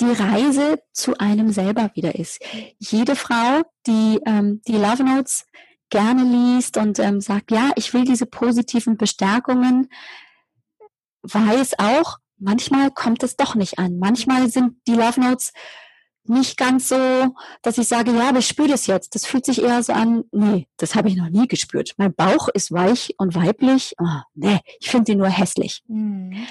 die 0.01 0.11
Reise 0.11 0.81
zu 0.91 1.17
einem 1.17 1.51
selber 1.51 1.91
wieder 1.93 2.15
ist. 2.15 2.41
Jede 2.79 3.15
Frau, 3.15 3.61
die 3.87 4.19
ähm, 4.25 4.61
die 4.67 4.75
Love 4.75 5.03
Notes 5.03 5.45
gerne 5.89 6.23
liest 6.23 6.77
und 6.77 6.99
ähm, 6.99 7.21
sagt, 7.21 7.51
ja, 7.51 7.71
ich 7.75 7.93
will 7.93 8.05
diese 8.05 8.25
positiven 8.25 8.97
Bestärkungen, 8.97 9.89
weiß 11.23 11.77
auch, 11.77 12.17
manchmal 12.37 12.89
kommt 12.91 13.21
es 13.21 13.35
doch 13.35 13.55
nicht 13.55 13.77
an. 13.77 13.99
Manchmal 13.99 14.49
sind 14.49 14.75
die 14.87 14.95
Love 14.95 15.21
Notes 15.21 15.53
nicht 16.23 16.57
ganz 16.57 16.89
so, 16.89 17.35
dass 17.61 17.77
ich 17.77 17.87
sage, 17.87 18.11
ja, 18.11 18.29
aber 18.29 18.39
ich 18.39 18.47
spüre 18.47 18.69
das 18.69 18.87
jetzt. 18.87 19.15
Das 19.15 19.25
fühlt 19.25 19.45
sich 19.45 19.61
eher 19.61 19.81
so 19.83 19.93
an, 19.93 20.23
nee, 20.31 20.67
das 20.77 20.95
habe 20.95 21.09
ich 21.09 21.15
noch 21.15 21.29
nie 21.29 21.47
gespürt. 21.47 21.93
Mein 21.97 22.13
Bauch 22.13 22.47
ist 22.49 22.71
weich 22.71 23.13
und 23.17 23.35
weiblich. 23.35 23.95
Oh, 23.99 24.21
nee, 24.33 24.59
ich 24.79 24.89
finde 24.89 25.11
ihn 25.11 25.17
nur 25.17 25.29
hässlich. 25.29 25.83
Mhm. 25.87 26.47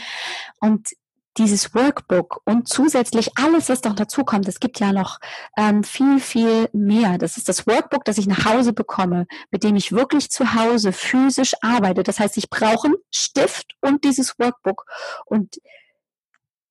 Und 0.61 0.89
dieses 1.39 1.75
Workbook 1.75 2.41
und 2.45 2.69
zusätzlich 2.69 3.31
alles, 3.37 3.69
was 3.69 3.85
noch 3.85 3.95
dazu 3.95 4.25
kommt, 4.25 4.49
es 4.49 4.61
gibt 4.61 4.81
ja 4.81 4.93
noch 4.93 5.19
ähm, 5.57 5.85
viel, 5.85 6.21
viel 6.21 6.69
mehr. 6.73 7.19
Das 7.19 7.37
ist 7.37 7.49
das 7.49 7.67
Workbook, 7.67 8.05
das 8.05 8.19
ich 8.19 8.27
nach 8.27 8.45
Hause 8.45 8.73
bekomme, 8.73 9.27
mit 9.51 9.63
dem 9.63 9.77
ich 9.77 9.93
wirklich 9.93 10.31
zu 10.31 10.55
Hause 10.55 10.93
physisch 10.93 11.55
arbeite. 11.63 12.03
Das 12.03 12.19
heißt, 12.19 12.37
ich 12.37 12.51
brauche 12.51 12.89
einen 12.89 12.97
Stift 13.11 13.75
und 13.81 14.05
dieses 14.05 14.39
Workbook 14.39 14.87
und 15.25 15.61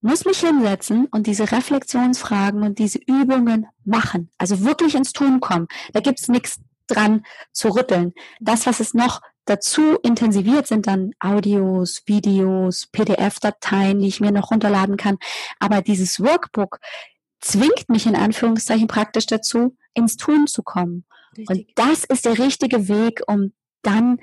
muss 0.02 0.26
mich 0.26 0.40
hinsetzen 0.40 1.08
und 1.12 1.28
diese 1.28 1.52
Reflexionsfragen 1.52 2.64
und 2.64 2.80
diese 2.80 3.00
Übungen 3.00 3.68
machen. 3.84 4.30
Also 4.38 4.64
wirklich 4.64 4.96
ins 4.96 5.14
Tun 5.14 5.40
kommen. 5.40 5.68
Da 5.94 6.00
gibt's 6.00 6.30
nichts 6.30 6.60
dran 6.90 7.24
zu 7.52 7.70
rütteln. 7.70 8.14
Das, 8.40 8.66
was 8.66 8.80
es 8.80 8.94
noch 8.94 9.22
dazu 9.46 9.98
intensiviert, 10.04 10.68
sind 10.68 10.88
dann 10.88 11.12
Audios, 11.20 12.04
Videos, 12.06 12.88
PDF-Dateien, 12.88 14.00
die 14.00 14.08
ich 14.08 14.20
mir 14.20 14.32
noch 14.32 14.52
runterladen 14.52 14.98
kann. 14.98 15.18
Aber 15.60 15.82
dieses 15.82 16.20
Workbook 16.20 16.80
zwingt 17.40 17.90
mich 17.90 18.06
in 18.06 18.16
Anführungszeichen 18.16 18.88
praktisch 18.88 19.26
dazu, 19.26 19.76
ins 19.94 20.18
Tun 20.18 20.48
zu 20.48 20.64
kommen. 20.64 21.06
Richtig. 21.38 21.50
Und 21.50 21.68
das 21.76 22.04
ist 22.04 22.26
der 22.26 22.38
richtige 22.38 22.88
Weg, 22.88 23.22
um 23.28 23.54
dann 23.82 24.20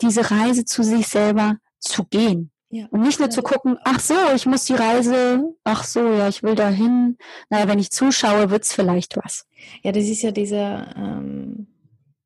diese 0.00 0.30
Reise 0.30 0.64
zu 0.64 0.82
sich 0.82 1.06
selber 1.08 1.56
zu 1.78 2.04
gehen. 2.04 2.50
Ja. 2.68 2.86
Und 2.90 3.02
nicht 3.02 3.20
nur 3.20 3.30
zu 3.30 3.42
gucken, 3.42 3.78
ach 3.84 4.00
so, 4.00 4.14
ich 4.34 4.44
muss 4.44 4.64
die 4.64 4.74
Reise, 4.74 5.54
ach 5.64 5.84
so, 5.84 6.00
ja, 6.00 6.28
ich 6.28 6.42
will 6.42 6.56
dahin. 6.56 7.16
Naja, 7.48 7.68
wenn 7.68 7.78
ich 7.78 7.90
zuschaue, 7.90 8.50
wird's 8.50 8.72
vielleicht 8.72 9.16
was. 9.16 9.46
Ja, 9.82 9.92
das 9.92 10.04
ist 10.04 10.22
ja 10.22 10.32
dieser, 10.32 10.94
ähm, 10.96 11.68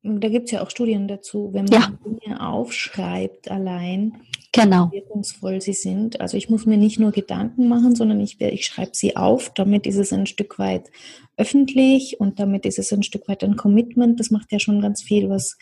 da 0.03 0.29
gibt's 0.29 0.51
ja 0.51 0.63
auch 0.63 0.69
Studien 0.69 1.07
dazu, 1.07 1.49
wenn 1.53 1.65
man 1.65 1.81
ja. 1.81 1.91
Dinge 2.03 2.45
aufschreibt 2.45 3.51
allein, 3.51 4.13
genau. 4.51 4.89
wie 4.91 4.97
wirkungsvoll 4.97 5.61
sie 5.61 5.73
sind. 5.73 6.19
Also 6.19 6.37
ich 6.37 6.49
muss 6.49 6.65
mir 6.65 6.77
nicht 6.77 6.99
nur 6.99 7.11
Gedanken 7.11 7.67
machen, 7.67 7.95
sondern 7.95 8.19
ich, 8.19 8.41
ich 8.41 8.65
schreibe 8.65 8.91
sie 8.93 9.15
auf, 9.15 9.53
damit 9.53 9.85
ist 9.85 9.97
es 9.97 10.11
ein 10.11 10.25
Stück 10.25 10.57
weit 10.57 10.89
öffentlich 11.37 12.19
und 12.19 12.39
damit 12.39 12.65
ist 12.65 12.79
es 12.79 12.91
ein 12.91 13.03
Stück 13.03 13.27
weit 13.27 13.43
ein 13.43 13.57
Commitment. 13.57 14.19
Das 14.19 14.31
macht 14.31 14.51
ja 14.51 14.59
schon 14.59 14.81
ganz 14.81 15.03
viel, 15.03 15.29
was 15.29 15.57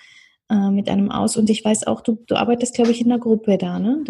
äh, 0.49 0.69
mit 0.69 0.87
einem 0.89 1.11
aus. 1.11 1.35
Und 1.35 1.49
ich 1.49 1.63
weiß 1.63 1.87
auch, 1.87 1.99
du, 1.99 2.17
du 2.25 2.35
arbeitest, 2.35 2.75
glaube 2.75 2.91
ich, 2.91 3.01
in 3.01 3.11
einer 3.11 3.19
Gruppe 3.19 3.57
da, 3.57 3.77
ne? 3.77 4.03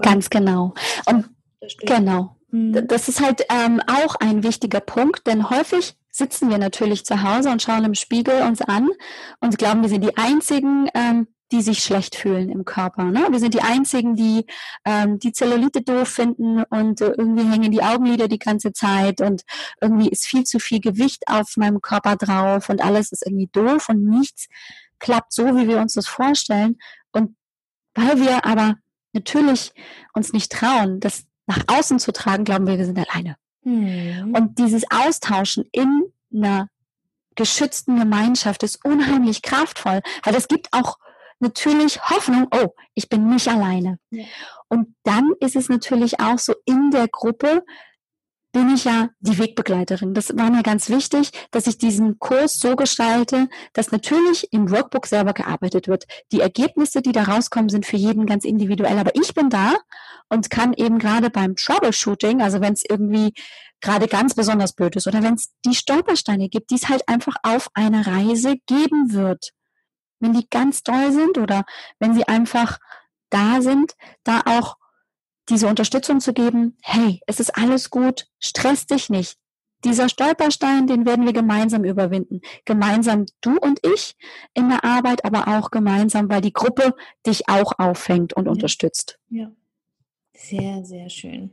Ganz 0.00 0.30
genau. 0.30 0.72
Und 1.04 1.28
genau. 1.80 2.36
Mhm. 2.50 2.86
Das 2.88 3.08
ist 3.08 3.20
halt 3.20 3.42
ähm, 3.50 3.82
auch 3.86 4.14
ein 4.16 4.42
wichtiger 4.42 4.80
Punkt, 4.80 5.26
denn 5.26 5.50
häufig 5.50 5.94
sitzen 6.16 6.50
wir 6.50 6.58
natürlich 6.58 7.04
zu 7.04 7.22
Hause 7.22 7.50
und 7.50 7.62
schauen 7.62 7.84
im 7.84 7.94
Spiegel 7.94 8.42
uns 8.42 8.62
an 8.62 8.88
und 9.40 9.58
glauben, 9.58 9.82
wir 9.82 9.88
sind 9.88 10.02
die 10.02 10.16
einzigen, 10.16 10.88
ähm, 10.94 11.28
die 11.52 11.62
sich 11.62 11.78
schlecht 11.80 12.16
fühlen 12.16 12.50
im 12.50 12.64
Körper. 12.64 13.04
Ne? 13.04 13.28
Wir 13.30 13.38
sind 13.38 13.54
die 13.54 13.60
einzigen, 13.60 14.16
die 14.16 14.46
ähm, 14.84 15.18
die 15.18 15.32
Zellulite 15.32 15.82
doof 15.82 16.08
finden 16.08 16.64
und 16.64 17.00
äh, 17.00 17.12
irgendwie 17.16 17.44
hängen 17.44 17.70
die 17.70 17.82
Augenlider 17.82 18.28
die 18.28 18.38
ganze 18.38 18.72
Zeit 18.72 19.20
und 19.20 19.42
irgendwie 19.80 20.08
ist 20.08 20.26
viel 20.26 20.44
zu 20.44 20.58
viel 20.58 20.80
Gewicht 20.80 21.22
auf 21.28 21.56
meinem 21.56 21.80
Körper 21.80 22.16
drauf 22.16 22.68
und 22.68 22.82
alles 22.82 23.12
ist 23.12 23.24
irgendwie 23.24 23.48
doof 23.52 23.88
und 23.88 24.04
nichts 24.04 24.48
klappt 24.98 25.32
so, 25.32 25.44
wie 25.56 25.68
wir 25.68 25.78
uns 25.78 25.94
das 25.94 26.08
vorstellen. 26.08 26.78
Und 27.12 27.36
weil 27.94 28.18
wir 28.20 28.44
aber 28.44 28.76
natürlich 29.12 29.72
uns 30.14 30.32
nicht 30.32 30.50
trauen, 30.50 31.00
das 31.00 31.26
nach 31.46 31.62
außen 31.68 31.98
zu 31.98 32.12
tragen, 32.12 32.44
glauben 32.44 32.66
wir, 32.66 32.78
wir 32.78 32.86
sind 32.86 32.98
alleine. 32.98 33.36
Mhm. 33.66 34.32
Und 34.32 34.58
dieses 34.60 34.84
Austauschen 34.90 35.64
in 35.72 36.04
einer 36.32 36.68
geschützten 37.34 37.98
Gemeinschaft 37.98 38.62
ist 38.62 38.84
unheimlich 38.84 39.42
kraftvoll, 39.42 40.00
weil 40.22 40.32
das 40.32 40.46
gibt 40.46 40.68
auch 40.72 40.98
natürlich 41.40 42.00
Hoffnung, 42.08 42.46
oh, 42.52 42.68
ich 42.94 43.08
bin 43.08 43.28
nicht 43.28 43.48
alleine. 43.48 43.98
Ja. 44.10 44.24
Und 44.68 44.94
dann 45.02 45.32
ist 45.40 45.56
es 45.56 45.68
natürlich 45.68 46.20
auch 46.20 46.38
so 46.38 46.54
in 46.64 46.92
der 46.92 47.08
Gruppe, 47.08 47.64
bin 48.56 48.74
ich 48.74 48.84
ja 48.84 49.10
die 49.20 49.36
Wegbegleiterin. 49.36 50.14
Das 50.14 50.34
war 50.34 50.50
mir 50.50 50.62
ganz 50.62 50.88
wichtig, 50.88 51.30
dass 51.50 51.66
ich 51.66 51.76
diesen 51.76 52.18
Kurs 52.18 52.58
so 52.58 52.74
gestalte, 52.74 53.50
dass 53.74 53.92
natürlich 53.92 54.50
im 54.50 54.70
Workbook 54.70 55.06
selber 55.06 55.34
gearbeitet 55.34 55.88
wird. 55.88 56.06
Die 56.32 56.40
Ergebnisse, 56.40 57.02
die 57.02 57.12
da 57.12 57.24
rauskommen, 57.24 57.68
sind 57.68 57.84
für 57.84 57.98
jeden 57.98 58.24
ganz 58.24 58.46
individuell. 58.46 58.96
Aber 58.98 59.14
ich 59.14 59.34
bin 59.34 59.50
da 59.50 59.74
und 60.30 60.48
kann 60.48 60.72
eben 60.72 60.98
gerade 60.98 61.28
beim 61.28 61.54
Troubleshooting, 61.54 62.40
also 62.40 62.62
wenn 62.62 62.72
es 62.72 62.82
irgendwie 62.88 63.34
gerade 63.82 64.08
ganz 64.08 64.34
besonders 64.34 64.72
blöd 64.72 64.96
ist 64.96 65.06
oder 65.06 65.22
wenn 65.22 65.34
es 65.34 65.52
die 65.66 65.74
Stolpersteine 65.74 66.48
gibt, 66.48 66.70
die 66.70 66.76
es 66.76 66.88
halt 66.88 67.06
einfach 67.10 67.36
auf 67.42 67.68
einer 67.74 68.06
Reise 68.06 68.54
geben 68.64 69.12
wird. 69.12 69.50
Wenn 70.18 70.32
die 70.32 70.48
ganz 70.48 70.82
doll 70.82 71.12
sind 71.12 71.36
oder 71.36 71.66
wenn 71.98 72.14
sie 72.14 72.26
einfach 72.26 72.78
da 73.28 73.60
sind, 73.60 73.92
da 74.24 74.40
auch 74.46 74.76
diese 75.48 75.68
Unterstützung 75.68 76.20
zu 76.20 76.32
geben, 76.32 76.76
hey, 76.82 77.20
es 77.26 77.40
ist 77.40 77.56
alles 77.56 77.90
gut, 77.90 78.26
stress 78.38 78.86
dich 78.86 79.10
nicht. 79.10 79.38
Dieser 79.84 80.08
Stolperstein, 80.08 80.86
den 80.86 81.06
werden 81.06 81.26
wir 81.26 81.32
gemeinsam 81.32 81.84
überwinden. 81.84 82.40
Gemeinsam 82.64 83.26
du 83.40 83.56
und 83.58 83.78
ich 83.86 84.16
in 84.54 84.68
der 84.68 84.84
Arbeit, 84.84 85.24
aber 85.24 85.46
auch 85.48 85.70
gemeinsam, 85.70 86.28
weil 86.28 86.40
die 86.40 86.52
Gruppe 86.52 86.94
dich 87.26 87.48
auch 87.48 87.72
auffängt 87.78 88.32
und 88.32 88.46
ja. 88.46 88.50
unterstützt. 88.50 89.18
Ja. 89.28 89.52
Sehr, 90.34 90.84
sehr 90.84 91.08
schön. 91.08 91.52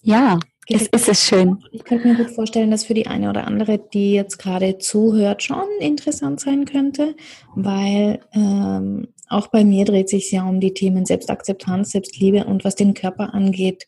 Ja, 0.00 0.38
es 0.68 0.86
ist 0.86 1.08
es 1.08 1.26
schön. 1.26 1.62
Ich 1.72 1.84
könnte 1.84 2.08
mir 2.08 2.16
gut 2.16 2.30
vorstellen, 2.30 2.70
dass 2.70 2.84
für 2.84 2.94
die 2.94 3.06
eine 3.06 3.30
oder 3.30 3.46
andere, 3.46 3.78
die 3.78 4.12
jetzt 4.12 4.38
gerade 4.38 4.78
zuhört, 4.78 5.42
schon 5.42 5.66
interessant 5.80 6.40
sein 6.40 6.64
könnte, 6.64 7.16
weil 7.54 8.20
ähm, 8.32 9.08
auch 9.28 9.48
bei 9.48 9.64
mir 9.64 9.84
dreht 9.84 10.08
sich 10.08 10.30
ja 10.30 10.48
um 10.48 10.60
die 10.60 10.74
Themen 10.74 11.06
Selbstakzeptanz, 11.06 11.90
Selbstliebe 11.90 12.44
und 12.44 12.64
was 12.64 12.74
den 12.74 12.94
Körper 12.94 13.34
angeht, 13.34 13.86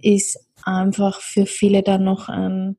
ist 0.00 0.38
einfach 0.64 1.20
für 1.20 1.46
viele 1.46 1.82
dann 1.82 2.04
noch 2.04 2.28
ein, 2.28 2.76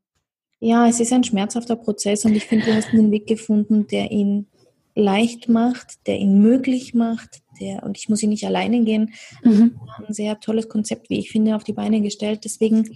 ja, 0.59 0.87
es 0.87 0.99
ist 0.99 1.13
ein 1.13 1.23
schmerzhafter 1.23 1.75
Prozess 1.75 2.25
und 2.25 2.35
ich 2.35 2.45
finde, 2.45 2.65
du 2.65 2.75
hast 2.75 2.89
einen 2.89 3.11
Weg 3.11 3.27
gefunden, 3.27 3.87
der 3.87 4.11
ihn 4.11 4.47
leicht 4.95 5.49
macht, 5.49 6.05
der 6.07 6.19
ihn 6.19 6.39
möglich 6.39 6.93
macht, 6.93 7.41
der, 7.59 7.83
und 7.83 7.97
ich 7.97 8.09
muss 8.09 8.21
ihn 8.21 8.29
nicht 8.29 8.45
alleine 8.45 8.83
gehen. 8.83 9.13
Mhm. 9.43 9.79
Ein 10.05 10.13
sehr 10.13 10.39
tolles 10.39 10.69
Konzept, 10.69 11.09
wie 11.09 11.19
ich 11.19 11.31
finde, 11.31 11.55
auf 11.55 11.63
die 11.63 11.73
Beine 11.73 12.01
gestellt. 12.01 12.41
Deswegen 12.45 12.89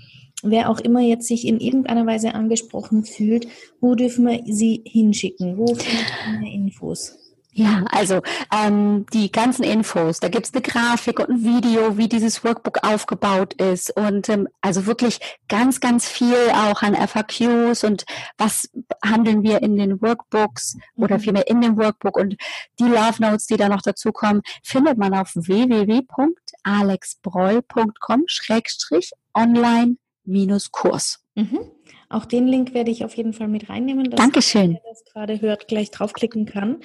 wer 0.44 0.70
auch 0.70 0.80
immer 0.80 1.02
jetzt 1.02 1.28
sich 1.28 1.48
in 1.48 1.60
irgendeiner 1.60 2.06
Weise 2.06 2.34
angesprochen 2.34 3.04
fühlt, 3.04 3.48
wo 3.82 3.96
dürfen 3.96 4.26
wir 4.26 4.44
sie 4.46 4.84
hinschicken? 4.86 5.58
Wo 5.58 5.68
findet 5.68 6.12
man 6.26 6.42
mehr 6.42 6.54
Infos? 6.54 7.16
Ja, 7.58 7.84
also 7.90 8.22
ähm, 8.54 9.08
die 9.14 9.32
ganzen 9.32 9.64
Infos, 9.64 10.20
da 10.20 10.30
gibt's 10.30 10.54
eine 10.54 10.62
Grafik 10.62 11.20
und 11.20 11.30
ein 11.30 11.44
Video, 11.44 11.98
wie 11.98 12.08
dieses 12.08 12.44
Workbook 12.44 12.84
aufgebaut 12.84 13.56
ist 13.56 13.90
und 13.98 14.30
ähm, 14.30 14.48
also 14.62 14.86
wirklich 14.86 15.20
ganz, 15.48 15.80
ganz 15.80 16.08
viel 16.08 16.38
auch 16.54 16.84
an 16.84 16.94
FAQs 16.94 17.84
und 17.84 18.06
was 18.38 18.70
handeln 19.04 19.42
wir 19.42 19.64
in 19.64 19.76
den 19.76 20.00
Workbooks 20.04 20.76
mhm. 20.76 21.04
oder 21.04 21.20
vielmehr 21.20 21.48
in 21.48 21.62
dem 21.62 21.78
Workbook 21.78 22.16
und 22.16 22.36
die 22.78 22.84
Love 22.84 23.24
Notes, 23.24 23.48
die 23.48 23.58
da 23.58 23.70
noch 23.70 23.82
dazukommen, 23.82 24.44
findet 24.64 25.00
man 25.00 25.16
auf 25.16 25.32
www.alexbroll.com 25.34 28.24
schrägstrich 28.28 29.14
online 29.34 29.98
minus 30.26 30.70
Kurs. 30.70 31.24
Mhm. 31.34 31.72
Auch 32.10 32.26
den 32.26 32.48
Link 32.48 32.74
werde 32.74 32.90
ich 32.90 33.04
auf 33.04 33.16
jeden 33.16 33.34
Fall 33.34 33.50
mit 33.50 33.70
reinnehmen, 33.70 34.10
dass 34.10 34.18
Dankeschön. 34.18 34.74
wer 34.74 34.92
das 34.92 35.04
gerade 35.12 35.42
hört, 35.42 35.68
gleich 35.68 35.92
draufklicken 35.92 36.46
kann. 36.46 36.78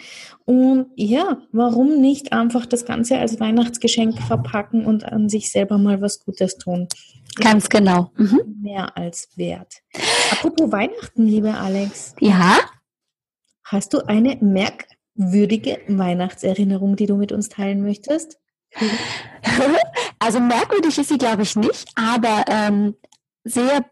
Und 0.44 0.86
ja, 0.96 1.42
warum 1.52 2.00
nicht 2.00 2.32
einfach 2.32 2.66
das 2.66 2.84
Ganze 2.84 3.18
als 3.18 3.38
Weihnachtsgeschenk 3.38 4.20
verpacken 4.20 4.84
und 4.84 5.04
an 5.04 5.28
sich 5.28 5.50
selber 5.50 5.78
mal 5.78 6.00
was 6.00 6.24
Gutes 6.24 6.58
tun? 6.58 6.88
Ganz 7.36 7.68
genau. 7.68 8.10
Mhm. 8.16 8.58
Mehr 8.62 8.96
als 8.96 9.28
wert. 9.36 9.74
Apropos 10.32 10.72
Weihnachten, 10.72 11.26
liebe 11.26 11.54
Alex. 11.54 12.14
Ja. 12.18 12.58
Hast 13.64 13.94
du 13.94 14.00
eine 14.06 14.36
merkwürdige 14.40 15.80
Weihnachtserinnerung, 15.86 16.96
die 16.96 17.06
du 17.06 17.16
mit 17.16 17.30
uns 17.32 17.48
teilen 17.48 17.82
möchtest? 17.82 18.38
Also 20.18 20.38
merkwürdig 20.38 20.96
ist 20.96 21.08
sie, 21.08 21.18
glaube 21.18 21.42
ich, 21.42 21.56
nicht, 21.56 21.88
aber 21.96 22.44
ähm, 22.46 22.94
sehr 23.42 23.84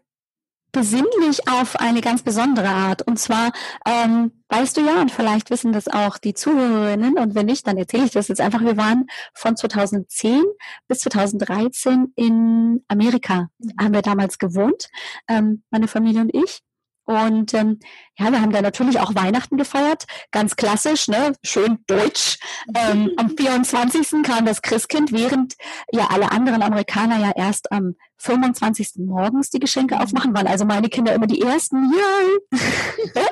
besinnlich 0.71 1.47
auf 1.49 1.75
eine 1.75 2.01
ganz 2.01 2.23
besondere 2.23 2.69
Art. 2.69 3.01
Und 3.01 3.17
zwar, 3.17 3.51
ähm, 3.85 4.31
weißt 4.49 4.77
du 4.77 4.81
ja, 4.81 5.01
und 5.01 5.11
vielleicht 5.11 5.49
wissen 5.49 5.71
das 5.71 5.87
auch 5.87 6.17
die 6.17 6.33
Zuhörerinnen, 6.33 7.17
und 7.17 7.35
wenn 7.35 7.45
nicht, 7.45 7.67
dann 7.67 7.77
erzähle 7.77 8.05
ich 8.05 8.11
das 8.11 8.27
jetzt 8.27 8.41
einfach. 8.41 8.61
Wir 8.61 8.77
waren 8.77 9.07
von 9.33 9.55
2010 9.55 10.43
bis 10.87 10.99
2013 10.99 12.13
in 12.15 12.83
Amerika, 12.87 13.49
mhm. 13.59 13.71
haben 13.79 13.93
wir 13.93 14.01
damals 14.01 14.37
gewohnt, 14.37 14.87
ähm, 15.27 15.63
meine 15.69 15.87
Familie 15.87 16.21
und 16.21 16.33
ich. 16.33 16.61
Und 17.05 17.53
ähm, 17.53 17.79
ja, 18.17 18.31
wir 18.31 18.41
haben 18.41 18.51
da 18.51 18.61
natürlich 18.61 18.99
auch 18.99 19.15
Weihnachten 19.15 19.57
gefeiert, 19.57 20.05
ganz 20.31 20.55
klassisch, 20.55 21.07
ne, 21.07 21.33
schön 21.43 21.79
deutsch. 21.87 22.37
Ähm, 22.75 23.11
am 23.17 23.35
24. 23.35 24.23
kam 24.23 24.45
das 24.45 24.61
Christkind, 24.61 25.11
während 25.11 25.55
ja 25.91 26.07
alle 26.09 26.31
anderen 26.31 26.61
Amerikaner 26.61 27.19
ja 27.19 27.31
erst 27.35 27.71
am 27.71 27.95
25. 28.21 28.93
morgens 28.97 29.49
die 29.49 29.59
Geschenke 29.59 29.95
mhm. 29.95 30.01
aufmachen, 30.01 30.33
waren 30.33 30.47
also 30.47 30.65
meine 30.65 30.89
Kinder 30.89 31.13
immer 31.13 31.27
die 31.27 31.41
ersten. 31.41 31.91
Ja. 31.93 33.21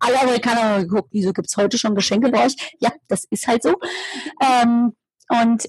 alle 0.00 0.20
Amerikaner 0.20 0.62
haben 0.62 0.88
geguckt, 0.88 1.08
wieso 1.12 1.32
gibt's 1.32 1.56
heute 1.56 1.78
schon 1.78 1.94
Geschenke 1.94 2.30
bei 2.30 2.44
euch? 2.44 2.56
Ja, 2.80 2.90
das 3.08 3.24
ist 3.30 3.46
halt 3.46 3.62
so. 3.62 3.76
Ähm, 4.40 4.94
und 5.28 5.68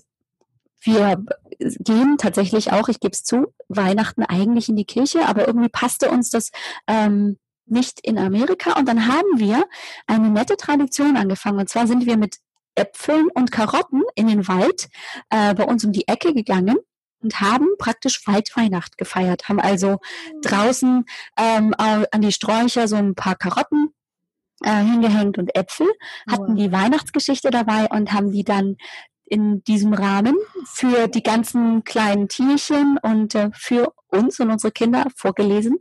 wir 0.81 1.23
gehen 1.59 2.17
tatsächlich 2.17 2.71
auch, 2.71 2.87
ich 2.87 2.99
gebe 2.99 3.13
es 3.13 3.23
zu, 3.23 3.53
Weihnachten 3.67 4.23
eigentlich 4.23 4.69
in 4.69 4.75
die 4.75 4.85
Kirche, 4.85 5.27
aber 5.27 5.47
irgendwie 5.47 5.69
passte 5.69 6.09
uns 6.09 6.29
das 6.29 6.51
ähm, 6.87 7.37
nicht 7.65 7.99
in 8.01 8.17
Amerika. 8.17 8.73
Und 8.73 8.87
dann 8.87 9.07
haben 9.07 9.37
wir 9.37 9.65
eine 10.05 10.29
nette 10.29 10.55
Tradition 10.55 11.17
angefangen. 11.17 11.59
Und 11.59 11.69
zwar 11.69 11.87
sind 11.87 12.05
wir 12.05 12.17
mit 12.17 12.37
Äpfeln 12.75 13.27
und 13.33 13.51
Karotten 13.51 14.03
in 14.15 14.27
den 14.27 14.47
Wald 14.47 14.87
äh, 15.29 15.53
bei 15.55 15.65
uns 15.65 15.83
um 15.83 15.91
die 15.91 16.07
Ecke 16.07 16.33
gegangen 16.33 16.77
und 17.21 17.39
haben 17.41 17.67
praktisch 17.77 18.25
Waldweihnacht 18.27 18.97
gefeiert, 18.97 19.49
haben 19.49 19.59
also 19.59 19.97
draußen 20.41 21.05
ähm, 21.37 21.73
an 21.77 22.21
die 22.21 22.31
Sträucher 22.31 22.87
so 22.87 22.95
ein 22.95 23.15
paar 23.15 23.35
Karotten 23.35 23.93
äh, 24.63 24.83
hingehängt 24.83 25.37
und 25.37 25.55
Äpfel, 25.55 25.87
hatten 26.29 26.55
die 26.55 26.71
Weihnachtsgeschichte 26.71 27.49
dabei 27.49 27.87
und 27.87 28.13
haben 28.13 28.31
die 28.31 28.43
dann 28.43 28.77
in 29.25 29.63
diesem 29.65 29.93
Rahmen 29.93 30.35
für 30.65 31.07
die 31.07 31.21
ganzen 31.23 31.83
kleinen 31.83 32.27
Tierchen 32.29 32.97
und 33.01 33.35
äh, 33.35 33.49
für 33.53 33.93
uns 34.07 34.39
und 34.39 34.49
unsere 34.49 34.71
Kinder 34.71 35.05
vorgelesen 35.15 35.77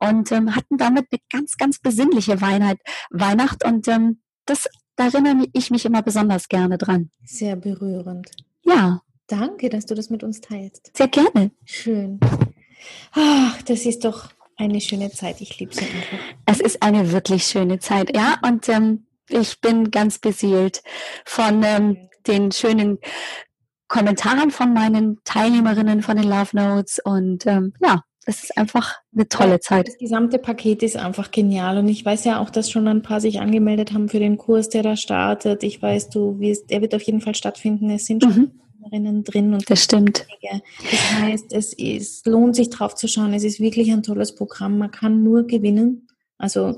und 0.00 0.32
ähm, 0.32 0.56
hatten 0.56 0.76
damit 0.76 1.06
eine 1.10 1.20
ganz, 1.30 1.56
ganz 1.56 1.78
besinnliche 1.78 2.40
Weihnacht, 2.40 2.78
Weihnacht 3.10 3.64
und 3.64 3.86
ähm, 3.88 4.20
das, 4.44 4.68
da 4.96 5.04
erinnere 5.04 5.46
ich 5.52 5.70
mich 5.70 5.84
immer 5.84 6.02
besonders 6.02 6.48
gerne 6.48 6.78
dran. 6.78 7.10
Sehr 7.24 7.56
berührend. 7.56 8.30
Ja. 8.62 9.02
Danke, 9.30 9.68
dass 9.68 9.86
du 9.86 9.94
das 9.94 10.10
mit 10.10 10.24
uns 10.24 10.40
teilst. 10.40 10.90
Sehr 10.96 11.08
gerne. 11.08 11.52
Schön. 11.64 12.18
Ach, 13.12 13.62
das 13.62 13.86
ist 13.86 14.04
doch 14.04 14.30
eine 14.56 14.80
schöne 14.80 15.10
Zeit. 15.12 15.40
Ich 15.40 15.58
liebe 15.58 15.72
sie 15.72 15.84
einfach. 15.84 16.18
Es 16.46 16.60
ist 16.60 16.82
eine 16.82 17.12
wirklich 17.12 17.44
schöne 17.44 17.78
Zeit, 17.78 18.14
ja. 18.14 18.38
Und 18.42 18.68
ähm, 18.68 19.06
ich 19.28 19.60
bin 19.60 19.92
ganz 19.92 20.18
beseelt 20.18 20.82
von 21.24 21.62
ähm, 21.62 22.08
den 22.26 22.50
schönen 22.50 22.98
Kommentaren 23.86 24.50
von 24.50 24.72
meinen 24.72 25.18
Teilnehmerinnen 25.24 26.02
von 26.02 26.16
den 26.16 26.28
Love 26.28 26.56
Notes 26.56 27.00
und 27.04 27.46
ähm, 27.46 27.72
ja, 27.80 28.02
es 28.26 28.44
ist 28.44 28.56
einfach 28.56 28.98
eine 29.12 29.28
tolle 29.28 29.60
Zeit. 29.60 29.88
Das 29.88 29.98
gesamte 29.98 30.38
Paket 30.38 30.82
ist 30.82 30.96
einfach 30.96 31.30
genial 31.30 31.78
und 31.78 31.88
ich 31.88 32.04
weiß 32.04 32.24
ja 32.24 32.40
auch, 32.40 32.50
dass 32.50 32.70
schon 32.70 32.86
ein 32.86 33.02
paar 33.02 33.20
sich 33.20 33.40
angemeldet 33.40 33.92
haben 33.92 34.08
für 34.08 34.20
den 34.20 34.36
Kurs, 34.36 34.68
der 34.68 34.82
da 34.82 34.96
startet. 34.96 35.62
Ich 35.64 35.80
weiß, 35.80 36.10
du 36.10 36.38
wirst, 36.38 36.70
der 36.70 36.82
wird 36.82 36.94
auf 36.94 37.02
jeden 37.02 37.20
Fall 37.20 37.34
stattfinden. 37.34 37.90
Es 37.90 38.06
sind 38.06 38.22
schon 38.22 38.32
mhm. 38.32 38.60
Drin 39.24 39.54
und 39.54 39.70
das 39.70 39.84
stimmt. 39.84 40.26
Das 40.90 41.12
heißt, 41.20 41.52
es 41.52 41.72
ist, 41.72 42.26
lohnt 42.26 42.56
sich 42.56 42.70
drauf 42.70 42.94
zu 42.94 43.08
schauen. 43.08 43.34
Es 43.34 43.44
ist 43.44 43.60
wirklich 43.60 43.90
ein 43.92 44.02
tolles 44.02 44.34
Programm. 44.34 44.78
Man 44.78 44.90
kann 44.90 45.22
nur 45.22 45.46
gewinnen. 45.46 46.08
Also 46.38 46.76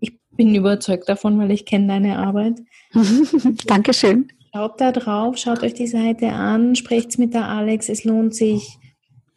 ich 0.00 0.18
bin 0.36 0.54
überzeugt 0.54 1.08
davon, 1.08 1.38
weil 1.38 1.50
ich 1.50 1.66
kenne 1.66 1.88
deine 1.88 2.18
Arbeit. 2.18 2.60
Dankeschön. 3.66 4.28
Schaut 4.54 4.80
da 4.80 4.92
drauf, 4.92 5.38
schaut 5.38 5.62
euch 5.62 5.74
die 5.74 5.86
Seite 5.86 6.28
an, 6.32 6.76
sprecht 6.76 7.18
mit 7.18 7.32
der 7.32 7.48
Alex, 7.48 7.88
es 7.88 8.04
lohnt 8.04 8.34
sich. 8.34 8.78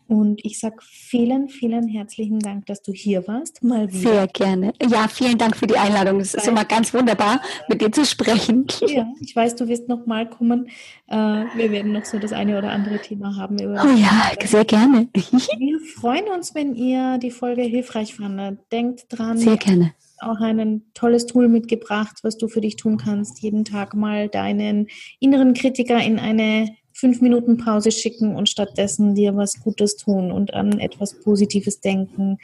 Und 0.08 0.44
ich 0.46 0.60
sage 0.60 0.78
vielen, 0.82 1.50
vielen 1.50 1.88
herzlichen 1.88 2.40
Dank, 2.40 2.68
dass 2.68 2.82
du 2.82 2.92
hier 2.92 3.28
warst. 3.28 3.64
Mal 3.64 3.92
wieder. 3.92 4.12
Sehr 4.12 4.28
gerne. 4.28 4.74
Ja, 4.88 5.08
vielen 5.08 5.38
Dank 5.38 5.56
für 5.58 5.66
die 5.66 5.78
Einladung. 5.78 6.20
Es 6.20 6.34
ist 6.36 6.48
immer 6.48 6.64
ganz 6.64 6.94
wunderbar, 6.94 7.42
mit 7.70 7.82
dir 7.82 7.92
zu 7.92 8.06
sprechen. 8.06 8.68
Ja, 8.88 9.08
ich 9.20 9.36
weiß, 9.36 9.56
du 9.56 9.68
wirst 9.68 9.90
noch 9.90 10.06
mal 10.06 10.30
kommen. 10.30 10.68
Äh, 11.08 11.16
wir 11.16 11.72
werden 11.72 11.92
noch 11.92 12.06
so 12.06 12.20
das 12.20 12.34
eine 12.34 12.58
oder 12.58 12.70
andere 12.70 13.00
Thema 13.00 13.36
haben. 13.36 13.58
oh 13.60 13.98
ja, 13.98 14.32
sehr 14.46 14.66
gerne. 14.66 15.08
Wir 15.16 15.80
freuen 15.80 16.28
uns, 16.28 16.54
wenn 16.54 16.76
ihr 16.76 17.18
die 17.18 17.32
Folge 17.32 17.64
hilfreich 17.64 18.16
fandet. 18.16 18.60
Denkt 18.72 19.06
dran. 19.10 19.38
Sehr 19.38 19.58
gerne 19.58 19.94
auch 20.20 20.40
ein 20.40 20.84
tolles 20.94 21.26
Tool 21.26 21.48
mitgebracht, 21.50 22.20
was 22.24 22.38
du 22.38 22.48
für 22.48 22.62
dich 22.62 22.78
tun 22.78 22.98
kannst. 22.98 23.42
Jeden 23.42 23.66
Tag 23.66 23.94
mal 23.94 24.30
deinen 24.30 24.88
inneren 25.20 25.54
Kritiker 25.54 26.02
in 26.02 26.20
eine 26.20 26.76
fünf 26.96 27.22
Minuten 27.22 27.58
Pause 27.58 27.92
schicken 27.92 28.36
und 28.36 28.50
stattdessen 28.50 29.16
dir 29.16 29.36
was 29.36 29.60
Gutes 29.60 29.98
tun 29.98 30.32
und 30.32 30.54
an 30.54 30.80
etwas 30.80 31.20
Positives 31.20 31.82
denken. 31.82 32.38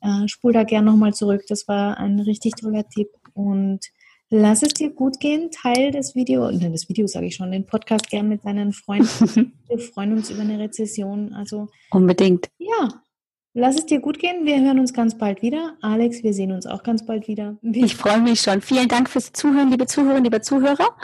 Äh, 0.00 0.26
spul 0.26 0.52
da 0.52 0.64
gern 0.64 0.84
nochmal 0.84 1.14
zurück. 1.14 1.42
Das 1.48 1.68
war 1.68 1.96
ein 1.98 2.18
richtig 2.20 2.54
toller 2.56 2.86
Tipp 2.88 3.08
und 3.32 3.80
lass 4.28 4.62
es 4.62 4.74
dir 4.74 4.90
gut 4.90 5.20
gehen. 5.20 5.50
Teil 5.52 5.92
das 5.92 6.16
Video, 6.16 6.50
nein, 6.50 6.72
das 6.72 6.88
Video 6.88 7.06
sage 7.06 7.26
ich 7.26 7.36
schon, 7.36 7.52
den 7.52 7.64
Podcast 7.64 8.10
gern 8.10 8.28
mit 8.28 8.44
deinen 8.44 8.72
Freunden. 8.72 9.52
Wir 9.68 9.78
freuen 9.78 10.12
uns 10.14 10.30
über 10.30 10.42
eine 10.42 10.58
Rezession. 10.58 11.32
Also 11.32 11.68
unbedingt. 11.90 12.50
Ja, 12.58 12.88
Lass 13.54 13.76
es 13.76 13.84
dir 13.84 14.00
gut 14.00 14.18
gehen. 14.18 14.46
Wir 14.46 14.60
hören 14.62 14.78
uns 14.78 14.94
ganz 14.94 15.16
bald 15.18 15.42
wieder. 15.42 15.76
Alex, 15.82 16.22
wir 16.22 16.32
sehen 16.32 16.52
uns 16.52 16.66
auch 16.66 16.82
ganz 16.82 17.04
bald 17.04 17.28
wieder. 17.28 17.58
Ich 17.62 17.96
freue 17.96 18.20
mich 18.20 18.40
schon. 18.40 18.62
Vielen 18.62 18.88
Dank 18.88 19.10
fürs 19.10 19.32
Zuhören, 19.32 19.70
liebe 19.70 19.86
Zuhörerinnen, 19.86 20.24
liebe 20.24 20.40
Zuhörer. 20.40 20.96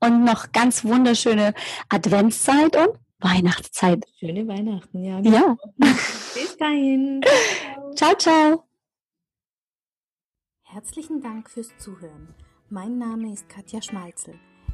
Und 0.00 0.24
noch 0.24 0.50
ganz 0.52 0.84
wunderschöne 0.84 1.52
Adventszeit 1.90 2.74
und 2.74 2.98
Weihnachtszeit. 3.18 4.06
Schöne 4.18 4.48
Weihnachten, 4.48 5.04
ja. 5.04 5.20
Ja. 5.20 5.56
Bis 5.76 6.56
dahin. 6.58 7.20
Ciao, 7.94 8.14
ciao. 8.14 8.64
Herzlichen 10.62 11.20
Dank 11.20 11.50
fürs 11.50 11.76
Zuhören. 11.78 12.34
Mein 12.70 12.96
Name 12.96 13.32
ist 13.32 13.48
Katja 13.50 13.82
Schmalzel. 13.82 14.38